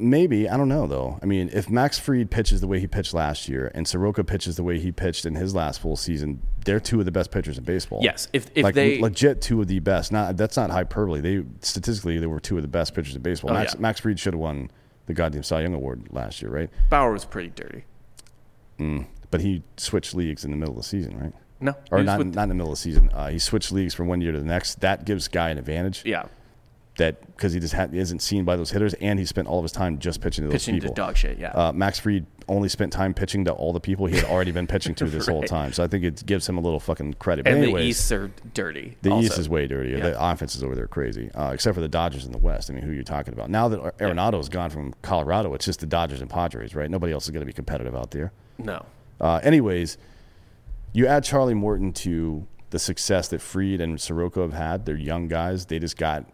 [0.00, 1.18] Maybe I don't know though.
[1.22, 4.56] I mean, if Max Fried pitches the way he pitched last year, and Soroka pitches
[4.56, 7.58] the way he pitched in his last full season, they're two of the best pitchers
[7.58, 8.00] in baseball.
[8.02, 10.12] Yes, if- if like they- legit two of the best.
[10.12, 11.20] Not that's not hyperbole.
[11.20, 13.50] They statistically they were two of the best pitchers in baseball.
[13.50, 13.80] Oh, Max, yeah.
[13.80, 14.70] Max Fried should have won
[15.06, 16.70] the goddamn Cy Young award last year, right?
[16.90, 17.84] Bauer was pretty dirty.
[19.30, 21.32] But he switched leagues in the middle of the season, right?
[21.60, 23.10] No, Or not, with- not in the middle of the season.
[23.12, 24.80] Uh, he switched leagues from one year to the next.
[24.80, 26.02] That gives Guy an advantage.
[26.06, 26.26] yeah,
[26.98, 29.62] That because he just ha- isn't seen by those hitters, and he spent all of
[29.64, 30.80] his time just pitching to those people.
[30.80, 31.38] pitching to dog shit.
[31.38, 34.50] Yeah, Uh, Max Fried only spent time pitching to all the people he had already
[34.52, 35.72] been pitching to this whole time.
[35.72, 37.44] So I think it gives him a little fucking credit.
[37.44, 38.96] But and anyways, the Easts are dirty.
[39.02, 39.26] the also.
[39.26, 39.98] East is way dirtier.
[39.98, 40.10] Yeah.
[40.10, 42.68] The offense is over there crazy, uh, except for the Dodgers in the West.
[42.70, 43.48] I mean, who are you talking about?
[43.48, 46.90] Now that Arenado has gone from Colorado, it's just the Dodgers and Padres, right?
[46.90, 48.32] Nobody else is going to be competitive out there.
[48.58, 48.84] No,
[49.20, 49.98] Uh, anyways,
[50.92, 54.84] you add Charlie Morton to the success that Fried and Soroka have had.
[54.84, 55.66] They're young guys.
[55.66, 56.24] They just got,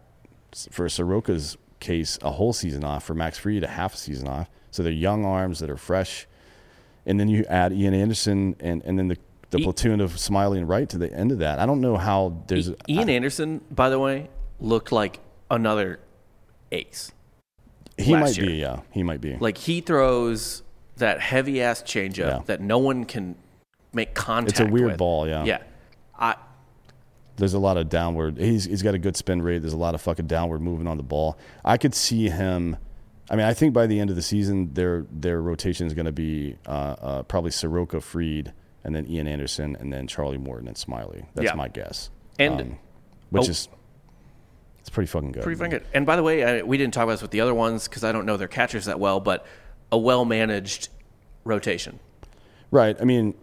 [0.71, 3.03] for Soroka's case, a whole season off.
[3.03, 4.49] For Max Fried, a half a season off.
[4.71, 6.27] So they're young arms that are fresh.
[7.05, 9.17] And then you add Ian Anderson and, and then the,
[9.51, 11.59] the E- platoon of Smyly and Wright to the end of that.
[11.59, 12.69] I don't know how there's.
[12.69, 14.29] I- Ian Anderson, by the way,
[14.59, 15.19] looked like
[15.51, 15.99] another
[16.71, 17.11] ace.
[17.97, 18.81] he might be, yeah.
[18.91, 19.37] He might be.
[19.37, 20.63] Like he throws
[20.97, 22.39] that heavy ass changeup Yeah.
[22.47, 23.35] that no one can
[23.93, 24.59] make contact.
[24.59, 24.61] With.
[24.61, 24.97] It's a weird with.
[24.97, 25.43] ball, yeah.
[25.45, 25.61] Yeah,
[26.17, 26.35] I
[27.37, 28.37] There's a lot of downward.
[28.37, 29.59] He's he's got a good spin rate.
[29.59, 31.37] There's a lot of fucking downward movement on the ball.
[31.63, 32.77] I could see him.
[33.29, 36.05] I mean, I think by the end of the season, their their rotation is going
[36.05, 36.69] to be uh,
[37.01, 38.53] uh, probably Soroka, Fried,
[38.83, 41.25] and then Ian Anderson, and then Charlie Morton and Smyly.
[41.33, 41.55] That's Yeah.
[41.55, 42.09] my guess.
[42.39, 42.77] And- Um,
[43.31, 43.51] which oh.
[43.51, 43.67] is
[44.79, 45.41] it's pretty fucking good.
[45.43, 45.83] pretty fucking good.
[45.93, 48.03] And by the way, I, we didn't talk about this with the other ones because
[48.03, 49.45] I don't know their catchers that well, but
[49.91, 50.89] a well managed
[51.43, 51.99] rotation.
[52.71, 52.95] Right.
[53.01, 53.33] I mean,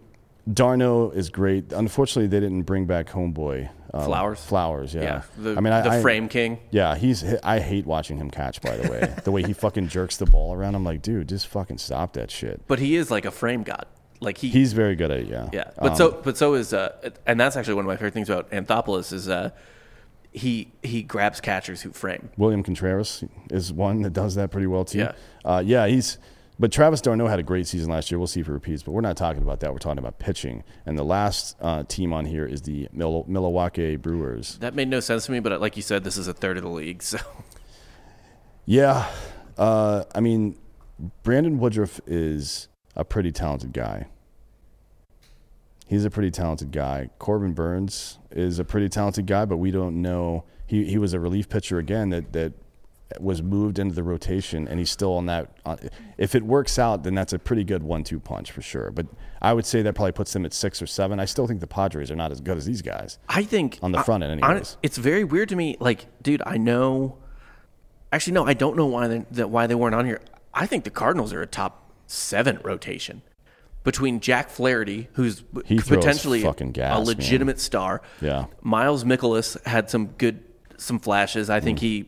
[0.51, 1.71] d'Arnaud is great.
[1.73, 3.69] Unfortunately, they didn't bring back Homeboy.
[3.93, 4.43] Um, Flowers?
[4.43, 4.93] Flowers.
[4.95, 5.21] Yeah.
[5.37, 6.59] the, I mean, I, the I- frame king.
[6.71, 7.23] Yeah, he's.
[7.43, 8.61] I hate watching him catch.
[8.61, 11.47] By the way, the way he fucking jerks the ball around, I'm like, dude, just
[11.47, 12.61] fucking stop that shit.
[12.67, 13.85] But he is like a frame god.
[14.19, 15.27] Like he, He's very good at it.
[15.27, 15.49] Yeah.
[15.53, 15.71] yeah.
[15.77, 18.29] But Um, so, but so is, uh, and that's actually one of my favorite things
[18.29, 19.51] about Anthopoulos is uh,
[20.31, 22.29] he he grabs catchers who frame.
[22.37, 24.99] William Contreras is one that does that pretty well too.
[24.99, 25.11] Yeah.
[25.45, 25.87] Uh, yeah.
[25.87, 26.17] He's.
[26.63, 28.17] But Travis d'Arnaud had a great season last year.
[28.17, 28.83] We'll see if he repeats.
[28.83, 29.73] But we're not talking about that.
[29.73, 30.63] We're talking about pitching.
[30.85, 34.59] And the last uh, team on here is the Mil- Milwaukee Brewers.
[34.59, 36.63] That made no sense to me, but like you said, this is a third of
[36.63, 37.17] the league, so
[38.65, 39.11] Yeah.
[39.57, 40.57] Uh, I mean,
[41.23, 44.07] Brandon Woodruff is a pretty talented guy.
[45.85, 47.09] He's a pretty talented guy.
[47.19, 50.45] Corbin Burnes is a pretty talented guy, but we don't know.
[50.65, 52.53] He, he was a relief pitcher again that, that
[53.21, 55.49] was moved into the rotation, and he's still on that.
[55.65, 55.77] On,
[56.17, 58.91] if it works out, then that's a pretty good one two punch for sure.
[58.91, 59.07] But
[59.41, 61.19] I would say that probably puts them at six or seven.
[61.19, 63.19] I still think the Padres are not as good as these guys.
[63.29, 64.77] I think On the front end I- anyways.
[64.83, 65.75] it's very weird to me.
[65.79, 67.17] Like, dude, I know.
[68.11, 70.21] Actually, no, I don't know why they that why they weren't on here.
[70.53, 73.21] I think the Cardinals are a top seven rotation
[73.83, 77.03] between Jack Flaherty, who's He potentially gas, a man.
[77.05, 78.01] legitimate star.
[78.21, 78.45] Yeah.
[78.61, 80.43] Miles Mikolas had some good
[80.77, 81.49] some flashes.
[81.49, 81.63] I Mm.
[81.63, 82.05] think he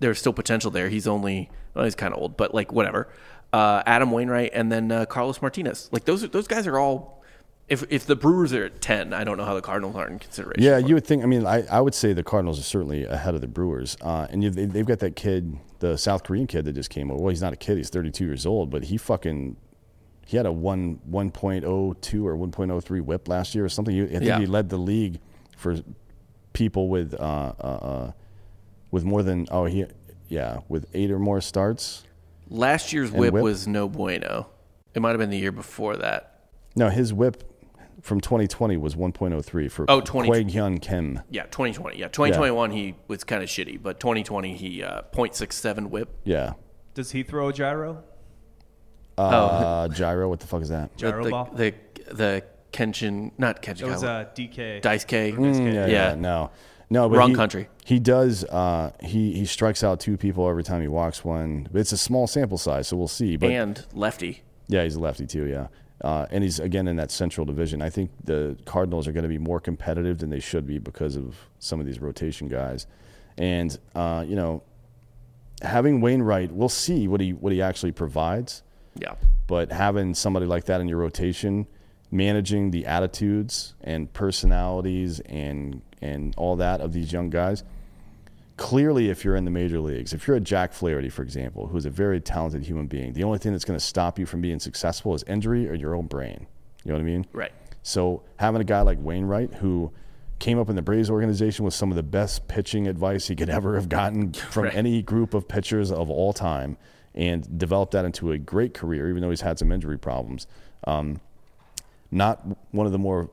[0.00, 0.88] there's still potential there.
[0.88, 3.08] He's only well, he's kind of old, but like whatever.
[3.52, 5.88] Uh, Adam Wainwright and then uh, Carlos Martinez.
[5.92, 7.14] Like those those guys are all.
[7.68, 10.18] If if the Brewers are at ten, I don't know how the Cardinals aren't in
[10.20, 10.62] consideration.
[10.62, 11.24] Yeah, you would think.
[11.24, 14.28] I mean, I, I would say the Cardinals are certainly ahead of the Brewers, uh,
[14.30, 17.20] and you, they, they've got that kid, the South Korean kid that just came over.
[17.20, 19.56] Well, he's not a kid; he's 32 years old, but he fucking
[20.26, 21.64] he had a one 1.02
[22.24, 23.94] or 1.03 WHIP last year or something.
[23.96, 24.38] You- I think Yeah.
[24.38, 25.18] he led the league
[25.56, 25.76] for
[26.52, 28.12] people with uh, uh, uh,
[28.90, 29.84] with more than oh he
[30.28, 32.04] yeah with eight or more starts.
[32.48, 33.42] Last year's whip, whip?
[33.42, 34.48] was no bueno.
[34.94, 36.44] It might have been the year before that.
[36.76, 37.42] No, his WHIP
[38.02, 41.20] from 2020 was 1.03 for Oh, 20 Kwang Hyun Kim.
[41.28, 41.98] Yeah, 2020.
[41.98, 46.08] Yeah, 2021 he was kind of shitty, but 2020 he uh, .67 whip.
[46.24, 46.52] Yeah,
[46.94, 48.04] Does he throw a gyro?
[49.18, 50.28] uh, gyro.
[50.28, 50.96] What the fuck is that?
[50.96, 51.50] Gyro the, ball?
[51.54, 51.74] the
[52.12, 54.82] the Kenshin, not Kenshin, It was Kaiwa, uh, DK.
[54.82, 55.32] Dice K.
[55.32, 55.86] Mm, yeah, Yeah.
[55.86, 56.50] yeah, no,
[56.90, 57.08] no.
[57.08, 57.68] But Wrong he- country.
[57.84, 58.44] He does.
[58.44, 61.68] Uh, he he strikes out two people every time he walks one.
[61.72, 63.36] It's a small sample size, so we'll see.
[63.36, 64.42] But and lefty.
[64.68, 65.46] yeah, he's a lefty too.
[65.46, 65.68] Yeah,
[66.02, 67.80] uh, and he's again in that Central Division.
[67.82, 71.16] I think the Cardinals are going to be more competitive than they should be because
[71.16, 72.88] of some of these rotation guys,
[73.38, 74.64] and uh, you know,
[75.62, 78.62] having Wainwright, we'll see what he what he actually provides
[78.96, 79.14] Yeah.
[79.46, 81.66] but having somebody like that in your rotation,
[82.10, 87.64] managing the attitudes and personalities and and all that of these young guys.
[88.56, 91.84] Clearly, if you're in the major leagues, if you're a Jack Flaherty, for example, who's
[91.84, 94.58] a very talented human being, the only thing that's going to stop you from being
[94.60, 96.46] successful is injury or your own brain.
[96.82, 97.26] You know what I mean?
[97.34, 97.52] Right.
[97.82, 99.92] So having a guy like Wainwright who
[100.38, 103.50] came up in the Braves organization with some of the best pitching advice he could
[103.58, 104.74] ever have gotten from Right.
[104.74, 106.78] any group of pitchers of all time,
[107.14, 110.46] and developed that into a great career, even though he's had some injury problems.
[110.86, 111.20] Um,
[112.10, 113.30] not one of the more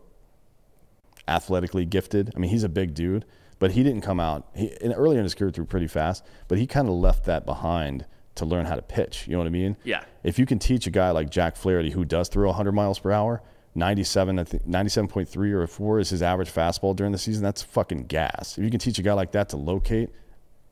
[1.27, 2.31] athletically gifted.
[2.35, 3.25] I mean, he's a big dude,
[3.59, 4.47] but he didn't come out.
[4.55, 7.45] He and earlier in his career threw pretty fast, but he kind of left that
[7.45, 8.05] behind
[8.35, 9.27] to learn how to pitch.
[9.27, 9.77] You know what I mean?
[9.83, 10.03] Yeah.
[10.23, 13.11] If you can teach a guy like Jack Flaherty who does throw 100 miles per
[13.11, 13.41] hour,
[13.75, 17.43] 97, I think 97.3 or 4 is his average fastball during the season.
[17.43, 18.57] That's fucking gas.
[18.57, 20.09] If you can teach a guy like that to locate,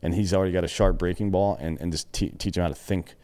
[0.02, 2.69] and he's already got a sharp breaking ball, and and just te- teach him how
[2.69, 3.15] to think,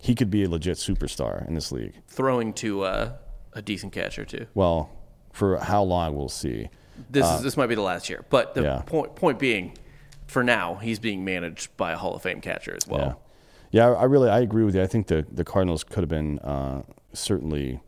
[0.00, 1.94] he could be a legit superstar in this league.
[2.08, 3.12] Throwing to uh,
[3.56, 4.46] a decent catcher too.
[4.54, 4.90] Well,
[5.32, 6.68] for how long we'll see.
[7.10, 8.82] This is this might be the last year, but the yeah.
[8.86, 9.76] point point being,
[10.26, 13.20] for now, he's being managed by a Hall of Fame catcher as well.
[13.70, 13.90] Yeah, yeah.
[13.90, 14.82] I I really I agree with you.
[14.82, 17.80] I think the the Cardinals could have been uh, certainly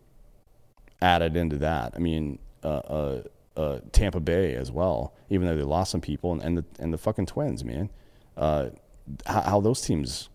[1.01, 1.95] added into that.
[1.95, 3.23] I mean, uh, uh,
[3.57, 6.93] uh, Tampa Bay as well, even though they lost some people, and, and the and
[6.93, 7.91] the fucking Twins, man.
[8.37, 8.71] Uh,
[9.25, 10.29] how, how those teams,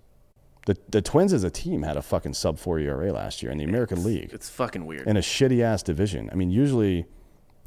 [0.66, 3.58] the the Twins as a team had a fucking sub four ERA last year in
[3.58, 5.08] the American League It's fucking weird.
[5.08, 6.30] in a shitty ass division.
[6.32, 7.06] I mean, usually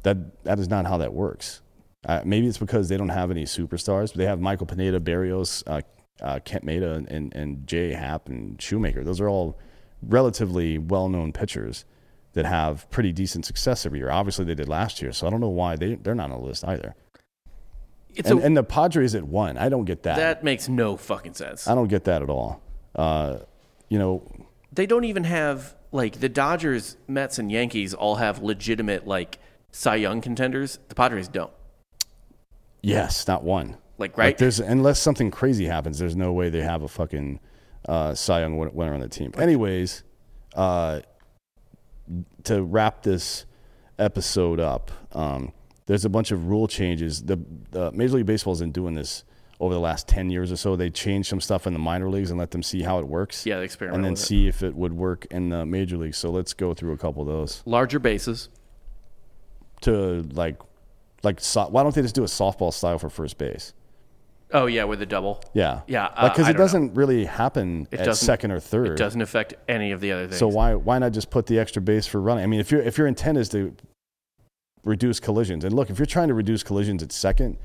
[0.03, 1.61] that that is not how that works.
[2.05, 4.09] Uh, maybe it's because they don't have any superstars.
[4.11, 5.81] But they have Michael Pineda, Berrios, uh,
[6.21, 9.03] uh, Kenta Maeda, and, and Jay Happ and Shoemaker.
[9.03, 9.57] Those are all
[10.01, 11.85] relatively well known pitchers
[12.33, 14.09] that have pretty decent success every year.
[14.11, 16.45] Obviously, they did last year, so I don't know why they they're not on the
[16.47, 16.95] list either.
[18.15, 20.17] it's And, a, and the Padres at one, I don't get that.
[20.17, 21.67] that makes no fucking sense.
[21.67, 22.61] I don't get that at all.
[22.97, 23.39] Uh,
[23.89, 24.23] you know,
[24.71, 29.39] they don't even have like the Dodgers, Mets, and Yankees all have legitimate like
[29.71, 30.79] Cy Young contenders.
[30.89, 31.51] The Padres don't.
[32.81, 33.77] Yes, not one.
[33.97, 34.37] Like, right?
[34.37, 37.39] there's unless something crazy happens, there's no way they have a fucking
[37.87, 39.33] uh, Cy Young win- winner on the team.
[39.37, 40.03] Anyways,
[40.55, 41.01] uh,
[42.43, 43.45] to wrap this
[43.97, 45.51] episode up, um,
[45.87, 47.23] there's a bunch of rule changes.
[47.23, 47.39] The,
[47.71, 49.23] the Major League Baseball isn't doing this
[49.59, 50.75] over the last ten years or so.
[50.75, 53.45] They changed some stuff in the minor leagues and let them see how it works.
[53.45, 54.25] Yeah, experiment and then with it.
[54.25, 56.17] see if it would work in the major leagues.
[56.17, 58.49] So let's go through a couple of those Larger bases.
[59.81, 60.57] to like.
[61.23, 63.73] Like, so, why don't they just do a softball style for first base?
[64.53, 65.43] Oh yeah, with the double.
[65.53, 66.63] Yeah, Yeah, like uh, because it don't know.
[66.63, 68.89] doesn't really happen It at doesn't- second or third.
[68.89, 70.37] It doesn't affect any of the other things.
[70.37, 72.43] So why why not just put the extra base for running?
[72.43, 73.75] I mean, if your if your intent is to
[74.85, 77.57] reduce collisions, and look, if you're trying to reduce collisions at second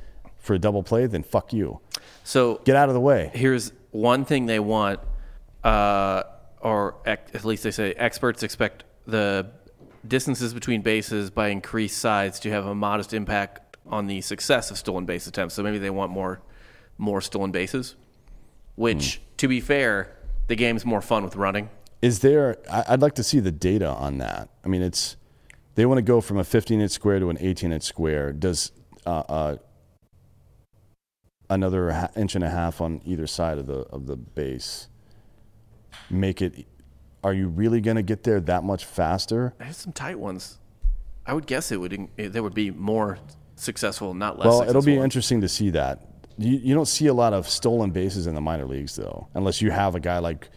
[0.43, 1.81] for a double play, then fuck you,
[2.24, 3.31] So get out of the way.
[3.32, 5.01] here's one thing they want,
[5.64, 6.24] uh,
[6.60, 9.47] or at least they say experts expect the
[10.06, 14.77] distances between bases by increased size to have a modest impact on the success of
[14.78, 15.55] stolen base attempts.
[15.55, 16.40] So maybe they want more
[16.98, 17.97] more stolen bases,
[18.77, 20.14] which, to be fair,
[20.47, 21.69] the game's more fun with running.
[22.01, 22.59] Is there?
[22.70, 24.48] I'd like to see the data on that.
[24.64, 25.16] I mean, it's
[25.74, 28.32] they want to go from a 15 inch square to an 18 inch square.
[28.32, 28.73] Does
[29.06, 29.56] uh, uh,
[31.54, 34.88] another inch and a half on either side of the of the base
[36.10, 36.66] make it?
[37.24, 39.54] Are you really going to get there that much faster?
[39.58, 40.58] There's some tight ones.
[41.24, 43.18] I would guess it would there would be more
[43.56, 44.46] successful, not less.
[44.46, 46.06] Well, successful it'll be interesting to see that.
[46.38, 49.62] You, you don't see a lot of stolen bases in the minor leagues, though, unless
[49.62, 50.48] you have a guy like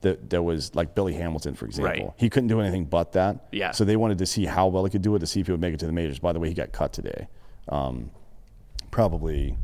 [0.00, 0.30] that.
[0.30, 2.06] That was like Billy Hamilton, for example.
[2.06, 2.14] Right.
[2.16, 3.46] He couldn't do anything but that.
[3.52, 3.70] Yeah.
[3.70, 5.52] So they wanted to see how well he could do it to see if he
[5.52, 6.18] would make it to the majors.
[6.18, 7.28] By the way, he got cut today.
[7.68, 8.10] Um,
[8.90, 9.56] probably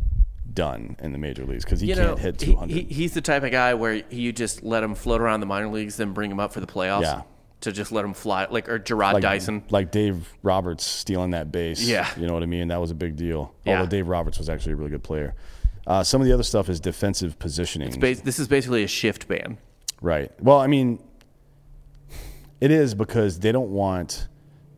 [0.53, 2.73] done in the major leagues because he you can't know, hit 200.
[2.75, 5.69] He, he's the type of guy where you just let him float around the minor
[5.69, 7.03] leagues, then bring him up for the playoffs.
[7.03, 7.23] Yeah.
[7.63, 9.65] To just let him fly, like or Jarrod like, Dyson.
[9.71, 11.81] like Dave Roberts stealing that base.
[11.81, 12.07] Yeah.
[12.19, 12.69] You know what I mean?
[12.69, 13.55] That was a big deal.
[13.65, 13.79] Yeah.
[13.79, 15.35] Although Dave Roberts was actually a really good player.
[15.87, 17.99] Uh, some of the other stuff is defensive positioning.
[17.99, 19.57] Bas- This is basically a shift ban.
[20.03, 20.31] Right.
[20.43, 21.03] Well, I mean,
[22.61, 24.29] it is because they don't want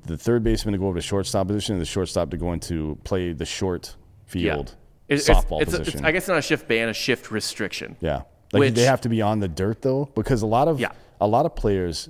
[0.05, 2.99] the third baseman to go over to shortstop position and the shortstop to go into
[3.03, 4.77] play the short field It-
[5.09, 6.01] it's- softball it's, position.
[6.01, 7.97] It's, I guess not a shift ban, a shift restriction.
[8.01, 8.23] yeah.
[8.53, 10.93] Like Which- they have to be on the dirt though, because a lot of Yeah.
[11.21, 12.09] a lot of players,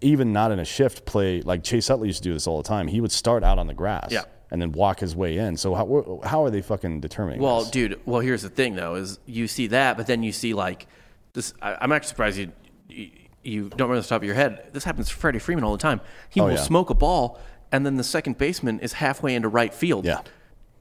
[0.00, 2.68] even not in a shift, play like Chase Utley used to do this all the
[2.68, 2.86] time.
[2.86, 4.22] He would start out on the grass, Yeah.
[4.50, 5.56] and then walk his way in.
[5.56, 7.40] So how how are they fucking determining?
[7.40, 7.70] Well, this?
[7.70, 8.00] dude.
[8.06, 10.86] Well, here's the thing, though: is you see that, but then you see like
[11.32, 11.54] this.
[11.60, 12.52] I, I'm actually surprised you,
[12.88, 13.10] you
[13.42, 14.68] you don't remember the top of your head.
[14.72, 16.00] This happens to Freddie Freeman all the time.
[16.30, 16.60] He Oh, will yeah.
[16.60, 17.38] smoke a ball,
[17.72, 20.04] and then the second baseman is halfway into right field.
[20.04, 20.20] yeah,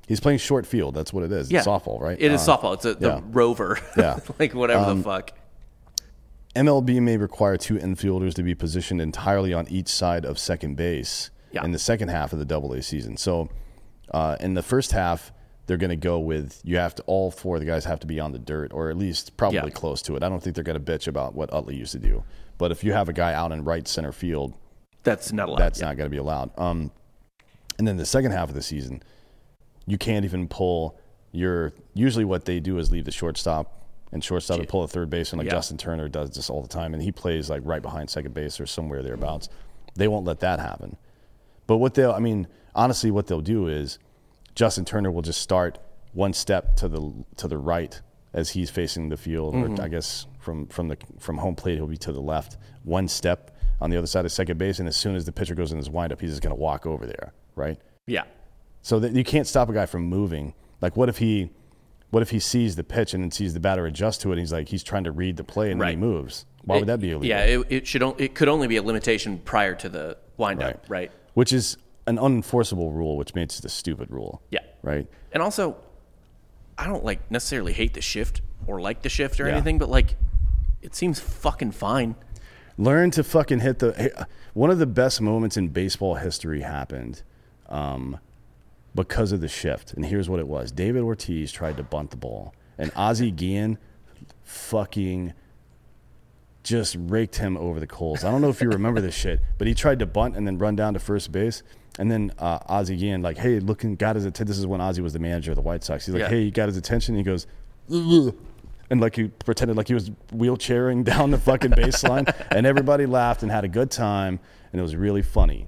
[0.08, 0.94] he's playing short field.
[0.96, 1.52] That's what it is.
[1.52, 2.18] yeah, It's softball, right?
[2.20, 2.74] It is Uh, softball.
[2.76, 3.22] It's a, the yeah.
[3.32, 3.80] rover.
[3.98, 4.14] Yeah.
[4.14, 5.32] Um, like whatever the fuck.
[6.56, 11.32] MLB may require two infielders to be positioned entirely on each side of second base
[11.52, 11.64] Yeah.
[11.64, 13.18] in the second half of the Double A season.
[13.18, 13.50] So,
[14.14, 15.32] uh, in the first half,
[15.66, 18.08] they're going to go with you have to all four of the guys have to
[18.08, 19.70] be on the dirt or at least probably Yeah.
[19.70, 20.22] close to it.
[20.24, 22.24] I don't think they're going to bitch about what Utley used to do.
[22.60, 24.54] But if you have a guy out in right center field,
[25.04, 25.58] That's not allowed.
[25.60, 25.88] that's yeah.
[25.88, 26.52] not going to be allowed.
[26.60, 26.92] Um,
[27.80, 29.02] and then the second half of the season,
[29.86, 30.98] you can't even pull
[31.32, 31.74] your.
[31.94, 35.40] Usually, what they do is leave the shortstop and shortstop would pull a third baseman,
[35.40, 35.54] like Yeah.
[35.58, 38.60] Justin Turner does this all the time, and he plays like right behind second base
[38.60, 39.50] or somewhere thereabouts.
[39.96, 40.98] They won't let that happen.
[41.68, 43.98] But what they'll, I mean, honestly, what they'll do is
[44.56, 45.80] Justin Turner will just start
[46.14, 48.00] one step to the to the right
[48.34, 49.80] as he's facing the field, Mm-hmm.
[49.80, 53.08] or I guess from from the from home plate he'll be to the left, one
[53.08, 53.50] step
[53.82, 55.78] on the other side of second base, and as soon as the pitcher goes in
[55.78, 57.78] his windup, he's just going to walk over there, right?
[58.06, 58.24] Yeah.
[58.84, 60.54] So that you can't stop a guy from moving.
[60.82, 61.50] Like, what if he,
[62.12, 64.34] what if he sees the pitch and then sees the batter adjust to it?
[64.34, 66.46] And he's like, he's trying to read the play and then he moves.
[66.66, 67.26] Why would that be illegal?
[67.28, 68.04] Yeah, it, it should.
[68.04, 71.12] o- It could only be a limitation prior to the windup, right?
[71.34, 74.42] Which is an unenforceable rule, which makes it a stupid rule.
[74.52, 74.60] Yeah.
[74.82, 75.08] Right.
[75.32, 75.78] And also,
[76.78, 79.54] I don't like necessarily hate the shift or like the shift or Yeah.
[79.54, 80.16] anything, but like,
[80.82, 82.16] it seems fucking fine.
[82.78, 84.28] Learn to fucking hit the.
[84.54, 87.24] One of the best moments in baseball history happened
[87.70, 88.20] um,
[88.95, 89.94] because of the shift.
[89.94, 93.78] And here's what it was David Ortiz tried to bunt the ball, and Ozzie Guillen
[94.44, 95.34] fucking
[96.64, 98.24] just raked him over the coals.
[98.24, 100.57] I don't know if you remember this shit, but he tried to bunt and then
[100.57, 101.61] run down to first base.
[101.99, 104.48] And then uh, Ozzie Guillen, like, hey, looking, got his attention.
[104.48, 106.06] This is when Ozzie was the manager of the White Sox.
[106.06, 106.30] He's like, Yeah.
[106.30, 107.15] hey, he got his attention.
[107.15, 107.45] He goes,
[107.94, 108.34] "Ugh."
[108.90, 113.44] and like he pretended like he was wheelchairing down the fucking baseline, and everybody laughed
[113.44, 114.40] and had a good time,
[114.72, 115.68] and it was really funny.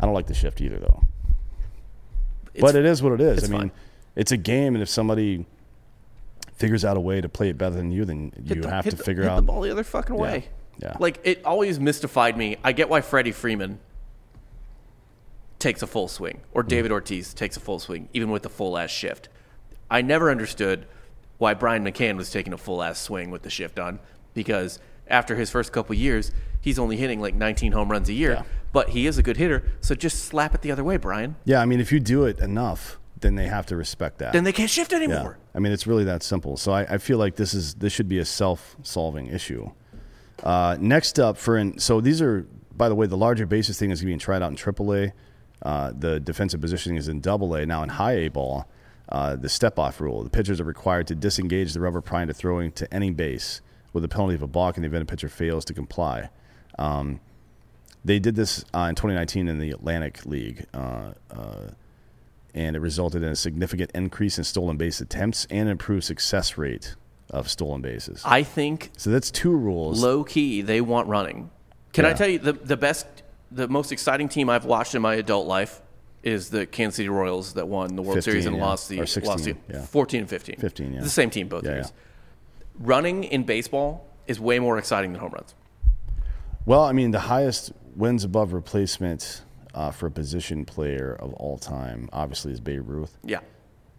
[0.00, 1.02] I don't like the shift either, though.
[2.60, 3.44] But it is what it is.
[3.44, 3.70] I mean, fine.
[4.16, 5.46] it's a game, and if somebody
[6.56, 8.94] figures out a way to play it better than you, then you the- have to
[8.96, 9.36] the- figure out.
[9.36, 10.46] the ball the other fucking way.
[10.80, 10.96] Yeah.
[10.98, 12.56] Like it always mystified me.
[12.64, 13.78] I get why Freddie Freeman
[15.58, 16.68] takes a full swing or Mm.
[16.68, 19.28] David Ortiz takes a full swing, even with the full ass shift.
[19.90, 20.86] I never understood
[21.38, 23.98] why Brian McCann was taking a full ass swing with the shift on
[24.34, 28.32] because after his first couple years, he's only hitting like 19 home runs a year.
[28.32, 28.42] Yeah.
[28.72, 31.36] But he is a good hitter, so just slap it the other way, Brian.
[31.44, 34.32] Yeah, I mean, if you do it enough, then they have to respect that.
[34.32, 34.98] Then they can't shift yeah.
[34.98, 35.38] anymore.
[35.54, 36.56] I mean, it's really that simple.
[36.56, 39.70] So I, I feel like this is this should be a self-solving issue.
[40.42, 43.90] Uh, next up for in, so these are by the way the larger bases thing
[43.90, 45.12] is being tried out in AAA.
[45.62, 48.66] Uh, the defensive positioning is in Double A now in High A ball.
[49.08, 52.72] Uh, the step-off rule: the pitchers are required to disengage the rubber prior to throwing
[52.72, 53.60] to any base
[53.94, 56.28] with a penalty of a balk in the event a pitcher fails to comply.
[56.78, 57.20] Um,
[58.04, 61.70] they did this uh, in 2019 in the Atlantic League, uh, uh,
[62.52, 66.96] and it resulted in a significant increase in stolen base attempts and improved success rate
[67.30, 68.20] of stolen bases.
[68.24, 70.02] I think So that's two rules.
[70.02, 71.50] low key they want running.
[71.94, 73.06] Can I tell you the the best,
[73.50, 75.80] the most exciting team I've watched in my adult life
[76.24, 78.64] is the Kansas City Royals that won the World 15, Series and yeah.
[78.64, 79.84] lost the Or 16, lost the yeah.
[79.86, 80.56] 14 and 15.
[80.56, 81.00] 15, yeah.
[81.02, 81.92] The same team both Yeah, years.
[82.78, 85.54] Running in baseball is way more exciting than home runs.
[86.66, 89.42] Well, I mean, the highest wins above replacement
[89.74, 93.18] uh, for a position player of all time, obviously, is Babe Ruth.
[93.22, 93.40] Yeah.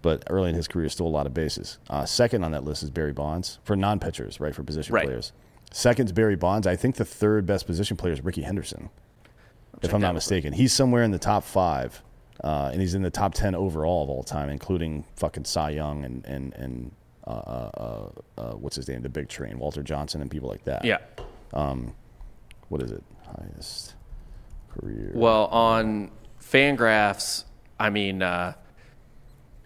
[0.02, 1.78] But early in his career, stole a lot of bases.
[1.90, 4.54] Uh, second on that list is Barry Bonds for non-pitchers, right?
[4.54, 5.06] For position Right.
[5.06, 5.32] players.
[5.72, 6.68] Second is Barry Bonds.
[6.68, 8.90] I think the third best position player is Rickey Henderson,
[9.82, 10.54] if I'm not mistaken.
[10.54, 12.02] He's somewhere in the top five,
[12.44, 16.06] uh, and he's in the top ten overall of all time, including fucking Cy Young
[16.06, 16.92] and and and
[17.28, 17.70] uh, uh,
[18.38, 20.86] uh, uh, what's his name, the big train, Walter Johnson, and people like that.
[20.86, 20.98] Yeah.
[22.70, 23.04] What is it?
[23.26, 23.96] Highest
[24.78, 25.12] career.
[25.14, 26.12] Well, on
[26.42, 27.44] Fangraphs,
[27.80, 28.54] I mean, uh,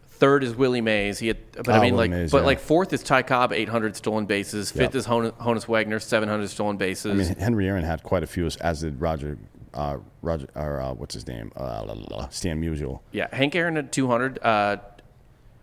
[0.10, 1.20] third is Willie Mays.
[1.20, 2.46] He had, but I Ah, mean, Willie like, Mays, but yeah.
[2.46, 4.72] like fourth is Ty Cobb, 800 stolen bases.
[4.72, 4.96] Fifth Yep.
[4.96, 7.12] is Hon- Honus Wagner, 700 stolen bases.
[7.30, 9.38] I mean, Henry Aaron had quite a few, as did Roger.
[9.74, 11.52] Uh, Roger, or uh, what's his name?
[11.56, 13.02] Uh, la, la, la, Stan Musial.
[13.12, 14.40] Yeah, Hank Aaron at 200.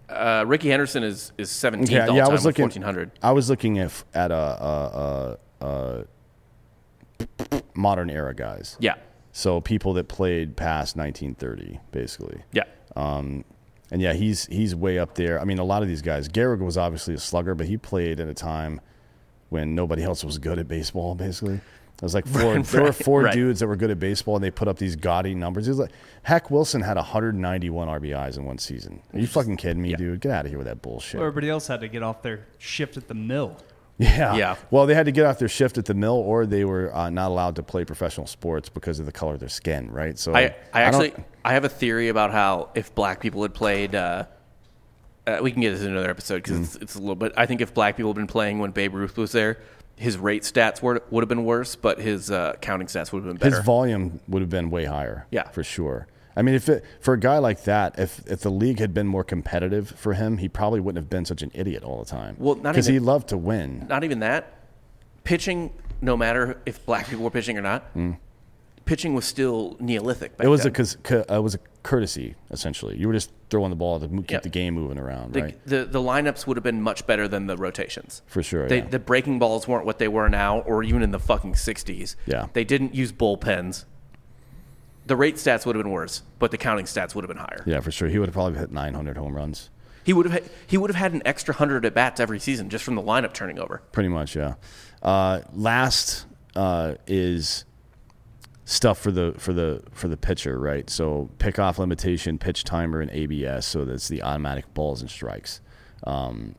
[0.08, 2.26] Uh, Rickey Henderson is is 17th Yeah, yeah.
[2.26, 2.62] I was looking.
[2.62, 3.10] 1400.
[3.22, 5.38] I was looking if at a,
[7.74, 8.76] modern era guys.
[8.80, 8.94] Yeah,
[9.32, 12.42] So people that played past 1930, basically.
[12.52, 12.64] yeah,
[12.94, 13.44] And
[13.90, 15.40] yeah, he's he's way up there.
[15.40, 16.28] I mean, a lot of these guys.
[16.28, 18.80] Gehrig was obviously a slugger, but he played at a time
[19.48, 21.14] when nobody else was good at baseball.
[21.14, 21.60] Basically,
[21.96, 22.58] it was like four.
[22.60, 23.32] there were four right.
[23.34, 25.66] dudes that were good at baseball, and they put up these gaudy numbers.
[25.66, 25.92] It was like
[26.22, 29.00] Hack Wilson had 191 RBIs in one season.
[29.14, 30.20] Are you fucking kidding me, dude?
[30.20, 31.20] Get out of here with that bullshit.
[31.20, 33.56] Everybody else had to get off their shift at the mill.
[33.98, 34.36] Yeah.
[34.36, 34.56] Yeah.
[34.70, 37.08] Well, they had to get off their shift at the mill, or they were uh,
[37.08, 40.18] not allowed to play professional sports because of the color of their skin, right?
[40.18, 43.54] So I, I don't- actually I have a theory about how if black people had
[43.54, 44.26] played, uh,
[45.26, 46.64] uh, we can get this in another episode because Mm.
[46.64, 47.32] it's, it's a little bit.
[47.38, 49.58] I think if black people had been playing when Babe Ruth was there,
[49.96, 53.32] his rate stats were, would have been worse, but his uh, counting stats would have
[53.32, 53.56] been better.
[53.56, 55.26] his volume would have been way higher.
[55.30, 55.48] Yeah.
[55.50, 56.06] for sure.
[56.38, 59.06] I mean, if it, for a guy like that, if if the league had been
[59.06, 62.36] more competitive for him, he probably wouldn't have been such an idiot all the time.
[62.38, 63.86] Well, not because he loved to win.
[63.88, 64.52] Not even that.
[65.24, 68.18] Pitching, no matter if black people were pitching or not, Mm.
[68.86, 70.36] Pitching was still Neolithic.
[70.38, 70.72] Back It was then.
[71.26, 72.96] a uh, it was a courtesy essentially.
[72.98, 74.40] You were just throwing the ball to keep Yeah.
[74.40, 75.66] the game moving around, the, right?
[75.66, 78.22] the the lineups would have been much better than the rotations.
[78.26, 78.66] For sure.
[78.68, 78.86] They, yeah.
[78.88, 82.16] The breaking balls weren't what they were now, or even in the fucking '60s.
[82.26, 82.46] Yeah.
[82.54, 83.84] They didn't use bullpens.
[85.06, 87.62] The rate stats would have been worse, but the counting stats would have been higher.
[87.66, 88.08] yeah, for sure.
[88.08, 89.70] He would have probably hit 900 home runs.
[90.02, 92.68] He would have had, he would have had an extra hundred at bats every season
[92.70, 93.82] just from the lineup turning over.
[93.92, 94.54] Pretty much, yeah.
[95.02, 96.26] Uh, last
[96.56, 97.64] uh, is
[98.68, 100.90] stuff for the for the for the pitcher, right?
[100.90, 103.64] So pickoff limitation, pitch timer, and ABS.
[103.64, 105.60] So that's the automatic balls and strikes,
[106.06, 106.54] um,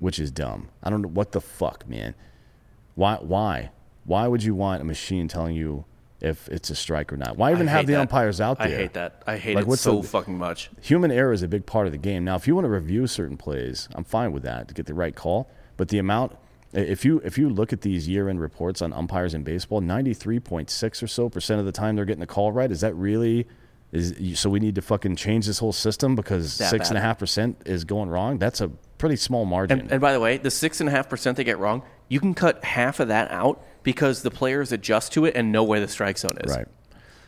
[0.00, 0.70] which is dumb.
[0.82, 2.14] I don't know what the fuck, man.
[2.96, 3.70] Why why
[4.04, 5.84] why would you want a machine telling you
[6.20, 7.36] if it's a strike or not?
[7.36, 8.00] Why even have the that.
[8.00, 8.68] umpires out there?
[8.68, 9.22] I hate that.
[9.26, 10.70] I hate Like, it so the- fucking much.
[10.80, 12.24] human error is a big part of the game.
[12.24, 14.94] Now, if you want to review certain plays, I'm fine with that to get the
[14.94, 15.50] right call.
[15.76, 16.36] But the amount,
[16.72, 21.06] if you if you look at these year-end reports on umpires in baseball, 93.6 or
[21.06, 22.70] so percent of the time they're getting the call right.
[22.70, 23.46] Is that really?
[23.92, 27.00] Is so we need to fucking change this whole system because That six and a
[27.02, 28.38] half percent is going wrong.
[28.38, 29.80] That's a pretty small margin.
[29.80, 32.18] And, and by the way, the six and a half percent they get wrong, you
[32.18, 35.80] can cut half of that out because the players adjust to it and know where
[35.80, 36.56] the strike zone is.
[36.56, 36.66] Right.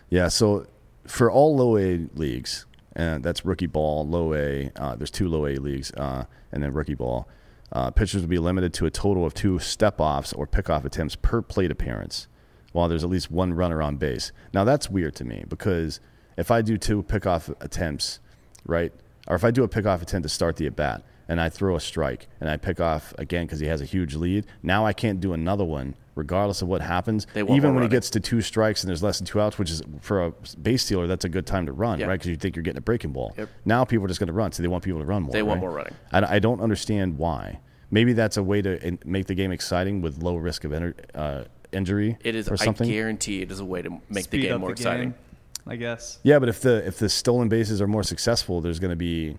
[0.09, 0.29] Yeah.
[0.29, 0.67] So
[1.07, 2.65] for all low A leagues,
[2.97, 4.71] and that's rookie ball, low A.
[4.77, 7.29] Uh, there's two low A leagues, uh, and then rookie ball.
[7.75, 11.17] Uh, pitchers will be limited to a total of two step offs or pickoff attempts
[11.17, 12.29] per plate appearance,
[12.73, 14.31] while there's at least one runner on base.
[14.53, 16.01] Now that's weird to me because
[16.37, 18.21] if I do two pickoff attempts,
[18.65, 18.93] right,
[19.27, 21.75] or if I do a pickoff attempt to start the at bat and I throw
[21.75, 24.93] a strike and I pick off again because he has a huge lead, now I
[24.93, 27.27] can't do another one regardless of what happens.
[27.35, 27.89] They Even more when he running.
[27.91, 30.33] gets to two strikes and there's less than two outs, which is for a
[30.63, 32.07] base stealer, that's a good time to run, Yeah.
[32.07, 32.15] right?
[32.15, 33.35] Because you think you're getting a breaking ball.
[33.37, 33.49] Yep.
[33.65, 35.33] Now people are just going to run, so they want people to run more.
[35.33, 35.61] They want right?
[35.69, 35.95] more running.
[36.13, 37.61] I, I don't understand why.
[37.91, 40.95] Maybe that's a way to in, make the game exciting with low risk of enter,
[41.15, 42.49] uh, injury It is.
[42.49, 44.73] or I guarantee it is a way to make Speed the game up more the
[44.73, 45.11] exciting.
[45.11, 45.19] game,
[45.67, 46.19] I guess.
[46.23, 49.37] Yeah, but if the if the stolen bases are more successful, there's going to be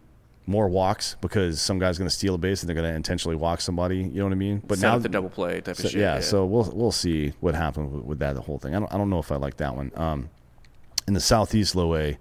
[0.48, 3.36] more walks because some guy's going to steal a base and they're going to intentionally
[3.36, 3.98] walk somebody.
[3.98, 4.62] You know what I mean?
[4.66, 6.02] But Set now the double play type So, of shit.
[6.02, 8.76] yeah, so we'll we'll see what happens with, with that the whole thing.
[8.76, 9.92] I don't I don't know if I like that one.
[9.96, 10.30] Um,
[11.08, 12.18] in the southeast low A,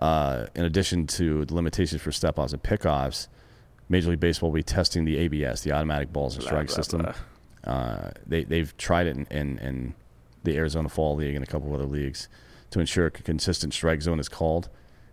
[0.00, 3.28] uh, in addition to the limitations for step offs and pickoffs,
[3.88, 7.02] Major League Baseball will be testing the ABS, the automatic balls and strike system.
[7.02, 7.14] blah.
[7.72, 9.94] Uh, they they've tried it in, in, in
[10.44, 12.28] the Arizona Fall League and a couple of other leagues
[12.70, 14.68] to ensure a consistent strike zone is called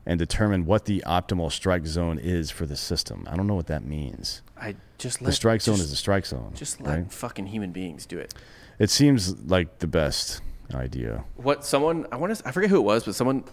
[0.10, 3.28] and determine what the optimal strike zone is for the system.
[3.30, 4.42] I don't know what that means.
[4.60, 6.52] I just let The strike zone just, is the strike zone.
[6.56, 7.14] Just let right?
[7.14, 8.34] fucking human beings do it.
[8.80, 10.42] It seems like the best
[10.74, 11.26] idea.
[11.36, 13.44] What someone I want to I forget who it was, but someone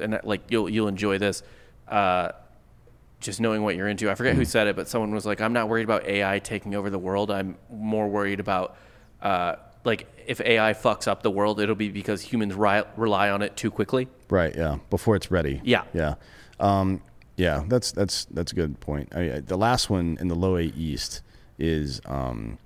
[0.00, 1.42] and like you'll you'll enjoy this.
[1.86, 2.32] Uh,
[3.20, 4.10] just knowing what you're into.
[4.10, 4.48] I forget who Mm-hmm.
[4.48, 7.30] said it, but someone was like, "I'm not worried about AI taking over the world.
[7.30, 8.76] I'm more worried about
[9.20, 9.56] uh,
[9.88, 13.56] like if AI fucks up the world, it'll be because humans ri- rely on it
[13.56, 14.54] too quickly." Right.
[14.54, 14.78] Yeah.
[14.90, 15.60] Before it's ready.
[15.64, 15.84] Yeah.
[15.92, 16.14] Yeah.
[16.60, 17.02] Um,
[17.36, 17.64] yeah.
[17.66, 19.08] That's that's that's a good point.
[19.14, 21.22] I mean, the last one in the low A East
[21.58, 22.58] is um,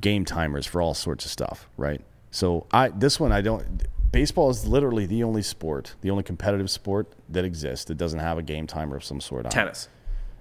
[0.00, 1.68] game timers for all sorts of stuff.
[1.76, 2.02] Right.
[2.30, 3.84] So I this one I don't.
[4.10, 8.38] Baseball is literally the only sport, the only competitive sport that exists that doesn't have
[8.38, 9.88] a game timer of some sort on it.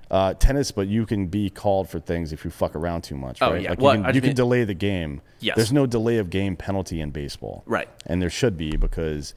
[0.09, 0.11] Tennis.
[0.11, 3.41] Uh, tennis, but you can be called for things if you fuck around too much.
[3.41, 3.61] Oh, right?
[3.61, 3.69] yeah.
[3.71, 5.21] Like Well, you can, you can mean- delay the game.
[5.39, 5.55] Yes.
[5.55, 7.63] There's no delay of game penalty in baseball.
[7.65, 7.89] Right.
[8.05, 9.33] And there should be because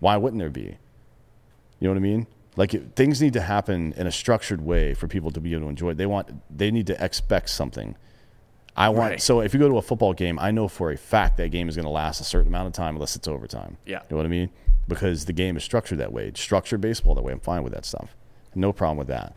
[0.00, 0.78] why wouldn't there be?
[1.80, 2.26] You know what I mean?
[2.54, 5.62] Like it, things need to happen in a structured way for people to be able
[5.64, 5.96] to enjoy it.
[5.96, 7.96] They want they need to expect something.
[8.76, 9.20] I want Right.
[9.22, 11.68] so if you go to a football game, I know for a fact that game
[11.68, 13.76] is going to last a certain amount of time unless it's overtime.
[13.86, 14.00] Yeah.
[14.02, 14.50] You know what I mean?
[14.88, 16.30] Because the game is structured that way.
[16.34, 17.32] Structured baseball that way.
[17.32, 18.14] I'm fine with that stuff.
[18.54, 19.34] No problem with that.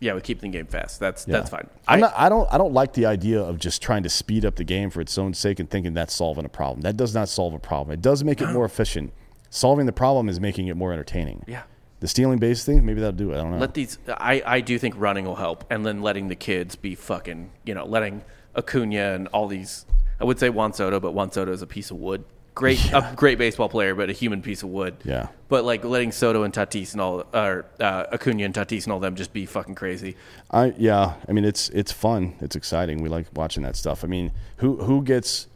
[0.00, 1.00] Yeah, with keep the game fast.
[1.00, 1.38] That's Yeah.
[1.38, 1.68] that's fine.
[1.88, 2.52] I'm I, not, I don't.
[2.52, 5.18] I don't like the idea of just trying to speed up the game for its
[5.18, 6.82] own sake and thinking that's solving a problem.
[6.82, 7.92] That does not solve a problem.
[7.94, 9.12] It does make it more efficient.
[9.50, 11.44] Solving the problem is making it more entertaining.
[11.48, 11.62] Yeah.
[12.00, 13.34] The stealing base thing, maybe that'll do it.
[13.34, 13.58] I don't know.
[13.58, 13.98] let these.
[14.06, 17.50] I I do think running will help, and then letting the kids be fucking.
[17.64, 18.22] You know, letting
[18.56, 19.84] Acuna and all these.
[20.20, 22.24] I would say Juan Soto, but Juan Soto is a piece of wood.
[22.58, 24.96] Great, a great baseball player, but a human piece of wood.
[25.04, 25.28] Yeah.
[25.48, 28.98] But like letting Soto and Tatis and all, or uh, Acuna and Tatis and all
[28.98, 30.16] them just be fucking crazy.
[30.50, 31.14] I yeah.
[31.28, 32.34] I mean, it's it's fun.
[32.40, 33.00] It's exciting.
[33.00, 34.02] We like watching that stuff.
[34.02, 35.46] I mean, who who gets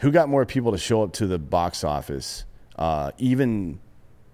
[0.00, 2.44] who got more people to show up to the box office?
[2.76, 3.78] Uh, even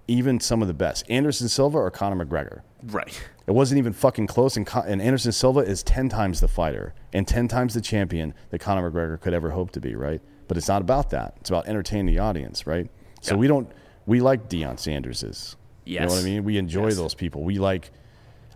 [0.09, 2.61] even some of the best, Anderson Silva or Conor McGregor.
[2.85, 3.23] Right.
[3.47, 4.57] It wasn't even fucking close.
[4.57, 8.35] And, Con- and Anderson Silva is 10 times the fighter and 10 times the champion
[8.51, 10.21] that Conor McGregor could ever hope to be, right?
[10.49, 11.35] But it's not about that.
[11.41, 12.91] It's about entertaining the audience, right?
[13.21, 13.39] So Yeah.
[13.41, 13.69] we don't,
[14.07, 15.57] we like Deion Sanders's.
[15.85, 16.45] You know what I mean?
[16.45, 16.97] We enjoy Yes.
[16.97, 17.43] those people.
[17.45, 17.91] We like,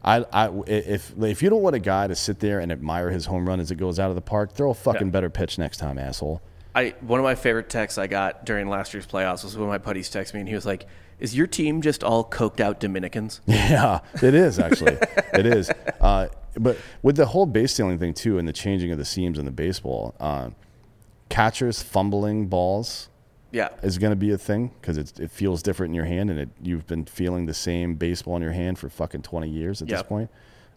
[0.04, 3.26] I, I, if, if you don't want a guy to sit there and admire his
[3.26, 5.12] home run as it goes out of the park, throw a fucking Yeah.
[5.12, 6.40] better pitch next time, asshole.
[6.74, 9.78] I one of my favorite texts I got during last year's playoffs was when my
[9.78, 10.86] buddies texted me and he was like,
[11.18, 14.96] "Is your team just all coked out Dominicans?" Yeah, it is actually.
[15.32, 15.70] it is.
[16.00, 19.38] Uh, but with the whole base stealing thing too, and the changing of the seams
[19.38, 20.50] in the baseball, uh,
[21.28, 23.08] catchers fumbling balls
[23.50, 26.38] Yeah, is going to be a thing because it feels different in your hand, and
[26.40, 29.88] it, you've been feeling the same baseball in your hand for fucking twenty years at
[29.88, 30.30] this point.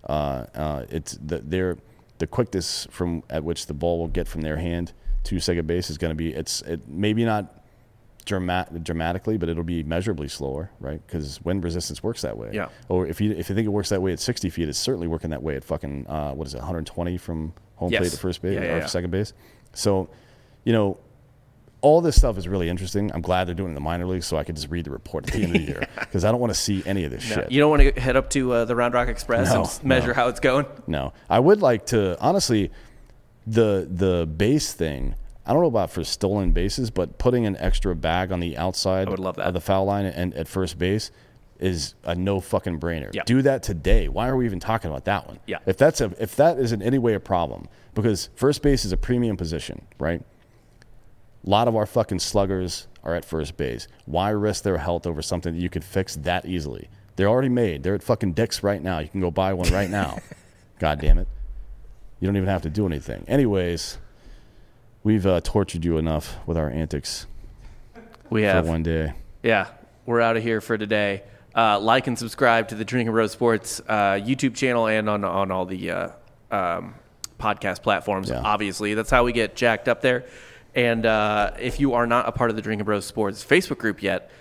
[0.07, 1.77] Uh, uh, it's the they're,
[2.17, 5.89] the quickness from at which the ball will get from their hand to second base
[5.89, 7.63] is going to be it's it maybe not
[8.25, 11.01] dramat- dramatically, but it'll be measurably slower, right?
[11.05, 12.49] Because wind resistance works that way.
[12.53, 12.69] Yeah.
[12.89, 15.07] Or if you if you think it works that way at 60 feet, it's certainly
[15.07, 17.99] working that way at fucking uh, what is it, 120 from home Yes.
[17.99, 18.85] plate to first base Yeah, yeah, or yeah.
[18.85, 19.33] second base.
[19.73, 20.09] So,
[20.63, 20.97] you know,
[21.81, 23.11] all this stuff is really interesting.
[23.13, 24.91] I'm glad they're doing it in the minor leagues, so I can just read the
[24.91, 27.11] report at the end of the year because I don't want to see any of
[27.11, 27.51] this No, shit.
[27.51, 30.09] you don't want to head up to uh, the Round Rock Express No, and measure
[30.09, 30.13] no.
[30.13, 30.67] how it's going.
[30.85, 32.69] No, I would like to honestly,
[33.47, 35.15] the the base thing.
[35.43, 39.07] I don't know about for stolen bases, but putting an extra bag on the outside
[39.07, 39.47] I would love that.
[39.47, 41.09] of the foul line and at first base
[41.59, 43.09] is a no fucking brainer.
[43.13, 43.23] Yeah.
[43.25, 44.07] Do that today.
[44.07, 45.39] Why are we even talking about that one?
[45.47, 45.57] Yeah.
[45.65, 48.91] If that's a if that is in any way a problem, because first base is
[48.91, 50.21] a premium position, right?
[51.45, 53.88] A lot of our fucking sluggers are at first base.
[54.05, 56.89] Why risk their health over something that you could fix that easily?
[57.15, 57.84] They're already made.
[57.84, 58.99] They're at fucking Dick's right now.
[58.99, 60.19] You can go buy one right now.
[60.80, 61.27] God damn it.
[62.19, 63.26] You don't even have to do anything.
[63.27, 63.97] Anyways,
[65.03, 67.26] we've uh, tortured you enough with our antics
[68.30, 69.13] We for have one day.
[69.43, 69.68] Yeah,
[70.05, 71.23] we're out of here for today.
[71.55, 75.51] Uh, like and subscribe to the Drinking Bros Sports uh, YouTube channel and on on
[75.51, 76.09] all the uh,
[76.51, 76.95] um,
[77.39, 78.30] podcast platforms.
[78.30, 78.41] Yeah.
[78.43, 80.26] Obviously, that's how we get jacked up there.
[80.76, 84.02] And uh, if you are not a part of the Drinking Bros Sports Facebook group
[84.02, 84.31] yet,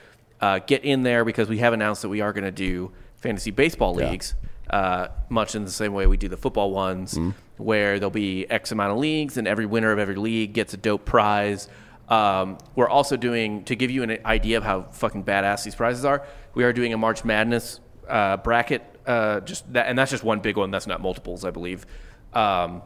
[0.41, 3.51] uh, get in there because we have announced that we are going to do fantasy
[3.51, 4.11] baseball Yeah.
[4.11, 4.35] leagues,
[4.71, 7.31] uh, much in the same way we do the football ones, Mm-hmm.
[7.63, 10.77] where there'll be X amount of leagues, and every winner of every league gets a
[10.77, 11.69] dope prize.
[12.09, 16.05] Um, we're also doing to give you an idea of how fucking badass these prizes
[16.05, 16.25] are.
[16.55, 20.41] We are doing a March Madness uh, bracket, uh, just that, and that's just one
[20.41, 20.71] big one.
[20.71, 21.87] That's not multiples, I believe.
[22.33, 22.83] Um,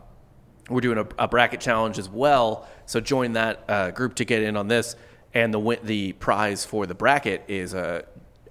[0.69, 2.67] we're doing a, a bracket challenge as well.
[2.87, 4.97] So join that uh, group to get in on this.
[5.33, 8.05] And the the prize for the bracket is a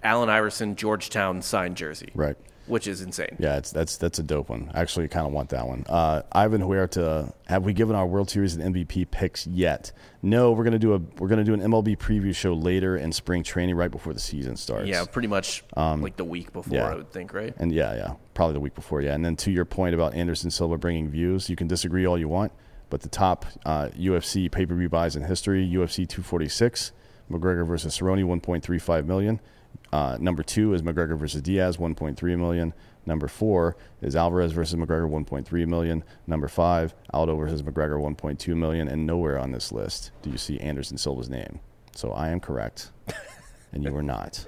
[0.03, 2.35] Allen Iverson Georgetown signed jersey, Right.
[2.68, 3.35] Which is insane.
[3.40, 4.72] Yeah, it's that's that's a dope one.
[4.73, 5.85] Actually, kind of want that one.
[5.90, 9.91] Uh, Ivan Huerta, have we given our World Series and MVP picks yet?
[10.22, 13.44] No, we're gonna do a we're gonna do an MLB preview show later in spring
[13.44, 14.88] training, right before the season starts.
[14.88, 16.90] Yeah, pretty much like the week before, yeah.
[16.90, 17.53] I would think, right?
[17.57, 19.02] And yeah, yeah, probably the week before.
[19.02, 22.18] Yeah, and then to your point about Anderson Silva bringing views, you can disagree all
[22.18, 22.53] you want,
[22.90, 26.94] but the top uh, UFC pay per view buys in history: UFC 246,
[27.30, 29.41] McGregor versus Cerrone, 1.35 million.
[29.91, 32.73] Uh, number two is McGregor versus Diaz, 1.3 million.
[33.05, 36.03] Number four is Alvarez versus McGregor, 1.3 million.
[36.25, 38.87] Number five, Aldo versus McGregor, 1.2 million.
[38.87, 41.59] And nowhere on this list do you see Anderson Silva's name.
[41.95, 42.91] So I am correct,
[43.71, 44.47] and you are not.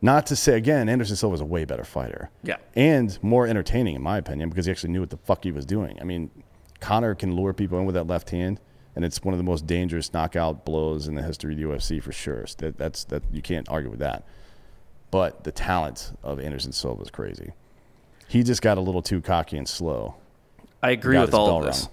[0.00, 2.30] Not to say again, Anderson Silva is a way better fighter.
[2.42, 2.56] Yeah.
[2.74, 5.66] And more entertaining, in my opinion, because he actually knew what the fuck he was
[5.66, 5.98] doing.
[6.00, 6.30] I mean,
[6.80, 8.60] Conor can lure people in with that left hand,
[8.98, 12.02] and it's one of the most dangerous knockout blows in the history of the UFC
[12.02, 12.48] for sure.
[12.48, 14.24] So that, that's that you can't argue with that.
[15.12, 17.52] But the talent of Anderson Silva is crazy.
[18.26, 20.16] He just got a little too cocky and slow.
[20.82, 21.88] I agree with all of this.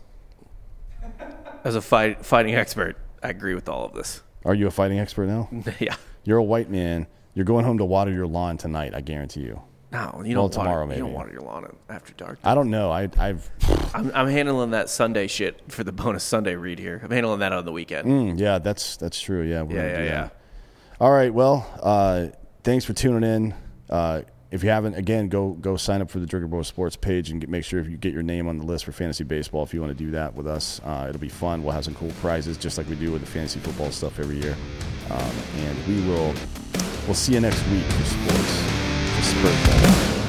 [1.20, 1.34] rung.
[1.64, 4.24] As a fight, fighting expert, I agree with all of this.
[4.44, 5.48] Are you a fighting expert now?
[5.80, 5.98] yeah.
[6.24, 7.06] You're a white man.
[7.36, 8.96] You're going home to water your lawn tonight.
[8.96, 9.62] I guarantee you.
[9.96, 11.00] No, you don't water, tomorrow, You maybe.
[11.02, 12.40] don't water your lawn after dark.
[12.44, 12.92] I don't know.
[12.92, 13.50] I, I've
[13.96, 17.00] I'm, I'm handling that Sunday shit for the bonus Sunday read here.
[17.04, 18.08] I'm handling that on the weekend.
[18.08, 19.42] Mm, yeah, that's that's true.
[19.44, 20.30] Yeah, we're Yeah, yeah, yeah.
[21.00, 21.34] All right.
[21.34, 22.28] Well, uh,
[22.64, 23.54] thanks for tuning in.
[23.90, 27.30] Uh, if you haven't, again, go go sign up for the Drinker Bros Sports page
[27.30, 29.64] and get, make sure if you get your name on the list for fantasy baseball.
[29.64, 31.64] If you want to do that with us, uh, it'll be fun.
[31.64, 34.40] We'll have some cool prizes, just like we do with the fantasy football stuff every
[34.42, 34.56] year.
[35.10, 36.34] Um, and we will
[37.06, 38.75] we'll see you next week for sports.
[39.16, 40.25] For Spurs.